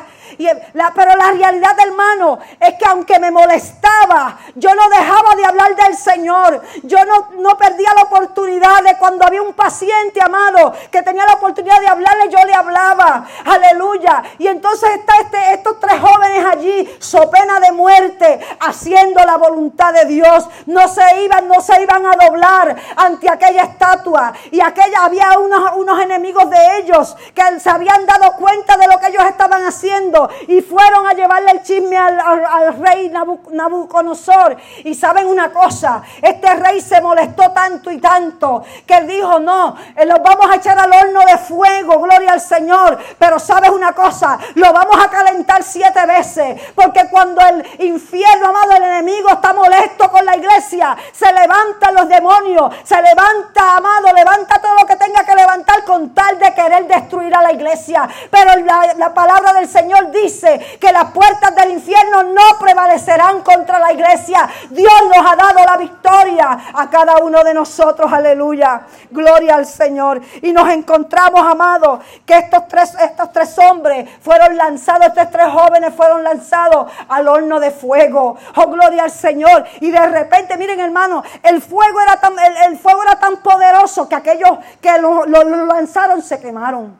Pero 0.95 1.15
la 1.15 1.31
realidad, 1.31 1.75
hermano, 1.85 2.39
es 2.59 2.75
que 2.75 2.85
aunque 2.85 3.19
me 3.19 3.31
molestaba, 3.31 4.37
yo 4.55 4.73
no 4.75 4.89
dejaba 4.89 5.35
de 5.35 5.45
hablar 5.45 5.75
del 5.75 5.95
Señor. 5.95 6.61
Yo 6.83 7.03
no, 7.05 7.29
no 7.37 7.57
perdía 7.57 7.89
la 7.95 8.03
oportunidad 8.03 8.83
de 8.83 8.97
cuando 8.97 9.25
había 9.25 9.41
un 9.41 9.53
paciente, 9.53 10.21
amado, 10.21 10.73
que 10.91 11.01
tenía 11.01 11.25
la 11.25 11.33
oportunidad 11.33 11.79
de 11.79 11.87
hablarle, 11.87 12.29
yo 12.29 12.43
le 12.45 12.53
hablaba. 12.53 13.27
Aleluya. 13.45 14.23
Y 14.37 14.47
entonces 14.47 14.89
está 14.95 15.13
este, 15.21 15.53
estos 15.53 15.79
tres 15.79 15.99
jóvenes 15.99 16.45
allí, 16.45 16.95
so 16.99 17.29
pena 17.29 17.59
de 17.59 17.71
muerte, 17.71 18.39
haciendo 18.59 19.23
la 19.23 19.37
voluntad 19.37 19.93
de 19.93 20.05
Dios. 20.05 20.47
No 20.65 20.87
se 20.87 21.23
iban, 21.23 21.47
no 21.47 21.61
se 21.61 21.81
iban 21.81 22.05
a 22.05 22.15
doblar 22.15 22.75
ante 22.95 23.29
aquella 23.29 23.63
estatua. 23.63 24.33
Y 24.51 24.61
aquella 24.61 25.05
había 25.05 25.39
unos, 25.39 25.71
unos 25.75 26.01
enemigos 26.01 26.49
de 26.49 26.77
ellos 26.79 27.15
que 27.33 27.59
se 27.59 27.69
habían 27.69 28.05
dado 28.05 28.33
cuenta 28.33 28.77
de 28.77 28.87
lo 28.87 28.99
que 28.99 29.07
ellos 29.07 29.23
estaban 29.25 29.65
haciendo 29.65 30.20
y 30.47 30.61
fueron 30.61 31.07
a 31.07 31.13
llevarle 31.13 31.51
el 31.51 31.63
chisme 31.63 31.97
al, 31.97 32.77
rey 32.79 33.09
Nabucodonosor. 33.09 34.57
Y 34.83 34.93
saben 34.95 35.27
una 35.27 35.51
cosa, 35.51 36.01
este 36.21 36.53
rey 36.55 36.81
se 36.81 37.01
molestó 37.01 37.51
tanto 37.51 37.91
y 37.91 37.99
tanto 37.99 38.63
que 38.85 39.01
dijo, 39.01 39.39
no, 39.39 39.75
eh, 39.95 40.05
los 40.05 40.21
vamos 40.21 40.49
a 40.49 40.55
echar 40.55 40.77
al 40.77 40.91
horno 40.91 41.21
de 41.21 41.37
fuego, 41.37 41.99
gloria 41.99 42.33
al 42.33 42.41
Señor. 42.41 42.97
Pero 43.17 43.39
sabes 43.39 43.69
una 43.69 43.93
cosa, 43.93 44.37
lo 44.55 44.71
vamos 44.73 44.97
a 45.03 45.09
calentar 45.09 45.63
siete 45.63 46.05
veces, 46.05 46.61
porque 46.75 47.07
cuando 47.09 47.41
el 47.41 47.85
infierno, 47.85 48.47
amado, 48.47 48.73
el 48.73 48.83
enemigo 48.83 49.29
está 49.29 49.53
molesto 49.53 50.09
con 50.09 50.25
la 50.25 50.35
iglesia, 50.35 50.95
se 51.11 51.31
levantan 51.31 51.95
los 51.95 52.07
demonios, 52.07 52.73
se 52.83 53.01
levanta, 53.01 53.77
amado, 53.77 54.13
levanta 54.13 54.59
todo 54.59 54.73
lo 54.79 54.87
que 54.87 54.95
tenga 54.95 55.23
que 55.23 55.35
levantar 55.35 55.83
con 55.85 56.13
tal 56.13 56.37
de 56.39 56.53
querer 56.53 56.87
destruir 56.87 57.33
a 57.35 57.41
la 57.41 57.51
iglesia. 57.51 58.07
Pero 58.29 58.51
la 58.97 59.13
palabra 59.13 59.53
del 59.53 59.67
Señor 59.67 60.10
dice 60.11 60.77
que 60.79 60.91
las 60.91 61.11
puertas 61.11 61.55
del 61.55 61.71
infierno 61.71 62.23
no 62.23 62.59
prevalecerán 62.59 63.41
contra 63.41 63.79
la 63.79 63.93
iglesia. 63.93 64.47
Dios 64.69 64.93
nos 65.05 65.31
ha 65.31 65.35
dado 65.35 65.65
la 65.65 65.77
victoria 65.77 66.57
a 66.73 66.89
cada 66.89 67.17
uno 67.17 67.43
de 67.43 67.53
nosotros. 67.53 68.11
Aleluya. 68.11 68.81
Gloria 69.09 69.55
al 69.55 69.65
Señor. 69.65 70.21
Y 70.41 70.51
nos 70.51 70.69
encontramos, 70.69 71.41
amados, 71.41 71.99
que 72.25 72.37
estos 72.37 72.67
tres, 72.67 72.95
estos 72.99 73.31
tres 73.31 73.57
hombres 73.59 74.09
fueron 74.21 74.57
lanzados, 74.57 75.07
estos 75.07 75.31
tres 75.31 75.47
jóvenes 75.47 75.93
fueron 75.95 76.23
lanzados 76.23 76.91
al 77.07 77.27
horno 77.27 77.59
de 77.59 77.71
fuego. 77.71 78.37
Oh, 78.55 78.67
gloria 78.67 79.03
al 79.03 79.11
Señor. 79.11 79.65
Y 79.79 79.91
de 79.91 80.07
repente, 80.07 80.57
miren 80.57 80.79
hermano, 80.79 81.23
el 81.43 81.61
fuego 81.61 82.01
era 82.01 82.19
tan, 82.19 82.33
el, 82.67 82.77
fuego 82.77 83.03
era 83.03 83.19
tan 83.19 83.37
poderoso 83.37 84.07
que 84.07 84.15
aquellos 84.15 84.51
que 84.81 84.97
lo, 84.99 85.25
lanzaron 85.25 86.21
se 86.21 86.39
quemaron. 86.39 86.97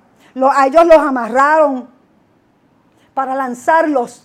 a 0.52 0.68
ellos 0.68 0.86
los 0.86 0.98
amarraron 0.98 2.01
para 3.14 3.36
lanzarlos. 3.36 4.24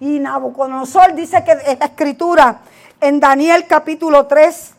Y 0.00 0.18
Nabucodonosor 0.18 1.14
dice 1.14 1.44
que 1.44 1.52
esta 1.52 1.86
escritura 1.86 2.60
en 3.00 3.20
Daniel 3.20 3.66
capítulo 3.66 4.26
3, 4.26 4.74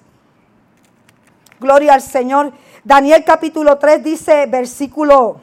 gloria 1.60 1.94
al 1.94 2.02
Señor, 2.02 2.54
Daniel 2.84 3.24
capítulo 3.24 3.78
3 3.78 4.04
dice 4.04 4.46
versículo, 4.46 5.38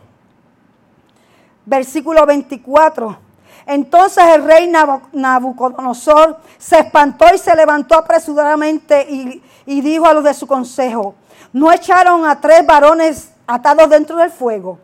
versículo 1.65 2.27
24. 2.27 3.19
Entonces 3.67 4.25
el 4.35 4.45
rey 4.45 4.73
Nabucodonosor 5.13 6.39
se 6.59 6.81
espantó 6.81 7.27
y 7.35 7.39
se 7.39 7.55
levantó 7.55 7.97
apresuradamente 7.97 9.07
y, 9.09 9.43
y 9.67 9.81
dijo 9.81 10.07
a 10.07 10.15
los 10.15 10.25
de 10.25 10.35
su 10.35 10.47
consejo, 10.47 11.15
¿no 11.53 11.73
echaron 11.73 12.27
a 12.27 12.41
tres 12.41 12.67
varones 12.67 13.33
atados 13.47 13.89
dentro 13.89 14.17
del 14.17 14.31
fuego? 14.31 14.79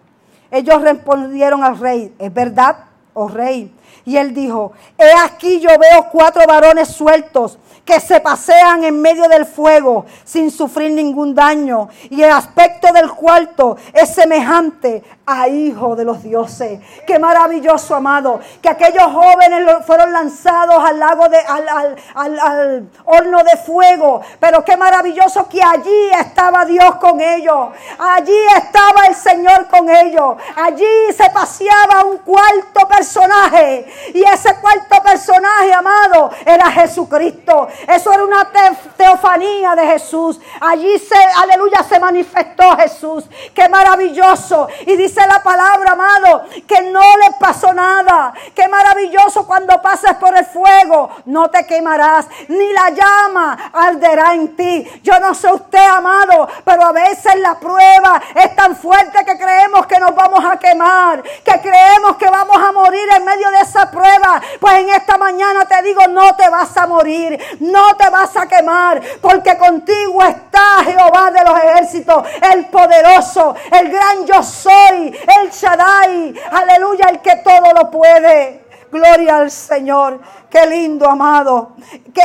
Ellos 0.50 0.80
respondieron 0.80 1.62
al 1.62 1.78
rey, 1.78 2.14
es 2.18 2.32
verdad, 2.32 2.87
oh 3.18 3.28
rey. 3.28 3.68
Y 4.04 4.16
él 4.16 4.32
dijo, 4.34 4.72
he 4.96 5.12
aquí 5.24 5.60
yo 5.60 5.70
veo 5.78 6.08
cuatro 6.10 6.42
varones 6.46 6.88
sueltos 6.88 7.58
que 7.88 8.00
se 8.00 8.20
pasean 8.20 8.84
en 8.84 9.00
medio 9.00 9.28
del 9.28 9.46
fuego 9.46 10.04
sin 10.22 10.50
sufrir 10.50 10.92
ningún 10.92 11.34
daño. 11.34 11.88
Y 12.10 12.22
el 12.22 12.30
aspecto 12.30 12.92
del 12.92 13.10
cuarto 13.10 13.78
es 13.94 14.14
semejante 14.14 15.02
a 15.24 15.48
hijo 15.48 15.94
de 15.94 16.04
los 16.04 16.22
dioses. 16.22 16.80
Qué 17.06 17.18
maravilloso, 17.18 17.94
amado, 17.94 18.40
que 18.62 18.68
aquellos 18.68 19.04
jóvenes 19.04 19.86
fueron 19.86 20.12
lanzados 20.12 20.82
al 20.82 20.98
lago 20.98 21.28
de, 21.28 21.38
al, 21.38 21.96
al, 22.14 22.88
horno 23.04 23.42
de 23.44 23.56
fuego. 23.56 24.20
Pero 24.40 24.64
qué 24.64 24.76
maravilloso 24.76 25.48
que 25.48 25.62
allí 25.62 26.10
estaba 26.18 26.64
Dios 26.64 26.96
con 26.96 27.20
ellos. 27.20 27.68
Allí 27.98 28.38
estaba 28.56 29.06
el 29.06 29.14
Señor 29.14 29.68
con 29.68 29.88
ellos. 29.88 30.36
Allí 30.56 31.12
se 31.16 31.28
paseaba 31.30 32.04
un 32.04 32.18
cuarto 32.18 32.86
personaje. 32.88 33.77
Y 34.14 34.22
ese 34.22 34.54
cuarto 34.56 35.02
personaje, 35.02 35.72
amado, 35.72 36.30
era 36.44 36.70
Jesucristo. 36.70 37.68
Eso 37.86 38.12
era 38.12 38.24
una 38.24 38.50
teofanía 38.96 39.74
de 39.74 39.86
Jesús. 39.86 40.40
Allí 40.60 40.98
se, 40.98 41.16
aleluya, 41.36 41.84
se 41.88 41.98
manifestó 41.98 42.76
Jesús. 42.76 43.24
Qué 43.54 43.68
maravilloso. 43.68 44.68
Y 44.86 44.96
dice 44.96 45.20
la 45.26 45.42
palabra, 45.42 45.92
amado, 45.92 46.44
que 46.66 46.82
no 46.82 47.00
le 47.00 47.34
pasó 47.38 47.72
nada. 47.72 48.32
Qué 48.54 48.68
maravilloso 48.68 49.46
cuando 49.46 49.80
pases 49.80 50.14
por 50.14 50.36
el 50.36 50.46
fuego, 50.46 51.10
no 51.26 51.50
te 51.50 51.66
quemarás, 51.66 52.26
ni 52.48 52.72
la 52.72 52.90
llama 52.90 53.70
arderá 53.72 54.34
en 54.34 54.56
ti. 54.56 55.00
Yo 55.02 55.18
no 55.20 55.34
sé 55.34 55.52
usted, 55.52 55.78
amado, 55.78 56.48
pero 56.64 56.84
a 56.84 56.92
veces 56.92 57.36
la 57.36 57.58
prueba 57.58 58.20
es 58.34 58.54
tan 58.54 58.76
fuerte 58.76 59.24
que 59.24 59.38
creemos 59.38 59.86
que 59.86 59.98
nos 59.98 60.14
vamos 60.14 60.44
a 60.44 60.58
quemar, 60.58 61.22
que 61.22 61.60
creemos 61.60 62.16
que 62.16 62.28
vamos 62.28 62.56
a 62.56 62.72
morir 62.72 63.08
en 63.16 63.24
medio 63.24 63.50
de 63.50 63.64
esa 63.68 63.90
prueba. 63.90 64.40
Pues 64.60 64.74
en 64.76 64.88
esta 64.90 65.16
mañana 65.16 65.64
te 65.66 65.82
digo, 65.82 66.00
no 66.08 66.34
te 66.34 66.48
vas 66.48 66.76
a 66.76 66.86
morir, 66.86 67.38
no 67.60 67.96
te 67.96 68.08
vas 68.10 68.36
a 68.36 68.46
quemar, 68.46 69.00
porque 69.20 69.56
contigo 69.56 70.22
está 70.22 70.82
Jehová 70.84 71.30
de 71.30 71.44
los 71.44 71.58
ejércitos, 71.58 72.26
el 72.52 72.66
poderoso, 72.66 73.54
el 73.72 73.90
gran 73.90 74.26
yo 74.26 74.42
soy, 74.42 75.16
el 75.40 75.50
Shaddai, 75.50 76.34
aleluya, 76.50 77.06
el 77.10 77.20
que 77.20 77.36
todo 77.36 77.72
lo 77.74 77.90
puede. 77.90 78.68
Gloria 78.90 79.36
al 79.36 79.50
Señor. 79.50 80.18
Qué 80.48 80.66
lindo, 80.66 81.08
amado. 81.08 81.72
Que 82.14 82.22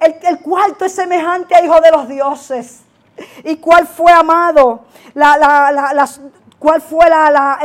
el, 0.00 0.14
el, 0.22 0.38
cuarto 0.40 0.84
es 0.84 0.94
semejante 0.94 1.54
a 1.54 1.64
hijo 1.64 1.80
de 1.80 1.90
los 1.90 2.06
dioses. 2.06 2.80
¿Y 3.44 3.56
cuál 3.56 3.86
fue, 3.86 4.12
amado? 4.12 4.84
La, 5.14 5.38
la, 5.38 6.08
¿Cuál 6.58 6.80
fue 6.80 7.06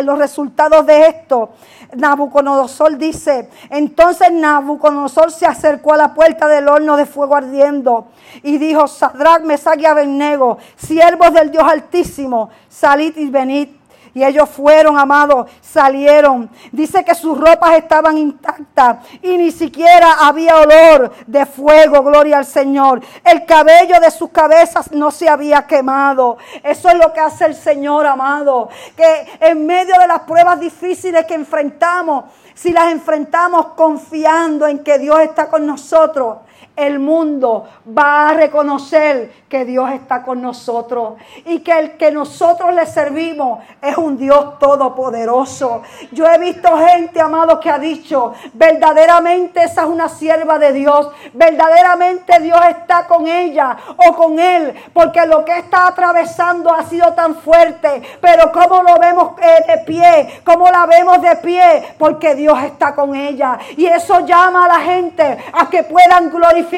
los 0.03 0.17
resultados 0.17 0.85
de 0.85 1.07
esto? 1.07 1.51
Nabucodonosor 1.95 2.97
dice, 2.97 3.49
entonces 3.69 4.31
Nabucodonosor 4.31 5.31
se 5.31 5.45
acercó 5.45 5.93
a 5.93 5.97
la 5.97 6.13
puerta 6.13 6.47
del 6.47 6.67
horno 6.67 6.97
de 6.97 7.05
fuego 7.05 7.35
ardiendo 7.35 8.07
y 8.43 8.57
dijo, 8.57 8.87
Sadrach, 8.87 9.43
Mesach 9.43 9.79
y 9.79 9.85
Abednego, 9.85 10.57
siervos 10.75 11.33
del 11.33 11.51
Dios 11.51 11.63
Altísimo, 11.63 12.49
salid 12.69 13.15
y 13.17 13.29
venid. 13.29 13.69
Y 14.13 14.23
ellos 14.23 14.49
fueron, 14.49 14.97
amados, 14.97 15.49
salieron. 15.61 16.49
Dice 16.71 17.03
que 17.05 17.15
sus 17.15 17.37
ropas 17.37 17.73
estaban 17.73 18.17
intactas 18.17 18.97
y 19.21 19.37
ni 19.37 19.51
siquiera 19.51 20.15
había 20.21 20.57
olor 20.57 21.13
de 21.27 21.45
fuego, 21.45 22.03
gloria 22.03 22.39
al 22.39 22.45
Señor. 22.45 23.01
El 23.23 23.45
cabello 23.45 23.99
de 23.99 24.11
sus 24.11 24.29
cabezas 24.29 24.91
no 24.91 25.11
se 25.11 25.29
había 25.29 25.65
quemado. 25.65 26.37
Eso 26.63 26.89
es 26.89 26.95
lo 26.95 27.13
que 27.13 27.21
hace 27.21 27.45
el 27.45 27.55
Señor, 27.55 28.05
amado. 28.05 28.69
Que 28.97 29.27
en 29.39 29.65
medio 29.65 29.97
de 29.99 30.07
las 30.07 30.21
pruebas 30.21 30.59
difíciles 30.59 31.25
que 31.25 31.35
enfrentamos, 31.35 32.25
si 32.53 32.71
las 32.71 32.91
enfrentamos 32.91 33.67
confiando 33.67 34.67
en 34.67 34.83
que 34.83 34.99
Dios 34.99 35.19
está 35.21 35.47
con 35.49 35.65
nosotros, 35.65 36.39
el 36.81 36.99
mundo 36.99 37.67
va 37.97 38.29
a 38.29 38.33
reconocer 38.33 39.31
que 39.49 39.65
Dios 39.65 39.91
está 39.91 40.23
con 40.23 40.41
nosotros 40.41 41.15
y 41.45 41.59
que 41.59 41.77
el 41.77 41.97
que 41.97 42.11
nosotros 42.11 42.73
le 42.73 42.85
servimos 42.85 43.59
es 43.81 43.97
un 43.97 44.17
Dios 44.17 44.57
todopoderoso. 44.59 45.81
Yo 46.11 46.25
he 46.25 46.37
visto 46.37 46.69
gente, 46.77 47.19
amado, 47.19 47.59
que 47.59 47.69
ha 47.69 47.77
dicho, 47.77 48.33
verdaderamente 48.53 49.63
esa 49.63 49.81
es 49.81 49.87
una 49.87 50.07
sierva 50.09 50.57
de 50.57 50.73
Dios, 50.73 51.09
verdaderamente 51.33 52.39
Dios 52.39 52.59
está 52.69 53.05
con 53.07 53.27
ella 53.27 53.77
o 53.97 54.15
con 54.15 54.39
él, 54.39 54.73
porque 54.93 55.25
lo 55.25 55.43
que 55.43 55.57
está 55.57 55.87
atravesando 55.87 56.73
ha 56.73 56.83
sido 56.83 57.13
tan 57.13 57.35
fuerte, 57.35 58.01
pero 58.21 58.51
como 58.51 58.83
lo 58.83 58.97
vemos 58.97 59.33
eh, 59.41 59.63
de 59.67 59.77
pie, 59.79 60.41
como 60.45 60.69
la 60.69 60.85
vemos 60.85 61.21
de 61.21 61.35
pie, 61.37 61.95
porque 61.97 62.35
Dios 62.35 62.57
está 62.63 62.95
con 62.95 63.15
ella. 63.15 63.59
Y 63.75 63.85
eso 63.85 64.21
llama 64.21 64.65
a 64.65 64.67
la 64.67 64.79
gente 64.79 65.37
a 65.53 65.69
que 65.69 65.83
puedan 65.83 66.29
glorificar 66.29 66.70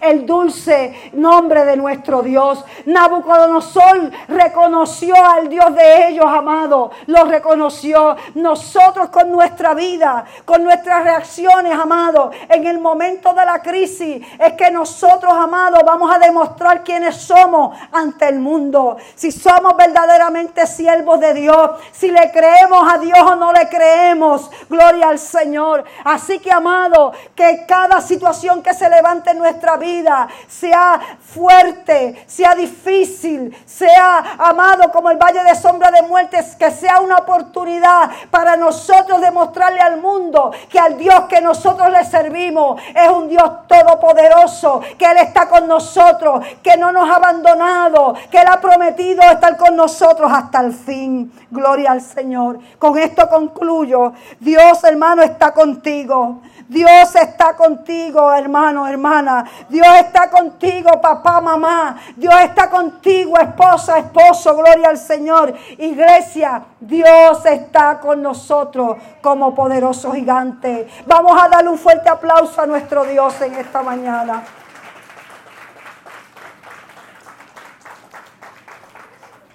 el 0.00 0.26
dulce 0.26 1.10
nombre 1.12 1.64
de 1.64 1.76
nuestro 1.76 2.22
Dios. 2.22 2.64
Nabucodonosor 2.86 4.10
reconoció 4.28 5.14
al 5.16 5.48
Dios 5.48 5.74
de 5.74 6.08
ellos, 6.08 6.26
amado. 6.26 6.90
Lo 7.06 7.24
reconoció. 7.24 8.16
Nosotros 8.34 9.08
con 9.10 9.30
nuestra 9.30 9.74
vida, 9.74 10.24
con 10.44 10.62
nuestras 10.62 11.04
reacciones, 11.04 11.72
amado, 11.72 12.30
en 12.48 12.66
el 12.66 12.78
momento 12.78 13.34
de 13.34 13.44
la 13.44 13.60
crisis, 13.60 14.24
es 14.38 14.52
que 14.54 14.70
nosotros, 14.70 15.32
amado, 15.32 15.78
vamos 15.84 16.14
a 16.14 16.18
demostrar 16.18 16.84
quiénes 16.84 17.16
somos 17.16 17.76
ante 17.92 18.28
el 18.28 18.38
mundo. 18.38 18.96
Si 19.14 19.32
somos 19.32 19.76
verdaderamente 19.76 20.66
siervos 20.66 21.20
de 21.20 21.34
Dios, 21.34 21.70
si 21.92 22.10
le 22.10 22.30
creemos 22.30 22.92
a 22.92 22.98
Dios 22.98 23.18
o 23.20 23.36
no 23.36 23.52
le 23.52 23.68
creemos. 23.68 24.50
Gloria 24.68 25.08
al 25.08 25.18
Señor. 25.18 25.84
Así 26.04 26.38
que, 26.38 26.50
amado, 26.50 27.12
que 27.34 27.64
cada 27.66 28.00
situación 28.00 28.62
que 28.62 28.74
se 28.74 28.88
levante 28.88 29.15
en 29.24 29.38
nuestra 29.38 29.76
vida 29.76 30.28
sea 30.48 31.00
fuerte 31.20 32.24
sea 32.26 32.54
difícil, 32.54 33.56
sea 33.64 34.36
amado 34.38 34.90
como 34.90 35.10
el 35.10 35.16
valle 35.16 35.42
de 35.44 35.54
sombra 35.54 35.90
de 35.90 36.02
muertes, 36.02 36.56
que 36.56 36.70
sea 36.70 37.00
una 37.00 37.16
oportunidad 37.16 38.10
para 38.30 38.56
nosotros 38.56 39.20
demostrarle 39.20 39.80
al 39.80 40.00
mundo 40.00 40.52
que 40.68 40.78
al 40.78 40.96
Dios 40.96 41.22
que 41.28 41.40
nosotros 41.40 41.90
le 41.90 42.04
servimos 42.04 42.80
es 42.94 43.08
un 43.08 43.28
Dios 43.28 43.66
todopoderoso, 43.66 44.80
que 44.98 45.04
Él 45.04 45.18
está 45.18 45.48
con 45.48 45.66
nosotros, 45.66 46.44
que 46.62 46.76
no 46.76 46.92
nos 46.92 47.08
ha 47.08 47.16
abandonado, 47.16 48.14
que 48.30 48.38
Él 48.38 48.46
ha 48.48 48.60
prometido 48.60 49.22
estar 49.22 49.56
con 49.56 49.76
nosotros 49.76 50.30
hasta 50.32 50.60
el 50.60 50.72
fin. 50.72 51.32
Gloria 51.50 51.92
al 51.92 52.00
Señor. 52.00 52.58
Con 52.78 52.98
esto 52.98 53.28
concluyo. 53.28 54.12
Dios 54.40 54.82
hermano 54.84 55.22
está 55.22 55.52
contigo. 55.52 56.40
Dios 56.68 57.14
está 57.14 57.54
contigo, 57.54 58.32
hermano, 58.32 58.86
hermana. 58.86 59.44
Dios 59.68 59.86
está 60.00 60.28
contigo, 60.30 61.00
papá, 61.00 61.40
mamá. 61.40 61.96
Dios 62.16 62.34
está 62.42 62.68
contigo, 62.68 63.38
esposa, 63.38 63.98
esposo. 63.98 64.56
Gloria 64.56 64.88
al 64.88 64.98
Señor. 64.98 65.54
Iglesia, 65.78 66.62
Dios 66.80 67.44
está 67.46 68.00
con 68.00 68.22
nosotros 68.22 68.96
como 69.22 69.54
poderoso 69.54 70.12
gigante. 70.12 70.88
Vamos 71.06 71.40
a 71.40 71.48
darle 71.48 71.70
un 71.70 71.78
fuerte 71.78 72.08
aplauso 72.08 72.60
a 72.60 72.66
nuestro 72.66 73.04
Dios 73.04 73.40
en 73.40 73.54
esta 73.54 73.82
mañana. 73.82 74.42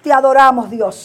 Te 0.02 0.12
adoramos, 0.12 0.68
Dios. 0.68 0.96